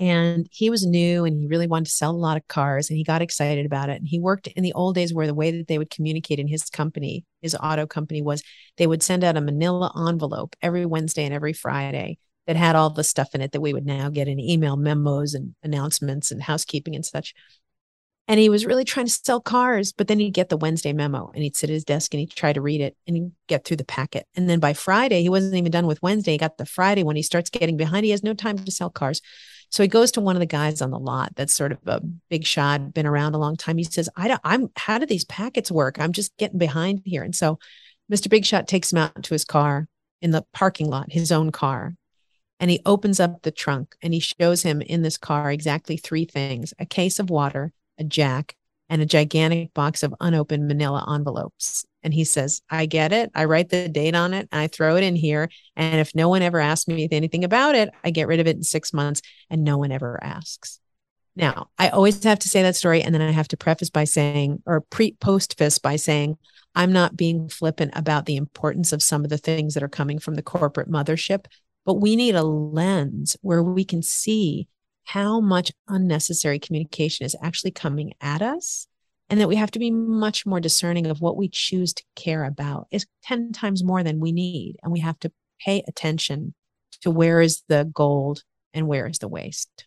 and 0.00 0.48
he 0.50 0.68
was 0.68 0.84
new 0.84 1.24
and 1.24 1.38
he 1.38 1.46
really 1.46 1.68
wanted 1.68 1.84
to 1.84 1.92
sell 1.92 2.10
a 2.10 2.16
lot 2.16 2.36
of 2.36 2.48
cars 2.48 2.90
and 2.90 2.96
he 2.96 3.04
got 3.04 3.22
excited 3.22 3.66
about 3.66 3.88
it. 3.88 4.00
And 4.00 4.08
he 4.08 4.18
worked 4.18 4.48
in 4.48 4.64
the 4.64 4.72
old 4.72 4.96
days 4.96 5.14
where 5.14 5.28
the 5.28 5.34
way 5.34 5.52
that 5.52 5.68
they 5.68 5.78
would 5.78 5.90
communicate 5.90 6.40
in 6.40 6.48
his 6.48 6.68
company, 6.70 7.24
his 7.40 7.54
auto 7.54 7.86
company, 7.86 8.20
was 8.20 8.42
they 8.78 8.88
would 8.88 9.04
send 9.04 9.22
out 9.22 9.36
a 9.36 9.40
manila 9.40 9.92
envelope 10.08 10.56
every 10.60 10.86
Wednesday 10.86 11.24
and 11.24 11.32
every 11.32 11.52
Friday 11.52 12.18
that 12.48 12.56
had 12.56 12.74
all 12.74 12.90
the 12.90 13.04
stuff 13.04 13.32
in 13.34 13.40
it 13.40 13.52
that 13.52 13.60
we 13.60 13.72
would 13.72 13.86
now 13.86 14.08
get 14.08 14.26
in 14.26 14.40
email 14.40 14.76
memos 14.76 15.34
and 15.34 15.54
announcements 15.62 16.32
and 16.32 16.42
housekeeping 16.42 16.96
and 16.96 17.06
such. 17.06 17.32
And 18.28 18.38
he 18.38 18.48
was 18.48 18.64
really 18.64 18.84
trying 18.84 19.06
to 19.06 19.12
sell 19.12 19.40
cars, 19.40 19.92
but 19.92 20.06
then 20.06 20.20
he'd 20.20 20.30
get 20.30 20.48
the 20.48 20.56
Wednesday 20.56 20.92
memo 20.92 21.30
and 21.34 21.42
he'd 21.42 21.56
sit 21.56 21.70
at 21.70 21.74
his 21.74 21.84
desk 21.84 22.14
and 22.14 22.20
he'd 22.20 22.30
try 22.30 22.52
to 22.52 22.60
read 22.60 22.80
it 22.80 22.96
and 23.06 23.16
he'd 23.16 23.32
get 23.48 23.64
through 23.64 23.78
the 23.78 23.84
packet. 23.84 24.26
And 24.36 24.48
then 24.48 24.60
by 24.60 24.74
Friday, 24.74 25.22
he 25.22 25.28
wasn't 25.28 25.56
even 25.56 25.72
done 25.72 25.86
with 25.86 26.02
Wednesday. 26.02 26.32
He 26.32 26.38
got 26.38 26.56
the 26.56 26.64
Friday 26.64 27.02
when 27.02 27.16
he 27.16 27.22
starts 27.22 27.50
getting 27.50 27.76
behind. 27.76 28.04
He 28.04 28.12
has 28.12 28.22
no 28.22 28.32
time 28.32 28.58
to 28.58 28.70
sell 28.70 28.90
cars. 28.90 29.20
So 29.70 29.82
he 29.82 29.88
goes 29.88 30.12
to 30.12 30.20
one 30.20 30.36
of 30.36 30.40
the 30.40 30.46
guys 30.46 30.82
on 30.82 30.90
the 30.90 30.98
lot 30.98 31.34
that's 31.34 31.54
sort 31.54 31.72
of 31.72 31.78
a 31.86 32.00
big 32.28 32.46
shot, 32.46 32.92
been 32.92 33.06
around 33.06 33.34
a 33.34 33.38
long 33.38 33.56
time. 33.56 33.78
He 33.78 33.84
says, 33.84 34.08
I 34.14 34.28
don't, 34.28 34.40
I'm, 34.44 34.68
how 34.76 34.98
do 34.98 35.06
these 35.06 35.24
packets 35.24 35.70
work? 35.70 35.98
I'm 35.98 36.12
just 36.12 36.36
getting 36.36 36.58
behind 36.58 37.00
here. 37.04 37.22
And 37.22 37.34
so 37.34 37.58
Mr. 38.12 38.28
Big 38.28 38.44
Shot 38.44 38.68
takes 38.68 38.92
him 38.92 38.98
out 38.98 39.22
to 39.22 39.34
his 39.34 39.46
car 39.46 39.88
in 40.20 40.30
the 40.30 40.44
parking 40.52 40.88
lot, 40.88 41.10
his 41.10 41.32
own 41.32 41.50
car. 41.50 41.94
And 42.60 42.70
he 42.70 42.80
opens 42.84 43.18
up 43.18 43.42
the 43.42 43.50
trunk 43.50 43.96
and 44.02 44.12
he 44.12 44.20
shows 44.20 44.62
him 44.62 44.82
in 44.82 45.00
this 45.00 45.16
car 45.16 45.50
exactly 45.50 45.96
three 45.96 46.26
things 46.26 46.74
a 46.78 46.86
case 46.86 47.18
of 47.18 47.30
water, 47.30 47.72
a 48.02 48.04
jack, 48.04 48.56
and 48.88 49.00
a 49.00 49.06
gigantic 49.06 49.72
box 49.72 50.02
of 50.02 50.14
unopened 50.20 50.68
manila 50.68 51.02
envelopes. 51.14 51.86
And 52.02 52.12
he 52.12 52.24
says, 52.24 52.60
I 52.68 52.84
get 52.84 53.12
it. 53.12 53.30
I 53.34 53.46
write 53.46 53.70
the 53.70 53.88
date 53.88 54.14
on 54.14 54.34
it. 54.34 54.48
I 54.52 54.66
throw 54.66 54.96
it 54.96 55.04
in 55.04 55.16
here. 55.16 55.48
And 55.76 55.98
if 55.98 56.14
no 56.14 56.28
one 56.28 56.42
ever 56.42 56.60
asks 56.60 56.88
me 56.88 57.08
anything 57.10 57.44
about 57.44 57.74
it, 57.74 57.88
I 58.04 58.10
get 58.10 58.26
rid 58.26 58.40
of 58.40 58.46
it 58.46 58.56
in 58.56 58.62
six 58.62 58.92
months 58.92 59.22
and 59.48 59.64
no 59.64 59.78
one 59.78 59.92
ever 59.92 60.22
asks. 60.22 60.78
Now, 61.34 61.68
I 61.78 61.88
always 61.88 62.22
have 62.24 62.40
to 62.40 62.50
say 62.50 62.60
that 62.62 62.76
story. 62.76 63.02
And 63.02 63.14
then 63.14 63.22
I 63.22 63.30
have 63.30 63.48
to 63.48 63.56
preface 63.56 63.88
by 63.88 64.04
saying, 64.04 64.62
or 64.66 64.82
pre 64.82 65.12
post 65.12 65.56
fist 65.56 65.80
by 65.80 65.96
saying, 65.96 66.36
I'm 66.74 66.92
not 66.92 67.16
being 67.16 67.48
flippant 67.48 67.92
about 67.94 68.26
the 68.26 68.36
importance 68.36 68.92
of 68.92 69.02
some 69.02 69.24
of 69.24 69.30
the 69.30 69.38
things 69.38 69.72
that 69.72 69.82
are 69.82 69.88
coming 69.88 70.18
from 70.18 70.34
the 70.34 70.42
corporate 70.42 70.90
mothership, 70.90 71.46
but 71.86 71.94
we 71.94 72.16
need 72.16 72.34
a 72.34 72.42
lens 72.42 73.36
where 73.40 73.62
we 73.62 73.84
can 73.84 74.02
see 74.02 74.68
how 75.04 75.40
much 75.40 75.72
unnecessary 75.88 76.58
communication 76.58 77.26
is 77.26 77.36
actually 77.42 77.70
coming 77.70 78.12
at 78.20 78.42
us 78.42 78.86
and 79.28 79.40
that 79.40 79.48
we 79.48 79.56
have 79.56 79.70
to 79.70 79.78
be 79.78 79.90
much 79.90 80.44
more 80.44 80.60
discerning 80.60 81.06
of 81.06 81.20
what 81.20 81.36
we 81.36 81.48
choose 81.48 81.94
to 81.94 82.04
care 82.16 82.44
about 82.44 82.86
is 82.90 83.06
10 83.24 83.52
times 83.52 83.82
more 83.82 84.02
than 84.02 84.20
we 84.20 84.32
need 84.32 84.76
and 84.82 84.92
we 84.92 85.00
have 85.00 85.18
to 85.20 85.32
pay 85.64 85.82
attention 85.88 86.54
to 87.00 87.10
where 87.10 87.40
is 87.40 87.62
the 87.68 87.90
gold 87.92 88.42
and 88.74 88.86
where 88.86 89.06
is 89.06 89.18
the 89.18 89.28
waste. 89.28 89.86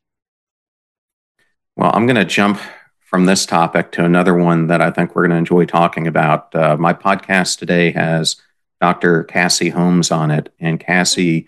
Well 1.76 1.92
i'm 1.94 2.06
going 2.06 2.16
to 2.16 2.26
jump 2.26 2.60
from 3.00 3.26
this 3.26 3.46
topic 3.46 3.92
to 3.94 4.04
another 4.04 4.34
one 4.34 4.68
that 4.68 4.82
i 4.82 4.90
think 4.90 5.16
we're 5.16 5.28
going 5.28 5.32
to 5.32 5.38
enjoy 5.38 5.66
talking 5.66 6.08
about. 6.08 6.54
Uh, 6.56 6.76
my 6.78 6.94
podcast 6.94 7.60
today 7.60 7.92
has 7.92 8.38
dr 8.82 9.24
cassie 9.26 9.70
holmes 9.70 10.12
on 10.12 10.32
it 10.32 10.54
and 10.60 10.80
cassie 10.80 11.48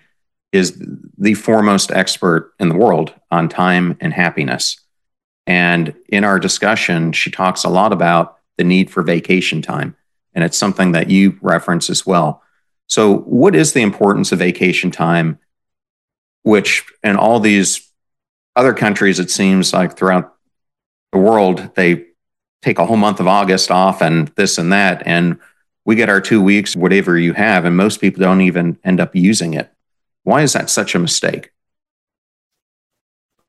is 0.51 0.81
the 1.17 1.33
foremost 1.33 1.91
expert 1.91 2.53
in 2.59 2.69
the 2.69 2.77
world 2.77 3.13
on 3.31 3.49
time 3.49 3.97
and 3.99 4.13
happiness. 4.13 4.79
And 5.45 5.93
in 6.09 6.23
our 6.23 6.39
discussion, 6.39 7.11
she 7.11 7.31
talks 7.31 7.63
a 7.63 7.69
lot 7.69 7.93
about 7.93 8.37
the 8.57 8.63
need 8.63 8.89
for 8.89 9.03
vacation 9.03 9.61
time. 9.61 9.95
And 10.33 10.43
it's 10.43 10.57
something 10.57 10.91
that 10.91 11.09
you 11.09 11.37
reference 11.41 11.89
as 11.89 12.05
well. 12.05 12.43
So, 12.87 13.17
what 13.17 13.55
is 13.55 13.73
the 13.73 13.81
importance 13.81 14.31
of 14.31 14.39
vacation 14.39 14.91
time, 14.91 15.39
which 16.43 16.85
in 17.03 17.17
all 17.17 17.39
these 17.39 17.91
other 18.55 18.73
countries, 18.73 19.19
it 19.19 19.29
seems 19.29 19.73
like 19.73 19.97
throughout 19.97 20.33
the 21.11 21.19
world, 21.19 21.71
they 21.75 22.05
take 22.61 22.79
a 22.79 22.85
whole 22.85 22.97
month 22.97 23.19
of 23.19 23.27
August 23.27 23.71
off 23.71 24.01
and 24.01 24.29
this 24.29 24.57
and 24.57 24.71
that. 24.71 25.03
And 25.05 25.39
we 25.85 25.95
get 25.95 26.09
our 26.09 26.21
two 26.21 26.41
weeks, 26.41 26.75
whatever 26.75 27.17
you 27.17 27.33
have. 27.33 27.65
And 27.65 27.77
most 27.77 28.01
people 28.01 28.21
don't 28.21 28.41
even 28.41 28.77
end 28.83 28.99
up 28.99 29.15
using 29.15 29.53
it. 29.53 29.71
Why 30.27 30.41
is 30.41 30.51
that 30.51 30.69
such 30.69 30.93
a 30.93 30.99
mistake? 30.99 31.51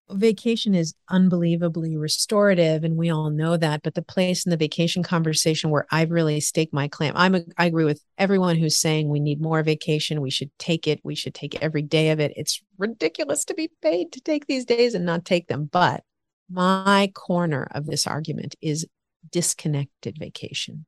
Vacation 0.08 0.76
is 0.76 0.94
unbelievably 1.10 1.96
restorative, 1.96 2.84
and 2.84 2.96
we 2.96 3.10
all 3.10 3.30
know 3.30 3.56
that. 3.56 3.82
But 3.82 3.96
the 3.96 4.02
place 4.02 4.46
in 4.46 4.50
the 4.50 4.56
vacation 4.56 5.02
conversation 5.02 5.70
where 5.70 5.88
I've 5.90 6.12
really 6.12 6.38
staked 6.38 6.72
my 6.72 6.86
claim, 6.86 7.14
I'm 7.16 7.34
a, 7.34 7.40
I 7.56 7.66
agree 7.66 7.84
with 7.84 8.00
everyone 8.16 8.54
who's 8.54 8.76
saying 8.76 9.08
we 9.08 9.18
need 9.18 9.40
more 9.40 9.60
vacation. 9.64 10.20
We 10.20 10.30
should 10.30 10.56
take 10.56 10.86
it. 10.86 11.00
We 11.02 11.16
should 11.16 11.34
take 11.34 11.60
every 11.60 11.82
day 11.82 12.10
of 12.10 12.20
it. 12.20 12.32
It's 12.36 12.62
ridiculous 12.78 13.44
to 13.46 13.54
be 13.54 13.72
paid 13.82 14.12
to 14.12 14.20
take 14.20 14.46
these 14.46 14.64
days 14.64 14.94
and 14.94 15.04
not 15.04 15.24
take 15.24 15.48
them. 15.48 15.64
But 15.64 16.04
my 16.48 17.10
corner 17.12 17.66
of 17.72 17.86
this 17.86 18.06
argument 18.06 18.54
is 18.62 18.86
disconnected 19.32 20.16
vacation. 20.16 20.86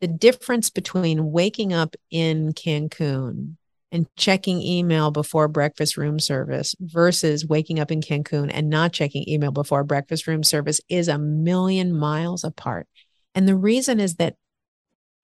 The 0.00 0.08
difference 0.08 0.70
between 0.70 1.30
waking 1.30 1.72
up 1.72 1.94
in 2.10 2.52
Cancun 2.52 3.58
and 3.96 4.06
checking 4.14 4.60
email 4.60 5.10
before 5.10 5.48
breakfast 5.48 5.96
room 5.96 6.20
service 6.20 6.74
versus 6.78 7.46
waking 7.46 7.80
up 7.80 7.90
in 7.90 8.02
Cancun 8.02 8.50
and 8.52 8.68
not 8.68 8.92
checking 8.92 9.26
email 9.26 9.50
before 9.50 9.84
breakfast 9.84 10.26
room 10.26 10.44
service 10.44 10.82
is 10.90 11.08
a 11.08 11.18
million 11.18 11.96
miles 11.96 12.44
apart. 12.44 12.86
And 13.34 13.48
the 13.48 13.56
reason 13.56 13.98
is 13.98 14.16
that 14.16 14.36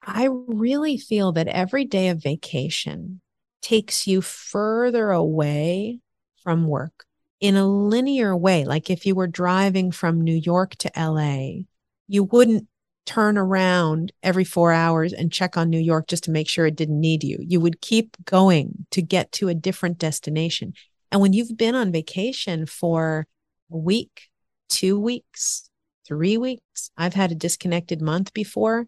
I 0.02 0.30
really 0.46 0.96
feel 0.96 1.32
that 1.32 1.48
every 1.48 1.84
day 1.84 2.08
of 2.08 2.22
vacation 2.22 3.20
takes 3.60 4.06
you 4.06 4.22
further 4.22 5.10
away 5.10 6.00
from 6.42 6.66
work 6.66 7.04
in 7.40 7.56
a 7.56 7.66
linear 7.66 8.34
way. 8.34 8.64
Like 8.64 8.88
if 8.88 9.04
you 9.04 9.14
were 9.14 9.26
driving 9.26 9.92
from 9.92 10.22
New 10.22 10.34
York 10.34 10.76
to 10.76 10.90
LA, 10.96 11.64
you 12.08 12.24
wouldn't 12.24 12.68
turn 13.04 13.36
around 13.36 14.12
every 14.22 14.44
four 14.44 14.72
hours 14.72 15.12
and 15.12 15.32
check 15.32 15.56
on 15.56 15.70
New 15.70 15.78
York 15.78 16.06
just 16.06 16.24
to 16.24 16.30
make 16.30 16.48
sure 16.48 16.66
it 16.66 16.76
didn't 16.76 17.00
need 17.00 17.24
you. 17.24 17.38
You 17.40 17.60
would 17.60 17.80
keep 17.80 18.16
going 18.24 18.86
to 18.90 19.02
get 19.02 19.32
to 19.32 19.48
a 19.48 19.54
different 19.54 19.98
destination. 19.98 20.72
And 21.10 21.20
when 21.20 21.32
you've 21.32 21.56
been 21.56 21.74
on 21.74 21.92
vacation 21.92 22.66
for 22.66 23.26
a 23.70 23.76
week, 23.76 24.28
two 24.68 24.98
weeks, 24.98 25.68
three 26.06 26.36
weeks, 26.36 26.90
I've 26.96 27.14
had 27.14 27.32
a 27.32 27.36
disconnected 27.36 28.00
month 28.00 28.32
before, 28.32 28.86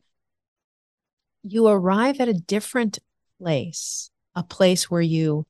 you 1.43 1.67
arrive 1.67 2.21
at 2.21 2.29
a 2.29 2.35
different 2.35 2.99
place, 3.39 4.11
a 4.35 4.43
place 4.43 4.91
where 4.91 5.03
you 5.03 5.47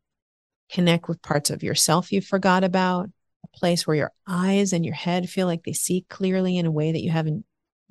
connect 0.71 1.09
with 1.09 1.23
parts 1.23 1.51
of 1.51 1.62
yourself 1.62 2.11
you 2.11 2.21
forgot 2.21 2.65
about, 2.65 3.09
a 3.45 3.59
place 3.59 3.87
where 3.87 3.97
your 3.97 4.12
eyes 4.27 4.73
and 4.73 4.85
your 4.85 4.95
head 4.95 5.29
feel 5.29 5.47
like 5.47 5.62
they 5.65 5.73
see 5.73 6.05
clearly 6.09 6.57
in 6.57 6.67
a 6.67 6.71
way 6.71 6.91
that 6.91 7.03
you 7.03 7.11
haven't 7.11 7.45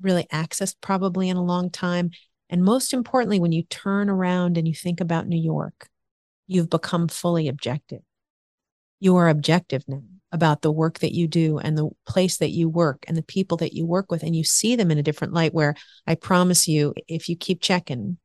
really 0.04 0.26
accessed 0.32 0.76
probably 0.80 1.28
in 1.28 1.36
a 1.36 1.44
long 1.44 1.70
time. 1.70 2.10
And 2.48 2.62
most 2.62 2.92
importantly, 2.92 3.40
when 3.40 3.52
you 3.52 3.64
turn 3.64 4.08
around 4.08 4.56
and 4.56 4.68
you 4.68 4.74
think 4.74 5.00
about 5.00 5.26
New 5.26 5.40
York, 5.40 5.88
you've 6.46 6.70
become 6.70 7.08
fully 7.08 7.48
objective. 7.48 8.02
You 9.00 9.16
are 9.16 9.28
objective 9.28 9.82
now 9.88 10.02
about 10.30 10.62
the 10.62 10.72
work 10.72 10.98
that 10.98 11.14
you 11.14 11.28
do 11.28 11.58
and 11.58 11.78
the 11.78 11.88
place 12.06 12.38
that 12.38 12.50
you 12.50 12.68
work 12.68 13.04
and 13.06 13.16
the 13.16 13.22
people 13.22 13.56
that 13.58 13.72
you 13.72 13.86
work 13.86 14.10
with. 14.10 14.24
And 14.24 14.34
you 14.34 14.42
see 14.42 14.74
them 14.74 14.90
in 14.90 14.98
a 14.98 15.02
different 15.02 15.32
light 15.32 15.54
where 15.54 15.76
I 16.08 16.16
promise 16.16 16.66
you, 16.66 16.92
if 17.06 17.28
you 17.28 17.36
keep 17.36 17.62
checking, 17.62 18.18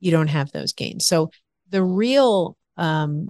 you 0.00 0.10
don't 0.10 0.28
have 0.28 0.50
those 0.50 0.72
gains. 0.72 1.06
So 1.06 1.30
the 1.70 1.82
real 1.82 2.56
um, 2.76 3.28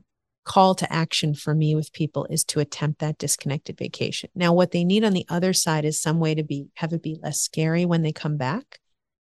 call 0.48 0.74
to 0.74 0.90
action 0.90 1.34
for 1.34 1.54
me 1.54 1.74
with 1.74 1.92
people 1.92 2.26
is 2.30 2.42
to 2.42 2.58
attempt 2.58 3.00
that 3.00 3.18
disconnected 3.18 3.76
vacation. 3.76 4.30
Now, 4.34 4.54
what 4.54 4.70
they 4.70 4.82
need 4.82 5.04
on 5.04 5.12
the 5.12 5.26
other 5.28 5.52
side 5.52 5.84
is 5.84 6.00
some 6.00 6.18
way 6.18 6.34
to 6.34 6.42
be 6.42 6.68
have 6.76 6.94
it 6.94 7.02
be 7.02 7.18
less 7.22 7.38
scary 7.38 7.84
when 7.84 8.02
they 8.02 8.12
come 8.12 8.38
back. 8.38 8.80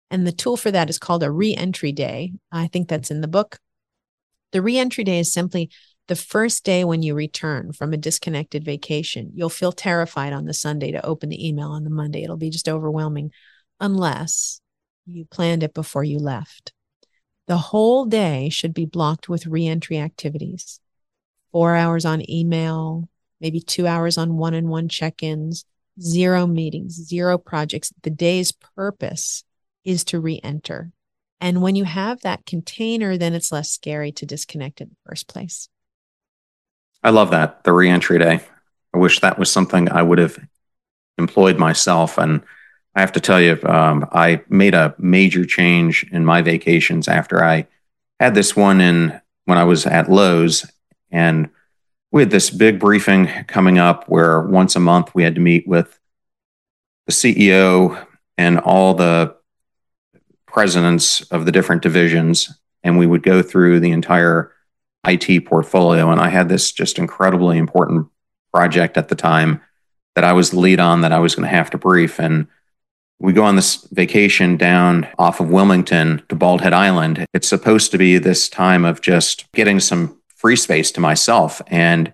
And 0.09 0.25
the 0.25 0.31
tool 0.31 0.55
for 0.55 0.71
that 0.71 0.89
is 0.89 0.97
called 0.97 1.23
a 1.23 1.29
reentry 1.29 1.91
day. 1.91 2.31
I 2.49 2.67
think 2.67 2.87
that's 2.87 3.11
in 3.11 3.19
the 3.19 3.27
book. 3.27 3.59
The 4.53 4.61
reentry 4.61 5.03
day 5.03 5.19
is 5.19 5.33
simply 5.33 5.69
the 6.07 6.15
first 6.15 6.63
day 6.63 6.85
when 6.85 7.03
you 7.03 7.13
return 7.13 7.73
from 7.73 7.91
a 7.91 7.97
disconnected 7.97 8.63
vacation. 8.63 9.31
You'll 9.35 9.49
feel 9.49 9.73
terrified 9.73 10.31
on 10.31 10.45
the 10.45 10.53
Sunday 10.53 10.93
to 10.93 11.05
open 11.05 11.27
the 11.27 11.45
email 11.45 11.71
on 11.71 11.83
the 11.83 11.89
Monday. 11.89 12.23
It'll 12.23 12.37
be 12.37 12.49
just 12.49 12.69
overwhelming 12.69 13.31
unless 13.81 14.61
you 15.05 15.25
planned 15.25 15.63
it 15.63 15.73
before 15.73 16.05
you 16.05 16.19
left. 16.19 16.71
The 17.47 17.57
whole 17.57 18.05
day 18.05 18.47
should 18.47 18.73
be 18.73 18.85
blocked 18.85 19.27
with 19.27 19.45
reentry 19.45 19.97
activities 19.97 20.79
four 21.51 21.75
hours 21.75 22.05
on 22.05 22.29
email, 22.29 23.09
maybe 23.39 23.59
two 23.59 23.87
hours 23.87 24.17
on 24.17 24.37
one 24.37 24.53
on 24.53 24.67
one 24.67 24.89
check 24.89 25.23
ins, 25.23 25.65
zero 25.99 26.47
meetings, 26.47 26.93
zero 26.93 27.37
projects. 27.37 27.93
The 28.03 28.09
day's 28.09 28.51
purpose 28.51 29.43
is 29.83 30.03
to 30.05 30.19
re 30.19 30.39
enter. 30.43 30.91
And 31.39 31.61
when 31.61 31.75
you 31.75 31.83
have 31.83 32.21
that 32.21 32.45
container, 32.45 33.17
then 33.17 33.33
it's 33.33 33.51
less 33.51 33.69
scary 33.69 34.11
to 34.13 34.25
disconnect 34.25 34.81
in 34.81 34.89
the 34.89 35.09
first 35.09 35.27
place. 35.27 35.69
I 37.03 37.11
love 37.11 37.31
that, 37.31 37.63
the 37.63 37.73
re 37.73 37.89
entry 37.89 38.19
day. 38.19 38.41
I 38.93 38.97
wish 38.97 39.19
that 39.19 39.37
was 39.37 39.51
something 39.51 39.89
I 39.89 40.01
would 40.01 40.17
have 40.17 40.39
employed 41.17 41.57
myself. 41.57 42.17
And 42.17 42.41
I 42.95 43.01
have 43.01 43.11
to 43.13 43.19
tell 43.19 43.39
you, 43.39 43.59
um, 43.63 44.07
I 44.11 44.41
made 44.49 44.73
a 44.73 44.95
major 44.97 45.45
change 45.45 46.05
in 46.11 46.25
my 46.25 46.41
vacations 46.41 47.07
after 47.07 47.43
I 47.43 47.67
had 48.19 48.33
this 48.33 48.55
one 48.55 48.81
in 48.81 49.21
when 49.45 49.57
I 49.57 49.63
was 49.63 49.85
at 49.85 50.09
Lowe's 50.09 50.65
and 51.11 51.49
we 52.11 52.21
had 52.21 52.31
this 52.31 52.49
big 52.49 52.79
briefing 52.79 53.27
coming 53.47 53.77
up 53.77 54.07
where 54.07 54.41
once 54.41 54.75
a 54.75 54.79
month 54.79 55.13
we 55.13 55.23
had 55.23 55.35
to 55.35 55.41
meet 55.41 55.67
with 55.67 55.99
the 57.05 57.11
CEO 57.11 58.05
and 58.37 58.59
all 58.59 58.93
the 58.93 59.35
presidents 60.45 61.21
of 61.31 61.45
the 61.45 61.51
different 61.51 61.81
divisions. 61.81 62.59
And 62.83 62.97
we 62.97 63.07
would 63.07 63.23
go 63.23 63.41
through 63.41 63.79
the 63.79 63.91
entire 63.91 64.53
IT 65.05 65.45
portfolio. 65.45 66.09
And 66.09 66.21
I 66.21 66.29
had 66.29 66.49
this 66.49 66.71
just 66.71 66.97
incredibly 66.97 67.57
important 67.57 68.07
project 68.53 68.97
at 68.97 69.09
the 69.09 69.15
time 69.15 69.61
that 70.15 70.23
I 70.23 70.33
was 70.33 70.51
the 70.51 70.59
lead 70.59 70.79
on 70.79 71.01
that 71.01 71.11
I 71.11 71.19
was 71.19 71.35
going 71.35 71.47
to 71.47 71.55
have 71.55 71.69
to 71.71 71.77
brief. 71.77 72.19
And 72.19 72.47
we 73.19 73.33
go 73.33 73.43
on 73.43 73.55
this 73.55 73.87
vacation 73.91 74.57
down 74.57 75.07
off 75.17 75.39
of 75.39 75.49
Wilmington 75.49 76.23
to 76.29 76.35
Bald 76.35 76.61
Head 76.61 76.73
Island. 76.73 77.25
It's 77.33 77.47
supposed 77.47 77.91
to 77.91 77.97
be 77.97 78.17
this 78.17 78.47
time 78.47 78.85
of 78.85 79.01
just 79.01 79.51
getting 79.53 79.79
some 79.79 80.16
free 80.47 80.55
space 80.55 80.91
to 80.91 81.01
myself. 81.01 81.61
And 81.67 82.13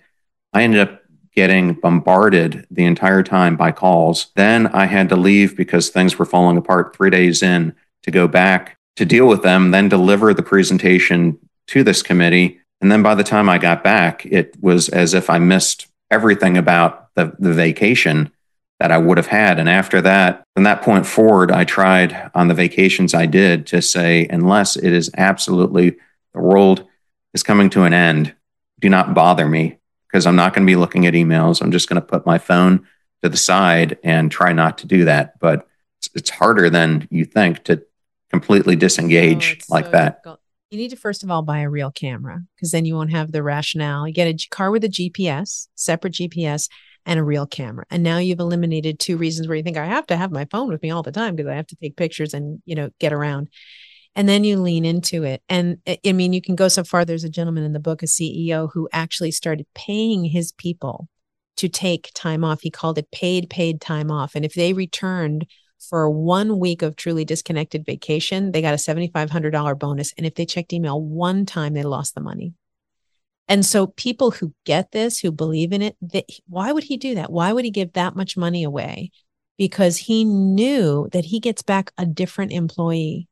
I 0.54 0.64
ended 0.64 0.80
up 0.80 1.04
getting 1.36 1.74
bombarded 1.74 2.66
the 2.72 2.84
entire 2.84 3.22
time 3.22 3.56
by 3.56 3.72
calls. 3.72 4.32
Then 4.36 4.66
I 4.66 4.88
had 4.88 5.10
to 5.10 5.16
leave 5.16 5.56
because 5.56 5.90
things 5.90 6.18
were 6.18 6.26
falling 6.26 6.58
apart 6.58 6.96
three 6.96 7.12
days 7.12 7.44
in 7.44 7.76
to 8.02 8.10
go 8.10 8.28
back 8.28 8.80
to 8.96 9.06
deal 9.06 9.28
with 9.28 9.44
them, 9.44 9.70
then 9.70 9.88
deliver 9.88 10.34
the 10.34 10.42
presentation 10.42 11.38
to 11.68 11.84
this 11.84 12.02
committee. 12.02 12.60
And 12.82 12.92
then 12.92 13.04
by 13.04 13.14
the 13.14 13.24
time 13.24 13.50
I 13.50 13.60
got 13.60 13.84
back, 13.84 14.26
it 14.26 14.56
was 14.60 14.90
as 14.90 15.14
if 15.14 15.30
I 15.30 15.38
missed 15.38 15.86
everything 16.10 16.58
about 16.58 17.14
the, 17.14 17.36
the 17.38 17.54
vacation 17.54 18.32
that 18.80 18.92
I 18.92 18.98
would 18.98 19.18
have 19.18 19.28
had. 19.28 19.60
And 19.60 19.70
after 19.70 20.02
that, 20.02 20.44
from 20.56 20.64
that 20.64 20.82
point 20.82 21.06
forward, 21.06 21.52
I 21.52 21.66
tried 21.66 22.32
on 22.34 22.48
the 22.48 22.56
vacations 22.56 23.14
I 23.14 23.28
did 23.28 23.68
to 23.68 23.80
say, 23.80 24.26
unless 24.28 24.76
it 24.76 24.92
is 24.92 25.12
absolutely 25.18 25.98
the 26.34 26.42
world 26.42 26.88
is 27.34 27.44
coming 27.44 27.70
to 27.72 27.84
an 27.84 27.94
end, 27.94 28.36
do 28.80 28.90
not 28.90 29.14
bother 29.14 29.48
me 29.48 29.78
because 30.08 30.26
I'm 30.26 30.36
not 30.36 30.54
going 30.54 30.66
to 30.66 30.72
be 30.72 30.76
looking 30.76 31.06
at 31.08 31.14
emails. 31.14 31.62
I'm 31.62 31.72
just 31.72 31.90
going 31.90 32.02
to 32.02 32.08
put 32.08 32.26
my 32.26 32.38
phone 32.38 32.86
to 33.24 33.30
the 33.30 33.38
side 33.38 33.98
and 34.04 34.32
try 34.32 34.54
not 34.54 34.78
to 34.80 34.88
do 34.88 35.06
that. 35.06 35.40
But 35.40 35.68
it's, 36.00 36.10
it's 36.14 36.30
harder 36.30 36.70
than 36.70 37.08
you 37.10 37.26
think 37.26 37.64
to 37.66 37.84
completely 38.30 38.76
disengage 38.76 39.60
oh, 39.62 39.66
like 39.74 39.86
so 39.86 39.92
that. 39.92 40.18
Difficult. 40.18 40.40
You 40.72 40.78
need 40.80 40.90
to 40.90 40.96
first 40.96 41.24
of 41.24 41.30
all 41.30 41.44
buy 41.44 41.60
a 41.60 41.70
real 41.70 41.92
camera 41.92 42.42
because 42.56 42.72
then 42.72 42.86
you 42.86 42.96
won't 42.96 43.12
have 43.12 43.32
the 43.32 43.44
rationale. 43.44 44.08
You 44.08 44.14
get 44.14 44.28
a 44.28 44.48
car 44.50 44.72
with 44.72 44.84
a 44.84 44.90
GPS, 44.90 45.68
separate 45.76 46.14
GPS, 46.14 46.68
and 47.06 47.20
a 47.20 47.24
real 47.24 47.46
camera. 47.46 47.86
And 47.90 48.02
now 48.02 48.18
you've 48.18 48.40
eliminated 48.40 49.00
two 49.00 49.18
reasons 49.18 49.48
where 49.48 49.58
you 49.58 49.64
think 49.64 49.78
I 49.78 49.86
have 49.86 50.08
to 50.08 50.18
have 50.18 50.32
my 50.32 50.46
phone 50.46 50.70
with 50.70 50.82
me 50.82 50.90
all 50.90 51.04
the 51.04 51.12
time 51.12 51.36
because 51.36 51.50
I 51.50 51.56
have 51.56 51.68
to 51.68 51.76
take 51.76 51.96
pictures 51.96 52.34
and, 52.34 52.62
you 52.66 52.76
know, 52.76 52.90
get 53.00 53.14
around. 53.14 53.50
And 54.16 54.30
then 54.30 54.44
you 54.44 54.60
lean 54.60 54.86
into 54.86 55.24
it. 55.24 55.42
And 55.50 55.78
I 56.06 56.12
mean, 56.12 56.34
you 56.34 56.42
can 56.42 56.56
go 56.56 56.68
so 56.68 56.84
far. 56.84 57.04
There's 57.04 57.24
a 57.24 57.30
gentleman 57.30 57.64
in 57.64 57.74
the 57.74 57.80
book, 57.80 58.04
a 58.04 58.06
CEO, 58.06 58.70
who 58.72 58.88
actually 58.94 59.32
started 59.32 59.66
paying 59.74 60.24
his 60.24 60.52
people 60.52 61.10
to 61.58 61.68
take 61.68 62.12
time 62.14 62.44
off. 62.44 62.62
He 62.62 62.70
called 62.70 62.98
it 62.98 63.12
paid, 63.12 63.50
paid 63.50 63.82
time 63.82 64.12
off. 64.12 64.36
And 64.36 64.46
if 64.46 64.54
they 64.54 64.74
returned 64.74 65.48
for 65.90 66.10
one 66.10 66.60
week 66.60 66.82
of 66.82 66.96
truly 66.96 67.26
disconnected 67.26 67.86
vacation, 67.86 68.52
they 68.52 68.62
got 68.62 68.74
a 68.74 68.78
$7,500 68.78 69.80
bonus. 69.80 70.14
And 70.18 70.26
if 70.26 70.36
they 70.36 70.46
checked 70.46 70.74
email 70.74 71.02
one 71.02 71.46
time, 71.46 71.74
they 71.74 71.84
lost 71.84 72.16
the 72.16 72.22
money. 72.22 72.54
And 73.48 73.66
so 73.66 73.88
people 73.88 74.32
who 74.32 74.54
get 74.64 74.92
this, 74.92 75.20
who 75.20 75.32
believe 75.32 75.74
in 75.74 75.82
it, 75.82 75.98
why 76.48 76.72
would 76.72 76.86
he 76.86 76.98
do 76.98 77.16
that? 77.16 77.32
Why 77.32 77.52
would 77.52 77.66
he 77.66 77.72
give 77.72 77.94
that 77.94 78.16
much 78.16 78.38
money 78.38 78.64
away? 78.64 79.12
Because 79.58 79.98
he 79.98 80.24
knew 80.24 81.10
that 81.12 81.26
he 81.26 81.40
gets 81.40 81.62
back 81.62 81.92
a 81.98 82.06
different 82.06 82.54
employee 82.54 83.28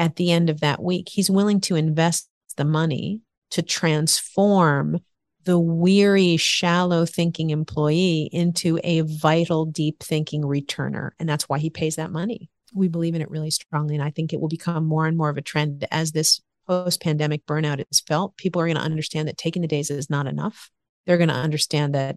at 0.00 0.16
the 0.16 0.32
end 0.32 0.48
of 0.48 0.60
that 0.60 0.82
week. 0.82 1.10
He's 1.10 1.30
willing 1.30 1.60
to 1.62 1.76
invest 1.76 2.26
the 2.56 2.64
money 2.64 3.20
to 3.50 3.60
transform 3.62 4.98
the 5.44 5.58
weary, 5.58 6.38
shallow 6.38 7.04
thinking 7.04 7.50
employee 7.50 8.30
into 8.32 8.80
a 8.82 9.02
vital, 9.02 9.66
deep 9.66 10.02
thinking 10.02 10.42
returner. 10.42 11.10
And 11.18 11.28
that's 11.28 11.48
why 11.48 11.58
he 11.58 11.68
pays 11.68 11.96
that 11.96 12.10
money. 12.10 12.48
We 12.72 12.88
believe 12.88 13.14
in 13.14 13.20
it 13.20 13.30
really 13.30 13.50
strongly. 13.50 13.94
And 13.94 14.02
I 14.02 14.10
think 14.10 14.32
it 14.32 14.40
will 14.40 14.48
become 14.48 14.86
more 14.86 15.06
and 15.06 15.18
more 15.18 15.28
of 15.28 15.36
a 15.36 15.42
trend 15.42 15.86
as 15.90 16.12
this 16.12 16.40
post 16.66 17.02
pandemic 17.02 17.44
burnout 17.44 17.84
is 17.90 18.00
felt. 18.00 18.36
People 18.38 18.62
are 18.62 18.66
going 18.66 18.76
to 18.76 18.82
understand 18.82 19.28
that 19.28 19.36
taking 19.36 19.60
the 19.60 19.68
days 19.68 19.90
is 19.90 20.08
not 20.08 20.26
enough. 20.26 20.70
They're 21.06 21.18
going 21.18 21.28
to 21.28 21.34
understand 21.34 21.94
that 21.94 22.16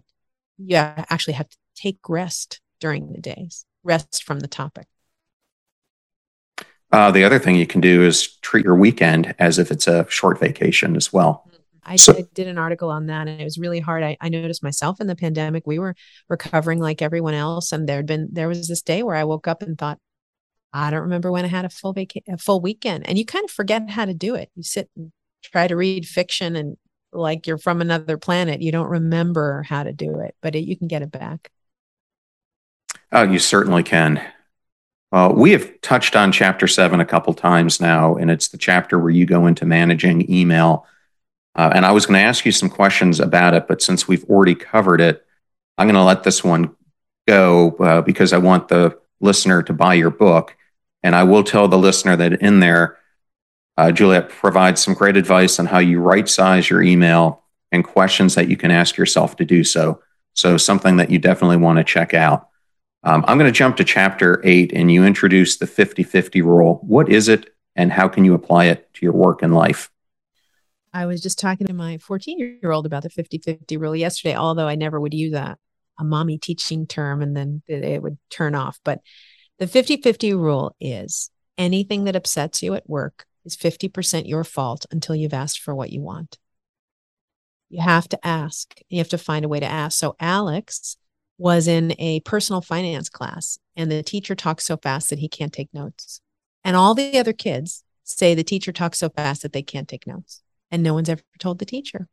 you 0.56 0.76
actually 0.76 1.34
have 1.34 1.48
to 1.50 1.56
take 1.74 1.98
rest 2.08 2.60
during 2.80 3.12
the 3.12 3.20
days, 3.20 3.66
rest 3.82 4.22
from 4.22 4.40
the 4.40 4.48
topic. 4.48 4.86
Uh, 6.94 7.10
the 7.10 7.24
other 7.24 7.40
thing 7.40 7.56
you 7.56 7.66
can 7.66 7.80
do 7.80 8.04
is 8.04 8.36
treat 8.36 8.64
your 8.64 8.76
weekend 8.76 9.34
as 9.40 9.58
if 9.58 9.72
it's 9.72 9.88
a 9.88 10.08
short 10.08 10.38
vacation 10.38 10.94
as 10.94 11.12
well. 11.12 11.44
I, 11.82 11.96
so, 11.96 12.12
I, 12.16 12.22
did 12.34 12.46
an 12.46 12.56
article 12.56 12.88
on 12.88 13.06
that 13.06 13.26
and 13.26 13.40
it 13.40 13.42
was 13.42 13.58
really 13.58 13.80
hard. 13.80 14.04
I, 14.04 14.16
I, 14.20 14.28
noticed 14.28 14.62
myself 14.62 15.00
in 15.00 15.08
the 15.08 15.16
pandemic, 15.16 15.66
we 15.66 15.80
were 15.80 15.96
recovering 16.28 16.78
like 16.78 17.02
everyone 17.02 17.34
else. 17.34 17.72
And 17.72 17.88
there'd 17.88 18.06
been, 18.06 18.28
there 18.30 18.46
was 18.46 18.68
this 18.68 18.80
day 18.80 19.02
where 19.02 19.16
I 19.16 19.24
woke 19.24 19.48
up 19.48 19.60
and 19.60 19.76
thought, 19.76 19.98
I 20.72 20.92
don't 20.92 21.00
remember 21.00 21.32
when 21.32 21.44
I 21.44 21.48
had 21.48 21.64
a 21.64 21.68
full 21.68 21.94
vacation, 21.94 22.32
a 22.32 22.38
full 22.38 22.60
weekend. 22.60 23.08
And 23.08 23.18
you 23.18 23.26
kind 23.26 23.44
of 23.44 23.50
forget 23.50 23.90
how 23.90 24.04
to 24.04 24.14
do 24.14 24.36
it. 24.36 24.52
You 24.54 24.62
sit 24.62 24.88
and 24.96 25.10
try 25.42 25.66
to 25.66 25.74
read 25.74 26.06
fiction 26.06 26.54
and 26.54 26.76
like 27.12 27.48
you're 27.48 27.58
from 27.58 27.80
another 27.80 28.18
planet. 28.18 28.62
You 28.62 28.70
don't 28.70 28.88
remember 28.88 29.64
how 29.64 29.82
to 29.82 29.92
do 29.92 30.20
it, 30.20 30.36
but 30.40 30.54
it, 30.54 30.60
you 30.60 30.76
can 30.76 30.86
get 30.86 31.02
it 31.02 31.10
back. 31.10 31.50
Oh, 33.10 33.24
you 33.24 33.40
certainly 33.40 33.82
can. 33.82 34.24
Uh, 35.14 35.32
we 35.32 35.52
have 35.52 35.80
touched 35.80 36.16
on 36.16 36.32
chapter 36.32 36.66
seven 36.66 36.98
a 36.98 37.04
couple 37.04 37.32
times 37.32 37.80
now, 37.80 38.16
and 38.16 38.30
it's 38.30 38.48
the 38.48 38.58
chapter 38.58 38.98
where 38.98 39.10
you 39.10 39.24
go 39.24 39.46
into 39.46 39.64
managing 39.64 40.28
email 40.30 40.84
uh, 41.56 41.70
and 41.74 41.86
I 41.86 41.92
was 41.92 42.06
going 42.06 42.18
to 42.18 42.26
ask 42.26 42.44
you 42.44 42.52
some 42.52 42.68
questions 42.68 43.20
about 43.20 43.54
it, 43.54 43.68
but 43.68 43.80
since 43.80 44.08
we've 44.08 44.24
already 44.24 44.54
covered 44.54 45.00
it, 45.00 45.24
I'm 45.78 45.86
going 45.86 45.94
to 45.94 46.02
let 46.02 46.24
this 46.24 46.42
one 46.42 46.74
go 47.28 47.70
uh, 47.76 48.02
because 48.02 48.32
I 48.32 48.38
want 48.38 48.68
the 48.68 48.98
listener 49.20 49.62
to 49.62 49.72
buy 49.72 49.94
your 49.94 50.10
book. 50.10 50.56
And 51.02 51.14
I 51.14 51.22
will 51.22 51.44
tell 51.44 51.68
the 51.68 51.78
listener 51.78 52.16
that 52.16 52.40
in 52.40 52.60
there, 52.60 52.96
uh, 53.76 53.92
Juliet 53.92 54.30
provides 54.30 54.82
some 54.82 54.94
great 54.94 55.16
advice 55.16 55.58
on 55.58 55.66
how 55.66 55.78
you 55.78 56.00
right 56.00 56.28
size 56.28 56.70
your 56.70 56.82
email 56.82 57.42
and 57.70 57.84
questions 57.84 58.34
that 58.34 58.48
you 58.48 58.56
can 58.56 58.70
ask 58.70 58.96
yourself 58.96 59.36
to 59.36 59.44
do 59.44 59.64
so. 59.64 60.00
So, 60.32 60.56
something 60.56 60.96
that 60.96 61.10
you 61.10 61.18
definitely 61.18 61.58
want 61.58 61.78
to 61.78 61.84
check 61.84 62.14
out. 62.14 62.48
Um, 63.04 63.22
I'm 63.28 63.38
going 63.38 63.52
to 63.52 63.56
jump 63.56 63.76
to 63.76 63.84
chapter 63.84 64.40
eight, 64.44 64.72
and 64.72 64.90
you 64.90 65.04
introduce 65.04 65.58
the 65.58 65.66
50 65.66 66.02
50 66.02 66.40
rule. 66.40 66.80
What 66.82 67.08
is 67.10 67.28
it, 67.28 67.54
and 67.76 67.92
how 67.92 68.08
can 68.08 68.24
you 68.24 68.34
apply 68.34 68.66
it 68.66 68.92
to 68.94 69.04
your 69.04 69.12
work 69.12 69.42
and 69.42 69.54
life? 69.54 69.90
I 70.92 71.06
was 71.06 71.20
just 71.20 71.38
talking 71.38 71.66
to 71.66 71.74
my 71.74 71.98
14 71.98 72.38
year 72.38 72.70
old 72.70 72.86
about 72.86 73.02
the 73.02 73.10
50 73.10 73.38
50 73.38 73.76
rule 73.76 73.94
yesterday, 73.94 74.34
although 74.34 74.68
I 74.68 74.76
never 74.76 74.98
would 74.98 75.12
use 75.12 75.34
a, 75.34 75.58
a 75.98 76.04
mommy 76.04 76.38
teaching 76.38 76.86
term 76.86 77.20
and 77.20 77.36
then 77.36 77.62
it 77.66 78.02
would 78.02 78.16
turn 78.30 78.54
off. 78.54 78.78
But 78.84 79.00
the 79.58 79.66
50 79.66 79.98
50 79.98 80.34
rule 80.34 80.74
is 80.80 81.30
anything 81.58 82.04
that 82.04 82.16
upsets 82.16 82.62
you 82.62 82.74
at 82.74 82.88
work 82.88 83.26
is 83.44 83.56
50% 83.56 84.28
your 84.28 84.44
fault 84.44 84.86
until 84.90 85.14
you've 85.14 85.34
asked 85.34 85.60
for 85.60 85.74
what 85.74 85.90
you 85.90 86.00
want. 86.00 86.38
You 87.68 87.82
have 87.82 88.08
to 88.10 88.26
ask, 88.26 88.80
you 88.88 88.98
have 88.98 89.08
to 89.10 89.18
find 89.18 89.44
a 89.44 89.48
way 89.48 89.60
to 89.60 89.66
ask. 89.66 89.98
So, 89.98 90.16
Alex 90.20 90.96
was 91.38 91.66
in 91.66 91.94
a 91.98 92.20
personal 92.20 92.60
finance 92.60 93.08
class, 93.08 93.58
and 93.76 93.90
the 93.90 94.02
teacher 94.02 94.34
talks 94.34 94.64
so 94.64 94.76
fast 94.76 95.10
that 95.10 95.18
he 95.18 95.28
can't 95.28 95.52
take 95.52 95.72
notes. 95.72 96.20
And 96.62 96.76
all 96.76 96.94
the 96.94 97.18
other 97.18 97.32
kids 97.32 97.82
say 98.04 98.34
the 98.34 98.44
teacher 98.44 98.72
talks 98.72 98.98
so 98.98 99.08
fast 99.08 99.42
that 99.42 99.52
they 99.52 99.62
can't 99.62 99.88
take 99.88 100.06
notes 100.06 100.42
and 100.70 100.82
no 100.82 100.94
one's 100.94 101.08
ever 101.08 101.22
told 101.38 101.58
the 101.58 101.64
teacher 101.64 102.08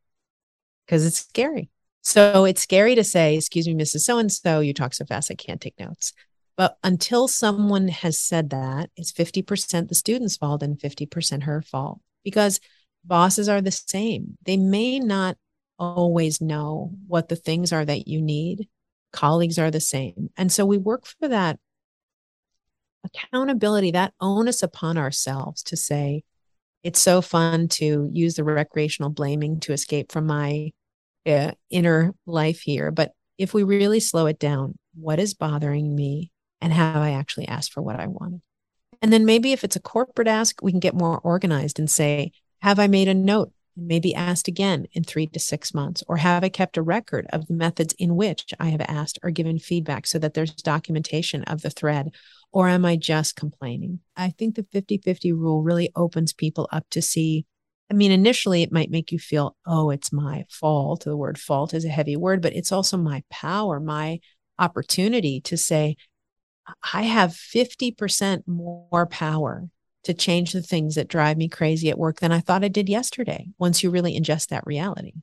because 0.85 1.05
it's 1.05 1.19
scary. 1.19 1.69
So 2.01 2.45
it's 2.45 2.61
scary 2.61 2.95
to 2.95 3.03
say, 3.03 3.35
Excuse 3.35 3.67
me, 3.67 3.75
Mrs. 3.75 4.01
So 4.01 4.17
and 4.17 4.31
so, 4.31 4.59
you 4.59 4.73
talk 4.73 4.93
so 4.93 5.05
fast, 5.05 5.31
I 5.31 5.35
can't 5.35 5.61
take 5.61 5.79
notes. 5.79 6.13
But 6.57 6.77
until 6.83 7.27
someone 7.27 7.87
has 7.87 8.19
said 8.19 8.49
that, 8.51 8.89
it's 8.95 9.11
50% 9.11 9.87
the 9.87 9.95
student's 9.95 10.37
fault 10.37 10.61
and 10.61 10.77
50% 10.77 11.43
her 11.43 11.61
fault 11.61 12.01
because 12.23 12.59
bosses 13.03 13.49
are 13.49 13.61
the 13.61 13.71
same. 13.71 14.37
They 14.45 14.57
may 14.57 14.99
not 14.99 15.37
always 15.79 16.41
know 16.41 16.91
what 17.07 17.29
the 17.29 17.35
things 17.35 17.73
are 17.73 17.85
that 17.85 18.07
you 18.07 18.21
need. 18.21 18.67
Colleagues 19.11 19.59
are 19.59 19.71
the 19.71 19.79
same. 19.79 20.29
And 20.37 20.51
so 20.51 20.65
we 20.65 20.77
work 20.77 21.05
for 21.05 21.27
that 21.27 21.59
accountability, 23.03 23.91
that 23.91 24.13
onus 24.19 24.63
upon 24.63 24.97
ourselves 24.97 25.63
to 25.63 25.77
say, 25.77 26.23
it's 26.83 27.01
so 27.01 27.21
fun 27.21 27.67
to 27.67 28.09
use 28.11 28.35
the 28.35 28.43
recreational 28.43 29.09
blaming 29.09 29.59
to 29.61 29.73
escape 29.73 30.11
from 30.11 30.25
my 30.25 30.71
uh, 31.25 31.51
inner 31.69 32.13
life 32.25 32.61
here. 32.61 32.91
But 32.91 33.11
if 33.37 33.53
we 33.53 33.63
really 33.63 33.99
slow 33.99 34.25
it 34.27 34.39
down, 34.39 34.77
what 34.95 35.19
is 35.19 35.33
bothering 35.33 35.95
me 35.95 36.31
and 36.59 36.73
have 36.73 36.97
I 36.97 37.11
actually 37.11 37.47
asked 37.47 37.73
for 37.73 37.81
what 37.81 37.99
I 37.99 38.07
wanted? 38.07 38.41
And 39.01 39.11
then 39.11 39.25
maybe 39.25 39.51
if 39.51 39.63
it's 39.63 39.75
a 39.75 39.81
corporate 39.81 40.27
ask, 40.27 40.61
we 40.61 40.71
can 40.71 40.79
get 40.79 40.93
more 40.93 41.19
organized 41.19 41.79
and 41.79 41.89
say, 41.89 42.31
have 42.61 42.79
I 42.79 42.87
made 42.87 43.07
a 43.07 43.13
note 43.13 43.51
and 43.81 43.87
maybe 43.87 44.13
asked 44.13 44.47
again 44.47 44.85
in 44.93 45.03
three 45.03 45.27
to 45.27 45.39
six 45.39 45.73
months? 45.73 46.03
Or 46.07 46.17
have 46.17 46.43
I 46.43 46.49
kept 46.49 46.77
a 46.77 46.81
record 46.81 47.25
of 47.33 47.47
the 47.47 47.53
methods 47.53 47.93
in 47.97 48.15
which 48.15 48.53
I 48.59 48.69
have 48.69 48.81
asked 48.81 49.19
or 49.23 49.31
given 49.31 49.59
feedback 49.59 50.05
so 50.05 50.19
that 50.19 50.33
there's 50.33 50.53
documentation 50.53 51.43
of 51.43 51.61
the 51.61 51.69
thread? 51.69 52.13
Or 52.51 52.69
am 52.69 52.85
I 52.85 52.95
just 52.95 53.35
complaining? 53.35 53.99
I 54.15 54.29
think 54.29 54.55
the 54.55 54.65
50 54.71 54.99
50 54.99 55.31
rule 55.33 55.63
really 55.63 55.89
opens 55.95 56.31
people 56.31 56.69
up 56.71 56.85
to 56.91 57.01
see. 57.01 57.45
I 57.89 57.93
mean, 57.93 58.11
initially 58.11 58.61
it 58.61 58.71
might 58.71 58.91
make 58.91 59.11
you 59.11 59.19
feel, 59.19 59.57
oh, 59.65 59.89
it's 59.89 60.13
my 60.13 60.45
fault. 60.49 61.03
The 61.03 61.17
word 61.17 61.37
fault 61.37 61.73
is 61.73 61.83
a 61.83 61.89
heavy 61.89 62.15
word, 62.15 62.41
but 62.41 62.53
it's 62.53 62.71
also 62.71 62.97
my 62.97 63.23
power, 63.29 63.79
my 63.79 64.19
opportunity 64.59 65.41
to 65.41 65.57
say, 65.57 65.97
I 66.93 67.03
have 67.03 67.31
50% 67.31 68.43
more 68.47 69.07
power 69.07 69.69
to 70.03 70.13
change 70.13 70.51
the 70.51 70.61
things 70.61 70.95
that 70.95 71.07
drive 71.07 71.37
me 71.37 71.47
crazy 71.47 71.89
at 71.89 71.97
work 71.97 72.19
than 72.19 72.31
I 72.31 72.39
thought 72.39 72.63
I 72.63 72.67
did 72.67 72.89
yesterday 72.89 73.47
once 73.59 73.83
you 73.83 73.89
really 73.89 74.19
ingest 74.19 74.47
that 74.47 74.65
reality. 74.65 75.13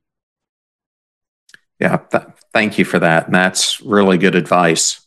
Yeah, 1.81 1.99
th- 2.11 2.25
thank 2.53 2.79
you 2.79 2.85
for 2.85 2.99
that. 2.99 3.27
And 3.27 3.35
that's 3.35 3.81
really 3.81 4.19
good 4.19 4.35
advice. 4.35 5.07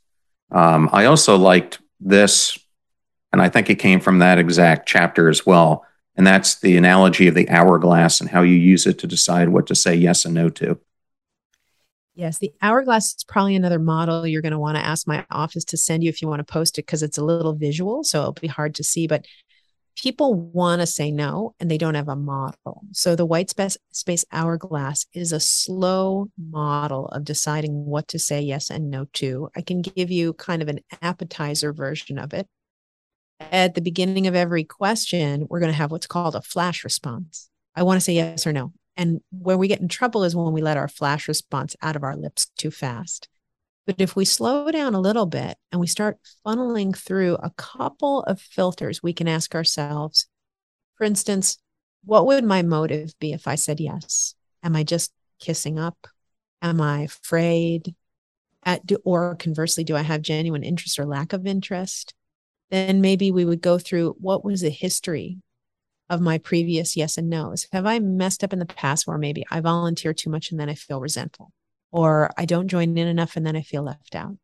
Um, 0.51 0.89
I 0.91 1.05
also 1.05 1.37
liked 1.37 1.79
this, 1.99 2.57
and 3.31 3.41
I 3.41 3.49
think 3.49 3.69
it 3.69 3.75
came 3.75 3.99
from 3.99 4.19
that 4.19 4.37
exact 4.37 4.87
chapter 4.87 5.29
as 5.29 5.45
well. 5.45 5.85
And 6.15 6.27
that's 6.27 6.59
the 6.59 6.77
analogy 6.77 7.27
of 7.27 7.35
the 7.35 7.49
hourglass 7.49 8.19
and 8.19 8.29
how 8.29 8.41
you 8.41 8.55
use 8.55 8.85
it 8.85 8.99
to 8.99 9.07
decide 9.07 9.49
what 9.49 9.67
to 9.67 9.75
say 9.75 9.95
yes 9.95 10.25
and 10.25 10.33
no 10.33 10.49
to. 10.49 10.77
Yes, 12.13 12.39
the 12.39 12.51
hourglass 12.61 13.15
is 13.15 13.23
probably 13.23 13.55
another 13.55 13.79
model 13.79 14.27
you're 14.27 14.41
going 14.41 14.51
to 14.51 14.59
want 14.59 14.75
to 14.75 14.85
ask 14.85 15.07
my 15.07 15.25
office 15.31 15.63
to 15.65 15.77
send 15.77 16.03
you 16.03 16.09
if 16.09 16.21
you 16.21 16.27
want 16.27 16.45
to 16.45 16.53
post 16.53 16.77
it 16.77 16.85
because 16.85 17.01
it's 17.01 17.17
a 17.17 17.23
little 17.23 17.53
visual, 17.53 18.03
so 18.03 18.19
it'll 18.19 18.33
be 18.33 18.47
hard 18.47 18.75
to 18.75 18.83
see. 18.83 19.07
But 19.07 19.25
people 19.95 20.33
want 20.33 20.81
to 20.81 20.87
say 20.87 21.11
no 21.11 21.55
and 21.59 21.69
they 21.69 21.77
don't 21.77 21.95
have 21.95 22.07
a 22.07 22.15
model. 22.15 22.83
So 22.91 23.15
the 23.15 23.25
white 23.25 23.49
space, 23.49 23.77
space 23.91 24.25
hourglass 24.31 25.05
is 25.13 25.31
a 25.31 25.39
slow 25.39 26.29
model 26.37 27.07
of 27.07 27.23
deciding 27.23 27.85
what 27.85 28.07
to 28.09 28.19
say 28.19 28.41
yes 28.41 28.69
and 28.69 28.89
no 28.89 29.05
to. 29.13 29.49
I 29.55 29.61
can 29.61 29.81
give 29.81 30.11
you 30.11 30.33
kind 30.33 30.61
of 30.61 30.67
an 30.67 30.79
appetizer 31.01 31.73
version 31.73 32.17
of 32.17 32.33
it. 32.33 32.47
At 33.39 33.75
the 33.75 33.81
beginning 33.81 34.27
of 34.27 34.35
every 34.35 34.63
question, 34.63 35.47
we're 35.49 35.59
going 35.59 35.71
to 35.71 35.77
have 35.77 35.91
what's 35.91 36.07
called 36.07 36.35
a 36.35 36.41
flash 36.41 36.83
response. 36.83 37.49
I 37.75 37.83
want 37.83 37.97
to 37.97 38.03
say 38.03 38.13
yes 38.13 38.45
or 38.45 38.53
no. 38.53 38.73
And 38.97 39.21
where 39.31 39.57
we 39.57 39.67
get 39.67 39.79
in 39.79 39.87
trouble 39.87 40.23
is 40.23 40.35
when 40.35 40.53
we 40.53 40.61
let 40.61 40.77
our 40.77 40.87
flash 40.87 41.27
response 41.27 41.75
out 41.81 41.95
of 41.95 42.03
our 42.03 42.15
lips 42.15 42.47
too 42.57 42.71
fast. 42.71 43.29
But 43.87 43.99
if 43.99 44.15
we 44.15 44.25
slow 44.25 44.69
down 44.71 44.93
a 44.93 44.99
little 44.99 45.25
bit 45.25 45.57
and 45.71 45.81
we 45.81 45.87
start 45.87 46.19
funneling 46.45 46.95
through 46.95 47.35
a 47.35 47.51
couple 47.51 48.21
of 48.23 48.39
filters, 48.39 49.01
we 49.01 49.13
can 49.13 49.27
ask 49.27 49.55
ourselves, 49.55 50.27
for 50.95 51.03
instance, 51.03 51.57
what 52.03 52.25
would 52.27 52.43
my 52.43 52.61
motive 52.61 53.13
be 53.19 53.33
if 53.33 53.47
I 53.47 53.55
said 53.55 53.79
yes? 53.79 54.35
Am 54.63 54.75
I 54.75 54.83
just 54.83 55.11
kissing 55.39 55.79
up? 55.79 56.07
Am 56.61 56.79
I 56.79 57.01
afraid? 57.01 57.95
At, 58.63 58.83
or 59.03 59.35
conversely, 59.35 59.83
do 59.83 59.95
I 59.95 60.03
have 60.03 60.21
genuine 60.21 60.63
interest 60.63 60.99
or 60.99 61.05
lack 61.05 61.33
of 61.33 61.47
interest? 61.47 62.13
Then 62.69 63.01
maybe 63.01 63.31
we 63.31 63.43
would 63.43 63.61
go 63.61 63.79
through 63.79 64.15
what 64.19 64.45
was 64.45 64.61
the 64.61 64.69
history 64.69 65.39
of 66.09 66.21
my 66.21 66.37
previous 66.37 66.95
yes 66.95 67.17
and 67.17 67.29
no's? 67.29 67.67
Have 67.71 67.85
I 67.85 67.99
messed 67.99 68.43
up 68.43 68.53
in 68.53 68.59
the 68.59 68.65
past 68.65 69.07
where 69.07 69.17
maybe 69.17 69.43
I 69.49 69.59
volunteer 69.61 70.13
too 70.13 70.29
much 70.29 70.51
and 70.51 70.59
then 70.59 70.69
I 70.69 70.75
feel 70.75 70.99
resentful? 71.01 71.51
Or 71.91 72.31
I 72.37 72.45
don't 72.45 72.67
join 72.67 72.97
in 72.97 73.07
enough 73.07 73.35
and 73.35 73.45
then 73.45 73.55
I 73.55 73.61
feel 73.61 73.83
left 73.83 74.15
out. 74.15 74.37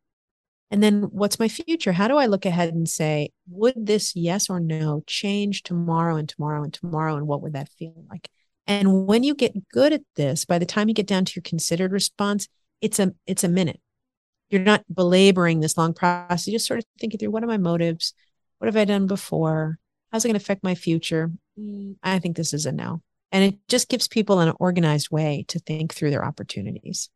And 0.69 0.83
then 0.83 1.03
what's 1.03 1.39
my 1.39 1.47
future? 1.47 1.93
How 1.93 2.07
do 2.07 2.17
I 2.17 2.25
look 2.25 2.45
ahead 2.45 2.73
and 2.73 2.89
say, 2.89 3.29
would 3.49 3.73
this 3.77 4.15
yes 4.15 4.49
or 4.49 4.59
no 4.59 5.01
change 5.07 5.63
tomorrow 5.63 6.17
and 6.17 6.27
tomorrow 6.27 6.63
and 6.63 6.73
tomorrow? 6.73 7.15
And 7.15 7.25
what 7.25 7.41
would 7.41 7.53
that 7.53 7.69
feel 7.69 8.03
like? 8.09 8.29
And 8.65 9.07
when 9.07 9.23
you 9.23 9.33
get 9.33 9.69
good 9.69 9.93
at 9.93 10.01
this, 10.17 10.43
by 10.43 10.59
the 10.59 10.65
time 10.65 10.89
you 10.89 10.93
get 10.93 11.07
down 11.07 11.23
to 11.23 11.33
your 11.35 11.43
considered 11.43 11.93
response, 11.93 12.49
it's 12.81 12.99
a 12.99 13.13
it's 13.25 13.45
a 13.45 13.49
minute. 13.49 13.79
You're 14.49 14.61
not 14.61 14.83
belaboring 14.93 15.61
this 15.61 15.77
long 15.77 15.93
process. 15.93 16.47
You 16.47 16.53
just 16.53 16.67
sort 16.67 16.79
of 16.79 16.85
thinking 16.99 17.17
through 17.17 17.31
what 17.31 17.43
are 17.43 17.47
my 17.47 17.57
motives? 17.57 18.13
What 18.59 18.67
have 18.67 18.75
I 18.77 18.85
done 18.85 19.07
before? 19.07 19.79
How's 20.11 20.25
it 20.25 20.29
going 20.29 20.39
to 20.39 20.43
affect 20.43 20.63
my 20.63 20.75
future? 20.75 21.31
Mm, 21.59 21.95
I 22.03 22.19
think 22.19 22.35
this 22.35 22.53
is 22.53 22.65
a 22.65 22.71
no. 22.71 23.01
And 23.31 23.43
it 23.43 23.59
just 23.67 23.89
gives 23.89 24.07
people 24.07 24.39
an 24.39 24.53
organized 24.59 25.11
way 25.11 25.45
to 25.49 25.59
think 25.59 25.93
through 25.93 26.11
their 26.11 26.25
opportunities. 26.25 27.09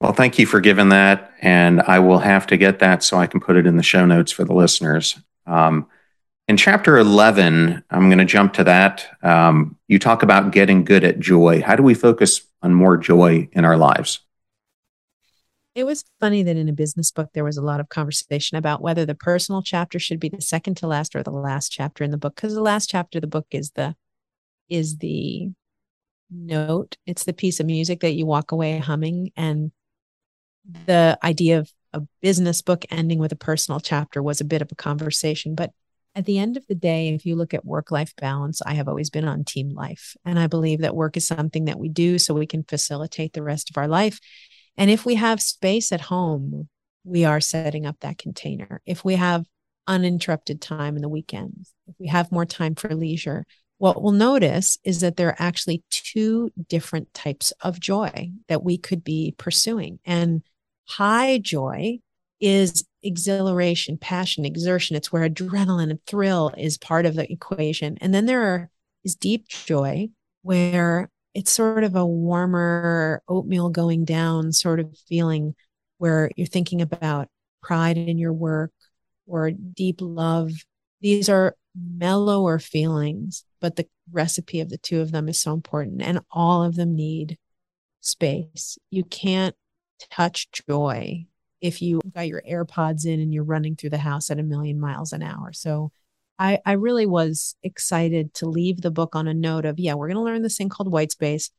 Well, 0.00 0.12
thank 0.12 0.38
you 0.38 0.46
for 0.46 0.60
giving 0.60 0.90
that. 0.90 1.32
And 1.40 1.80
I 1.82 1.98
will 2.00 2.18
have 2.18 2.46
to 2.48 2.56
get 2.56 2.80
that 2.80 3.02
so 3.02 3.18
I 3.18 3.26
can 3.26 3.40
put 3.40 3.56
it 3.56 3.66
in 3.66 3.76
the 3.76 3.82
show 3.82 4.04
notes 4.04 4.30
for 4.32 4.44
the 4.44 4.52
listeners. 4.52 5.18
Um, 5.46 5.86
in 6.48 6.56
chapter 6.56 6.96
11, 6.96 7.82
I'm 7.90 8.08
going 8.08 8.18
to 8.18 8.24
jump 8.24 8.52
to 8.54 8.64
that. 8.64 9.06
Um, 9.22 9.76
you 9.88 9.98
talk 9.98 10.22
about 10.22 10.52
getting 10.52 10.84
good 10.84 11.02
at 11.02 11.18
joy. 11.18 11.62
How 11.62 11.74
do 11.76 11.82
we 11.82 11.94
focus 11.94 12.42
on 12.62 12.74
more 12.74 12.96
joy 12.96 13.48
in 13.52 13.64
our 13.64 13.76
lives? 13.76 14.20
It 15.74 15.84
was 15.84 16.04
funny 16.20 16.42
that 16.42 16.56
in 16.56 16.68
a 16.68 16.72
business 16.72 17.10
book, 17.10 17.30
there 17.34 17.44
was 17.44 17.56
a 17.56 17.62
lot 17.62 17.80
of 17.80 17.88
conversation 17.88 18.56
about 18.56 18.80
whether 18.80 19.04
the 19.04 19.14
personal 19.14 19.60
chapter 19.60 19.98
should 19.98 20.20
be 20.20 20.28
the 20.28 20.40
second 20.40 20.76
to 20.78 20.86
last 20.86 21.14
or 21.14 21.22
the 21.22 21.30
last 21.30 21.70
chapter 21.70 22.04
in 22.04 22.12
the 22.12 22.16
book. 22.16 22.36
Because 22.36 22.54
the 22.54 22.62
last 22.62 22.88
chapter 22.88 23.18
of 23.18 23.22
the 23.22 23.28
book 23.28 23.46
is 23.50 23.72
the 23.72 23.94
is 24.68 24.98
the 24.98 25.50
note. 26.30 26.96
It's 27.06 27.24
the 27.24 27.32
piece 27.32 27.60
of 27.60 27.66
music 27.66 28.00
that 28.00 28.14
you 28.14 28.24
walk 28.24 28.52
away 28.52 28.78
humming. 28.78 29.32
And 29.36 29.70
the 30.86 31.18
idea 31.22 31.58
of 31.60 31.70
a 31.92 32.02
business 32.20 32.62
book 32.62 32.84
ending 32.90 33.18
with 33.18 33.32
a 33.32 33.36
personal 33.36 33.80
chapter 33.80 34.22
was 34.22 34.40
a 34.40 34.44
bit 34.44 34.62
of 34.62 34.70
a 34.70 34.76
conversation. 34.76 35.54
But 35.54 35.72
at 36.14 36.24
the 36.24 36.38
end 36.38 36.56
of 36.56 36.66
the 36.66 36.74
day, 36.74 37.08
if 37.08 37.26
you 37.26 37.36
look 37.36 37.54
at 37.54 37.64
work 37.64 37.90
life 37.90 38.14
balance, 38.16 38.62
I 38.62 38.74
have 38.74 38.88
always 38.88 39.10
been 39.10 39.28
on 39.28 39.44
team 39.44 39.70
life. 39.70 40.16
And 40.24 40.38
I 40.38 40.46
believe 40.46 40.80
that 40.80 40.96
work 40.96 41.16
is 41.16 41.26
something 41.26 41.66
that 41.66 41.78
we 41.78 41.88
do 41.88 42.18
so 42.18 42.34
we 42.34 42.46
can 42.46 42.64
facilitate 42.64 43.34
the 43.34 43.42
rest 43.42 43.70
of 43.70 43.76
our 43.76 43.88
life. 43.88 44.18
And 44.76 44.90
if 44.90 45.04
we 45.04 45.14
have 45.16 45.42
space 45.42 45.92
at 45.92 46.00
home, 46.02 46.68
we 47.04 47.24
are 47.24 47.40
setting 47.40 47.86
up 47.86 47.96
that 48.00 48.18
container. 48.18 48.80
If 48.86 49.04
we 49.04 49.14
have 49.14 49.44
uninterrupted 49.86 50.60
time 50.60 50.96
in 50.96 51.02
the 51.02 51.08
weekends, 51.08 51.72
if 51.86 51.94
we 51.98 52.08
have 52.08 52.32
more 52.32 52.46
time 52.46 52.74
for 52.74 52.94
leisure, 52.94 53.44
what 53.78 54.02
we'll 54.02 54.12
notice 54.12 54.78
is 54.84 55.00
that 55.00 55.16
there 55.16 55.28
are 55.28 55.36
actually 55.38 55.82
two 55.90 56.50
different 56.68 57.12
types 57.12 57.52
of 57.60 57.78
joy 57.78 58.30
that 58.48 58.62
we 58.62 58.78
could 58.78 59.04
be 59.04 59.34
pursuing. 59.36 59.98
And 60.04 60.42
High 60.88 61.38
joy 61.38 61.98
is 62.40 62.84
exhilaration, 63.02 63.98
passion, 63.98 64.44
exertion. 64.44 64.96
It's 64.96 65.12
where 65.12 65.28
adrenaline 65.28 65.90
and 65.90 66.04
thrill 66.06 66.52
is 66.56 66.78
part 66.78 67.06
of 67.06 67.14
the 67.14 67.30
equation. 67.30 67.98
And 68.00 68.14
then 68.14 68.26
there 68.26 68.42
are, 68.42 68.70
is 69.04 69.14
deep 69.14 69.48
joy 69.48 70.08
where 70.42 71.10
it's 71.34 71.52
sort 71.52 71.84
of 71.84 71.96
a 71.96 72.06
warmer 72.06 73.22
oatmeal 73.28 73.68
going 73.68 74.04
down 74.04 74.52
sort 74.52 74.80
of 74.80 74.96
feeling 75.08 75.54
where 75.98 76.30
you're 76.36 76.46
thinking 76.46 76.82
about 76.82 77.28
pride 77.62 77.96
in 77.96 78.18
your 78.18 78.32
work 78.32 78.72
or 79.26 79.50
deep 79.50 79.96
love. 80.00 80.52
These 81.00 81.28
are 81.28 81.56
mellower 81.74 82.58
feelings, 82.58 83.44
but 83.60 83.76
the 83.76 83.86
recipe 84.10 84.60
of 84.60 84.68
the 84.68 84.78
two 84.78 85.00
of 85.00 85.12
them 85.12 85.28
is 85.28 85.40
so 85.40 85.52
important 85.52 86.02
and 86.02 86.20
all 86.30 86.62
of 86.62 86.74
them 86.74 86.94
need 86.94 87.38
space. 88.00 88.78
You 88.90 89.04
can't 89.04 89.54
touch 89.98 90.48
joy 90.68 91.26
if 91.60 91.80
you 91.82 92.00
got 92.14 92.28
your 92.28 92.42
AirPods 92.48 93.06
in 93.06 93.20
and 93.20 93.32
you're 93.32 93.44
running 93.44 93.76
through 93.76 93.90
the 93.90 93.98
house 93.98 94.30
at 94.30 94.38
a 94.38 94.42
million 94.42 94.78
miles 94.78 95.12
an 95.12 95.22
hour. 95.22 95.52
So 95.52 95.90
I, 96.38 96.60
I 96.66 96.72
really 96.72 97.06
was 97.06 97.56
excited 97.62 98.34
to 98.34 98.46
leave 98.46 98.82
the 98.82 98.90
book 98.90 99.16
on 99.16 99.26
a 99.26 99.34
note 99.34 99.64
of, 99.64 99.78
yeah, 99.78 99.94
we're 99.94 100.08
going 100.08 100.16
to 100.16 100.22
learn 100.22 100.42
this 100.42 100.58
thing 100.58 100.68
called 100.68 100.92
white 100.92 101.12
space. 101.12 101.50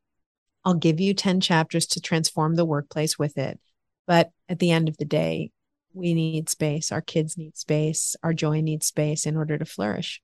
I'll 0.63 0.75
give 0.75 0.99
you 0.99 1.13
10 1.13 1.41
chapters 1.41 1.87
to 1.87 2.01
transform 2.01 2.55
the 2.55 2.65
workplace 2.65 3.17
with 3.17 3.37
it. 3.37 3.59
But 4.05 4.31
at 4.47 4.59
the 4.59 4.71
end 4.71 4.87
of 4.87 4.97
the 4.97 5.05
day, 5.05 5.51
we 5.93 6.13
need 6.13 6.49
space. 6.49 6.91
Our 6.91 7.01
kids 7.01 7.37
need 7.37 7.57
space. 7.57 8.15
Our 8.21 8.33
joy 8.33 8.61
needs 8.61 8.85
space 8.85 9.25
in 9.25 9.35
order 9.35 9.57
to 9.57 9.65
flourish. 9.65 10.21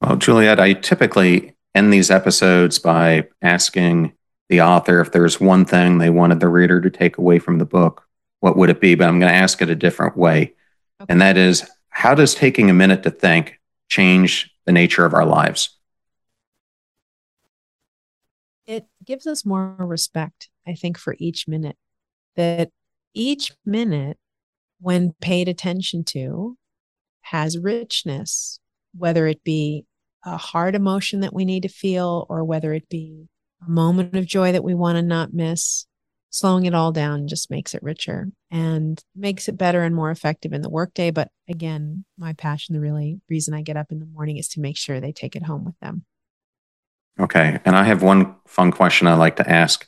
Well, 0.00 0.16
Juliet, 0.16 0.58
I 0.58 0.72
typically 0.72 1.56
end 1.74 1.92
these 1.92 2.10
episodes 2.10 2.78
by 2.78 3.28
asking 3.40 4.14
the 4.48 4.60
author 4.60 5.00
if 5.00 5.12
there's 5.12 5.40
one 5.40 5.64
thing 5.64 5.98
they 5.98 6.10
wanted 6.10 6.40
the 6.40 6.48
reader 6.48 6.80
to 6.80 6.90
take 6.90 7.18
away 7.18 7.38
from 7.38 7.58
the 7.58 7.64
book, 7.64 8.06
what 8.40 8.56
would 8.56 8.70
it 8.70 8.80
be? 8.80 8.94
But 8.94 9.08
I'm 9.08 9.18
going 9.20 9.32
to 9.32 9.38
ask 9.38 9.62
it 9.62 9.70
a 9.70 9.74
different 9.74 10.16
way. 10.16 10.54
Okay. 11.00 11.06
And 11.08 11.20
that 11.20 11.36
is 11.36 11.68
how 11.88 12.14
does 12.14 12.34
taking 12.34 12.70
a 12.70 12.74
minute 12.74 13.02
to 13.04 13.10
think 13.10 13.60
change 13.88 14.54
the 14.64 14.72
nature 14.72 15.04
of 15.04 15.14
our 15.14 15.24
lives? 15.24 15.70
It 18.66 18.86
gives 19.04 19.26
us 19.26 19.44
more 19.44 19.76
respect, 19.78 20.48
I 20.66 20.74
think, 20.74 20.98
for 20.98 21.16
each 21.18 21.48
minute. 21.48 21.76
That 22.36 22.70
each 23.14 23.52
minute, 23.64 24.18
when 24.80 25.14
paid 25.20 25.48
attention 25.48 26.04
to, 26.04 26.56
has 27.22 27.58
richness, 27.58 28.58
whether 28.96 29.26
it 29.26 29.44
be 29.44 29.84
a 30.24 30.36
hard 30.36 30.74
emotion 30.74 31.20
that 31.20 31.34
we 31.34 31.44
need 31.44 31.62
to 31.64 31.68
feel 31.68 32.26
or 32.28 32.44
whether 32.44 32.72
it 32.72 32.88
be 32.88 33.28
a 33.66 33.70
moment 33.70 34.16
of 34.16 34.26
joy 34.26 34.52
that 34.52 34.64
we 34.64 34.74
want 34.74 34.96
to 34.96 35.02
not 35.02 35.32
miss. 35.32 35.86
Slowing 36.30 36.64
it 36.64 36.74
all 36.74 36.92
down 36.92 37.28
just 37.28 37.50
makes 37.50 37.74
it 37.74 37.82
richer 37.82 38.30
and 38.50 38.98
makes 39.14 39.48
it 39.48 39.58
better 39.58 39.82
and 39.82 39.94
more 39.94 40.10
effective 40.10 40.54
in 40.54 40.62
the 40.62 40.70
workday. 40.70 41.10
But 41.10 41.28
again, 41.46 42.06
my 42.16 42.32
passion, 42.32 42.74
the 42.74 42.80
really 42.80 43.20
reason 43.28 43.52
I 43.52 43.60
get 43.60 43.76
up 43.76 43.92
in 43.92 43.98
the 43.98 44.06
morning 44.06 44.38
is 44.38 44.48
to 44.50 44.60
make 44.60 44.78
sure 44.78 44.98
they 44.98 45.12
take 45.12 45.36
it 45.36 45.44
home 45.44 45.66
with 45.66 45.78
them. 45.80 46.06
Okay. 47.20 47.60
And 47.66 47.76
I 47.76 47.84
have 47.84 48.02
one 48.02 48.34
fun 48.46 48.72
question 48.72 49.06
I 49.06 49.14
like 49.14 49.36
to 49.36 49.50
ask. 49.50 49.86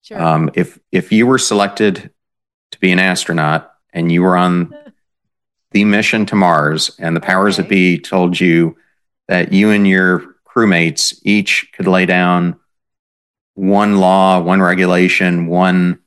Sure. 0.00 0.20
Um, 0.20 0.50
if 0.54 0.78
if 0.90 1.12
you 1.12 1.26
were 1.26 1.38
selected 1.38 2.10
to 2.70 2.78
be 2.78 2.90
an 2.90 2.98
astronaut 2.98 3.70
and 3.92 4.10
you 4.10 4.22
were 4.22 4.38
on 4.38 4.74
the 5.72 5.84
mission 5.84 6.24
to 6.26 6.34
Mars 6.34 6.96
and 6.98 7.14
the 7.14 7.20
powers 7.20 7.58
okay. 7.58 7.62
that 7.62 7.68
be 7.68 7.98
told 7.98 8.40
you 8.40 8.76
that 9.28 9.52
you 9.52 9.70
and 9.70 9.86
your 9.86 10.34
crewmates 10.46 11.18
each 11.24 11.70
could 11.74 11.86
lay 11.86 12.06
down 12.06 12.58
one 13.54 13.98
law, 13.98 14.40
one 14.40 14.60
regulation, 14.60 15.46
one 15.46 16.00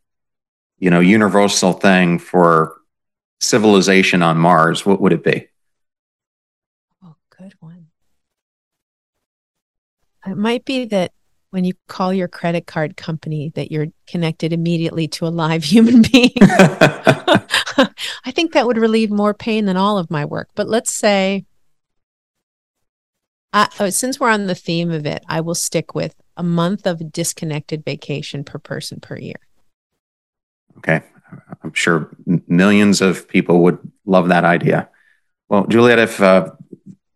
you 0.79 0.89
know 0.89 0.99
universal 0.99 1.73
thing 1.73 2.19
for 2.19 2.77
civilization 3.39 4.21
on 4.21 4.37
Mars, 4.37 4.85
what 4.85 5.01
would 5.01 5.13
it 5.13 5.23
be? 5.23 5.47
Oh, 7.03 7.15
good 7.37 7.53
one. 7.59 7.87
It 10.25 10.37
might 10.37 10.65
be 10.65 10.85
that 10.85 11.11
when 11.51 11.63
you 11.63 11.73
call 11.87 12.13
your 12.13 12.27
credit 12.27 12.67
card 12.67 12.97
company 12.97 13.51
that 13.55 13.71
you're 13.71 13.87
connected 14.05 14.51
immediately 14.51 15.07
to 15.07 15.25
a 15.25 15.29
live 15.29 15.63
human 15.63 16.01
being. 16.01 16.33
I 18.27 18.31
think 18.31 18.53
that 18.53 18.67
would 18.67 18.77
relieve 18.77 19.11
more 19.11 19.33
pain 19.33 19.65
than 19.65 19.77
all 19.77 19.97
of 19.97 20.11
my 20.11 20.25
work. 20.25 20.49
But 20.55 20.67
let's 20.67 20.91
say, 20.91 21.45
uh, 23.53 23.89
since 23.89 24.19
we're 24.19 24.29
on 24.29 24.47
the 24.47 24.55
theme 24.55 24.91
of 24.91 25.05
it, 25.05 25.23
I 25.27 25.41
will 25.41 25.55
stick 25.55 25.95
with 25.95 26.15
a 26.37 26.43
month 26.43 26.85
of 26.85 27.11
disconnected 27.11 27.83
vacation 27.83 28.43
per 28.43 28.59
person 28.59 28.99
per 28.99 29.17
year. 29.17 29.39
Okay. 30.77 31.01
I'm 31.63 31.73
sure 31.73 32.15
millions 32.47 33.01
of 33.01 33.27
people 33.27 33.63
would 33.63 33.79
love 34.05 34.29
that 34.29 34.45
idea. 34.45 34.89
Well, 35.49 35.65
Juliet, 35.67 35.99
if 35.99 36.21
uh, 36.21 36.51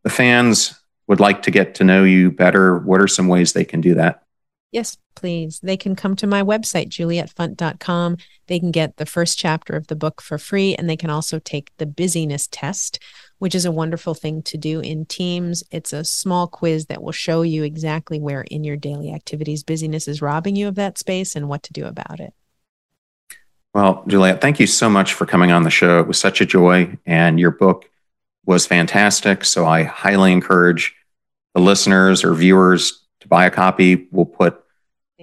the 0.03 0.09
fans 0.09 0.77
would 1.07 1.19
like 1.19 1.43
to 1.43 1.51
get 1.51 1.75
to 1.75 1.83
know 1.83 2.03
you 2.03 2.31
better, 2.31 2.79
what 2.79 3.01
are 3.01 3.07
some 3.07 3.27
ways 3.27 3.53
they 3.53 3.65
can 3.65 3.81
do 3.81 3.95
that? 3.95 4.23
Yes, 4.71 4.97
please. 5.15 5.59
They 5.59 5.75
can 5.75 5.95
come 5.95 6.15
to 6.17 6.27
my 6.27 6.41
website, 6.41 6.87
julietfunt.com. 6.89 8.17
They 8.47 8.59
can 8.59 8.71
get 8.71 8.95
the 8.95 9.05
first 9.05 9.37
chapter 9.37 9.75
of 9.75 9.87
the 9.87 9.97
book 9.97 10.21
for 10.21 10.37
free, 10.37 10.75
and 10.75 10.89
they 10.89 10.95
can 10.95 11.09
also 11.09 11.39
take 11.39 11.71
the 11.77 11.85
busyness 11.85 12.47
test, 12.49 12.99
which 13.41 13.55
is 13.55 13.65
a 13.65 13.71
wonderful 13.71 14.13
thing 14.13 14.43
to 14.43 14.55
do 14.55 14.81
in 14.81 15.03
teams. 15.03 15.63
It's 15.71 15.93
a 15.93 16.03
small 16.03 16.45
quiz 16.45 16.85
that 16.85 17.01
will 17.01 17.11
show 17.11 17.41
you 17.41 17.63
exactly 17.63 18.19
where 18.19 18.41
in 18.41 18.63
your 18.63 18.77
daily 18.77 19.11
activities 19.11 19.63
busyness 19.63 20.07
is 20.07 20.21
robbing 20.21 20.55
you 20.55 20.67
of 20.67 20.75
that 20.75 20.99
space 20.99 21.35
and 21.35 21.49
what 21.49 21.63
to 21.63 21.73
do 21.73 21.87
about 21.87 22.19
it. 22.19 22.35
Well, 23.73 24.03
Juliet, 24.05 24.41
thank 24.41 24.59
you 24.59 24.67
so 24.67 24.91
much 24.91 25.15
for 25.15 25.25
coming 25.25 25.51
on 25.51 25.63
the 25.63 25.71
show. 25.71 25.99
It 25.99 26.05
was 26.05 26.19
such 26.19 26.39
a 26.39 26.45
joy, 26.45 26.95
and 27.07 27.39
your 27.39 27.49
book 27.49 27.89
was 28.45 28.67
fantastic. 28.67 29.43
So 29.43 29.65
I 29.65 29.85
highly 29.85 30.31
encourage 30.31 30.93
the 31.55 31.61
listeners 31.61 32.23
or 32.23 32.35
viewers 32.35 33.01
to 33.21 33.27
buy 33.27 33.47
a 33.47 33.51
copy. 33.51 34.07
We'll 34.11 34.25
put 34.25 34.63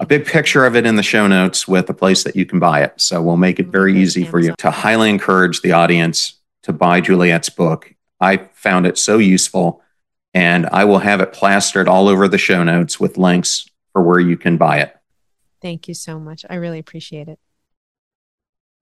a 0.01 0.07
big 0.07 0.27
picture 0.27 0.67
of 0.67 0.75
it 0.75 0.87
in 0.87 0.97
the 0.97 1.05
show 1.05 1.29
notes 1.29 1.69
with 1.69 1.89
a 1.89 1.95
place 1.95 2.25
that 2.25 2.35
you 2.35 2.47
can 2.47 2.59
buy 2.59 2.83
it. 2.83 2.95
So 3.01 3.23
we'll 3.23 3.37
make 3.37 3.61
it 3.61 3.69
very 3.69 3.97
easy 3.97 4.25
for 4.25 4.41
you 4.41 4.57
to 4.59 4.73
highly 4.73 5.09
encourage 5.09 5.61
the 5.61 5.71
audience 5.71 6.35
to 6.65 6.73
buy 6.73 7.01
Juliet's 7.01 7.49
book. 7.49 7.95
I 8.21 8.49
found 8.55 8.87
it 8.87 8.99
so 8.99 9.19
useful, 9.19 9.83
and 10.35 10.67
I 10.67 10.85
will 10.85 10.99
have 10.99 11.21
it 11.21 11.33
plastered 11.33 11.89
all 11.89 12.09
over 12.09 12.29
the 12.29 12.39
show 12.39 12.63
notes 12.65 12.99
with 12.99 13.19
links 13.19 13.69
for 13.93 14.03
where 14.03 14.21
you 14.21 14.37
can 14.37 14.57
buy 14.57 14.79
it. 14.79 14.97
Thank 15.61 15.89
you 15.89 15.95
so 15.95 16.19
much. 16.19 16.45
I 16.49 16.57
really 16.57 16.79
appreciate 16.79 17.29
it. 17.29 17.39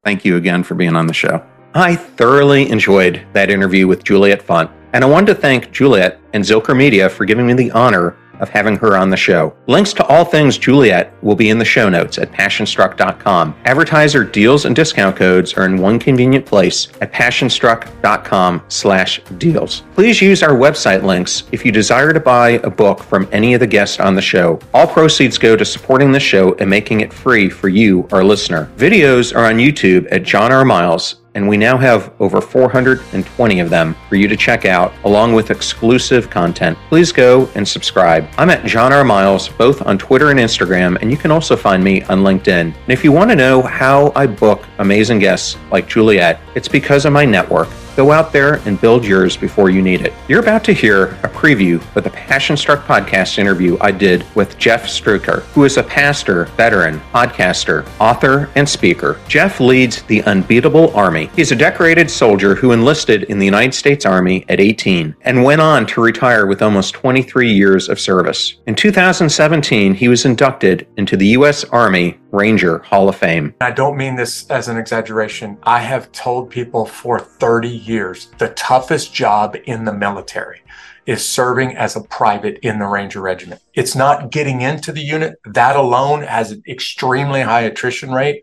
Thank 0.05 0.25
you 0.25 0.37
again 0.37 0.63
for 0.63 0.75
being 0.75 0.95
on 0.95 1.07
the 1.07 1.15
show. 1.15 1.45
I 1.75 1.97
thoroughly 1.97 2.71
enjoyed 2.71 3.27
that 3.33 3.51
interview 3.51 3.87
with 3.87 4.05
Juliet 4.05 4.41
Funt, 4.47 4.71
and 4.93 5.05
I 5.05 5.07
wanted 5.07 5.35
to 5.35 5.35
thank 5.35 5.73
Juliet 5.73 6.21
and 6.33 6.43
Zilker 6.43 6.77
Media 6.77 7.09
for 7.09 7.25
giving 7.25 7.47
me 7.47 7.55
the 7.55 7.71
honor 7.73 8.17
of 8.41 8.49
having 8.49 8.77
her 8.77 8.97
on 8.97 9.11
the 9.11 9.17
show. 9.17 9.55
Links 9.67 9.93
to 9.95 10.07
all 10.07 10.25
things 10.25 10.59
Juliet 10.59 11.13
will 11.23 11.35
be 11.35 11.51
in 11.51 11.59
the 11.59 11.65
show 11.65 11.89
notes 11.89 12.19
at 12.19 12.33
passionstruck.com. 12.33 13.55
Advertiser 13.65 14.25
deals 14.25 14.65
and 14.65 14.75
discount 14.75 15.17
codes 15.17 15.55
are 15.55 15.67
in 15.67 15.77
one 15.79 15.99
convenient 15.99 16.47
place 16.47 16.89
at 17.01 17.13
passionstruck.com 17.13 18.63
slash 18.69 19.21
deals. 19.39 19.83
Please 19.95 20.21
use 20.21 20.43
our 20.43 20.55
website 20.55 21.03
links 21.03 21.45
if 21.53 21.65
you 21.65 21.73
desire 21.73 22.13
to 22.13 22.21
buy 22.21 22.51
a 22.63 22.71
book 22.71 23.01
from 23.03 23.29
any 23.33 23.55
of 23.55 23.61
the 23.61 23.67
guests 23.67 24.01
on 24.01 24.15
the 24.15 24.23
show. 24.23 24.59
All 24.75 24.87
proceeds 24.87 25.39
go 25.39 25.57
to 25.57 25.65
supporting 25.65 26.13
the 26.13 26.21
show 26.21 26.55
and 26.55 26.69
making 26.69 27.01
it 27.01 27.13
free 27.13 27.49
for 27.49 27.69
you, 27.69 28.09
our 28.13 28.25
listener. 28.25 28.71
Videos 28.77 29.35
are 29.35 29.47
on 29.47 29.57
YouTube 29.57 30.07
at 30.11 30.23
John 30.23 30.53
R. 30.53 30.65
Miles 30.65 31.17
and 31.37 31.47
we 31.47 31.59
now 31.59 31.77
have 31.77 32.13
over 32.19 32.41
420 32.41 33.61
of 33.61 33.69
them 33.69 33.95
for 34.09 34.17
you 34.17 34.27
to 34.27 34.37
check 34.37 34.65
out, 34.65 34.95
along 35.05 35.35
with 35.35 35.51
exclusive 35.51 36.31
content. 36.31 36.79
Please 36.89 37.13
go 37.13 37.49
and 37.55 37.69
subscribe. 37.69 38.27
I'm 38.39 38.49
at 38.49 38.65
John 38.65 38.91
R. 38.93 39.05
Miles, 39.05 39.51
both 39.51 39.83
on 39.83 39.99
Twitter 39.99 40.31
and 40.31 40.41
Instagram, 40.41 40.97
and 41.03 41.11
you 41.11 41.19
can 41.19 41.31
also 41.31 41.55
find 41.55 41.85
me 41.85 42.03
on 42.05 42.21
LinkedIn. 42.21 42.49
And 42.49 42.89
if 42.89 43.05
you 43.05 43.13
want 43.13 43.31
to 43.31 43.37
know 43.37 43.61
how 43.61 44.13
I 44.17 44.27
book 44.27 44.65
amazing 44.79 45.19
guests 45.19 45.59
like 45.71 45.89
Juliet, 45.89 46.41
it's 46.55 46.69
because 46.69 47.05
of 47.05 47.13
my 47.13 47.27
network. 47.27 47.69
Go 47.97 48.13
out 48.13 48.31
there 48.31 48.57
and 48.67 48.79
build 48.79 49.07
yours 49.07 49.39
before 49.39 49.71
you 49.71 49.81
need 49.81 50.03
it. 50.03 50.13
You're 50.29 50.43
about 50.43 50.63
to 50.65 50.75
hear 50.75 51.07
a 51.23 51.29
preview 51.29 51.77
of 51.97 52.05
the 52.05 52.11
Passion 52.11 52.55
Struck 52.55 52.85
podcast 52.85 53.39
interview 53.39 53.79
I 53.81 53.91
did 53.91 54.27
with 54.35 54.59
Jeff 54.59 54.85
Struecker, 54.85 55.43
who 55.55 55.65
is 55.65 55.79
a 55.79 55.83
pastor, 55.83 56.45
veteran, 56.57 57.01
podcaster, 57.15 57.89
author, 57.99 58.51
and 58.55 58.69
speaker. 58.69 59.19
Jeff 59.29 59.61
leads 59.61 60.03
the 60.03 60.23
Unbeatable 60.25 60.95
Army. 60.95 61.31
He's 61.35 61.53
a 61.53 61.57
decorated 61.57 62.11
soldier 62.11 62.55
who 62.55 62.73
enlisted 62.73 63.23
in 63.25 63.39
the 63.39 63.47
United 63.47 63.73
States 63.73 64.05
Army 64.05 64.45
at 64.51 64.61
18 64.61 65.17
and 65.23 65.43
went 65.43 65.63
on 65.63 65.87
to 65.87 66.03
retire 66.03 66.47
with 66.47 66.61
almost 66.61 66.93
23 66.93 67.51
years 67.51 67.89
of 67.89 67.99
service. 67.99 68.57
In 68.67 68.75
2017, 68.75 69.95
he 69.95 70.09
was 70.09 70.27
inducted 70.27 70.87
into 70.99 71.17
the 71.17 71.29
U.S. 71.29 71.65
Army 71.65 72.19
Ranger 72.33 72.79
Hall 72.79 73.09
of 73.09 73.17
Fame. 73.17 73.55
I 73.61 73.71
don't 73.71 73.97
mean 73.97 74.17
this 74.17 74.49
as 74.51 74.69
an 74.69 74.77
exaggeration. 74.77 75.59
I 75.63 75.81
have 75.81 76.13
told 76.13 76.51
people 76.51 76.87
for 76.87 77.19
30 77.19 77.69
years 77.69 78.29
the 78.39 78.49
toughest 78.51 79.15
job 79.15 79.57
in 79.65 79.85
the 79.85 79.93
military 79.93 80.61
is 81.07 81.25
serving 81.25 81.77
as 81.77 81.95
a 81.95 82.03
private 82.03 82.59
in 82.63 82.79
the 82.79 82.87
Ranger 82.87 83.21
Regiment. 83.21 83.61
It's 83.75 83.95
not 83.95 84.31
getting 84.31 84.61
into 84.61 84.93
the 84.93 85.03
unit. 85.03 85.39
That 85.45 85.77
alone 85.77 86.23
has 86.23 86.51
an 86.51 86.63
extremely 86.69 87.43
high 87.43 87.63
attrition 87.63 88.11
rate. 88.11 88.43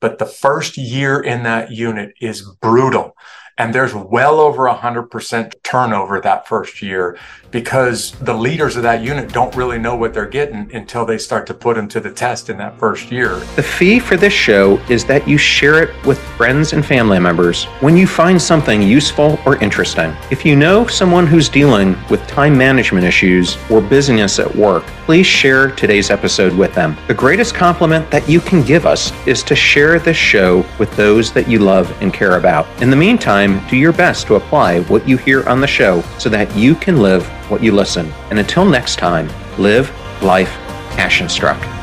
But 0.00 0.18
the 0.18 0.26
first 0.26 0.76
year 0.76 1.20
in 1.20 1.44
that 1.44 1.70
unit 1.70 2.12
is 2.20 2.42
brutal. 2.60 3.16
And 3.56 3.72
there's 3.72 3.94
well 3.94 4.40
over 4.40 4.64
100% 4.64 5.54
turnover 5.62 6.20
that 6.20 6.48
first 6.48 6.82
year 6.82 7.16
because 7.54 8.10
the 8.22 8.34
leaders 8.34 8.74
of 8.74 8.82
that 8.82 9.00
unit 9.00 9.32
don't 9.32 9.54
really 9.54 9.78
know 9.78 9.94
what 9.94 10.12
they're 10.12 10.26
getting 10.26 10.68
until 10.74 11.06
they 11.06 11.16
start 11.16 11.46
to 11.46 11.54
put 11.54 11.76
them 11.76 11.86
to 11.86 12.00
the 12.00 12.10
test 12.10 12.50
in 12.50 12.58
that 12.58 12.76
first 12.80 13.12
year. 13.12 13.36
The 13.54 13.62
fee 13.62 14.00
for 14.00 14.16
this 14.16 14.32
show 14.32 14.78
is 14.90 15.04
that 15.04 15.28
you 15.28 15.38
share 15.38 15.80
it 15.80 16.04
with 16.04 16.18
friends 16.36 16.72
and 16.72 16.84
family 16.84 17.20
members 17.20 17.66
when 17.78 17.96
you 17.96 18.08
find 18.08 18.42
something 18.42 18.82
useful 18.82 19.38
or 19.46 19.56
interesting. 19.62 20.12
If 20.32 20.44
you 20.44 20.56
know 20.56 20.88
someone 20.88 21.28
who's 21.28 21.48
dealing 21.48 21.96
with 22.10 22.26
time 22.26 22.58
management 22.58 23.06
issues 23.06 23.56
or 23.70 23.80
busyness 23.80 24.40
at 24.40 24.52
work, 24.56 24.82
please 25.04 25.26
share 25.26 25.70
today's 25.70 26.10
episode 26.10 26.54
with 26.54 26.74
them. 26.74 26.96
The 27.06 27.14
greatest 27.14 27.54
compliment 27.54 28.10
that 28.10 28.28
you 28.28 28.40
can 28.40 28.64
give 28.64 28.84
us 28.84 29.12
is 29.28 29.44
to 29.44 29.54
share 29.54 30.00
this 30.00 30.16
show 30.16 30.66
with 30.80 30.90
those 30.96 31.32
that 31.34 31.46
you 31.46 31.60
love 31.60 31.96
and 32.02 32.12
care 32.12 32.36
about. 32.36 32.66
In 32.82 32.90
the 32.90 32.96
meantime, 32.96 33.64
do 33.68 33.76
your 33.76 33.92
best 33.92 34.26
to 34.26 34.34
apply 34.34 34.80
what 34.80 35.06
you 35.06 35.16
hear 35.18 35.48
on 35.48 35.60
the 35.60 35.68
show 35.68 36.02
so 36.18 36.28
that 36.30 36.52
you 36.56 36.74
can 36.74 37.00
live 37.00 37.30
what 37.48 37.62
you 37.62 37.72
listen. 37.72 38.12
And 38.30 38.38
until 38.38 38.64
next 38.64 38.96
time, 38.96 39.28
live 39.58 39.90
life 40.22 40.50
passion 40.96 41.28
struck. 41.28 41.73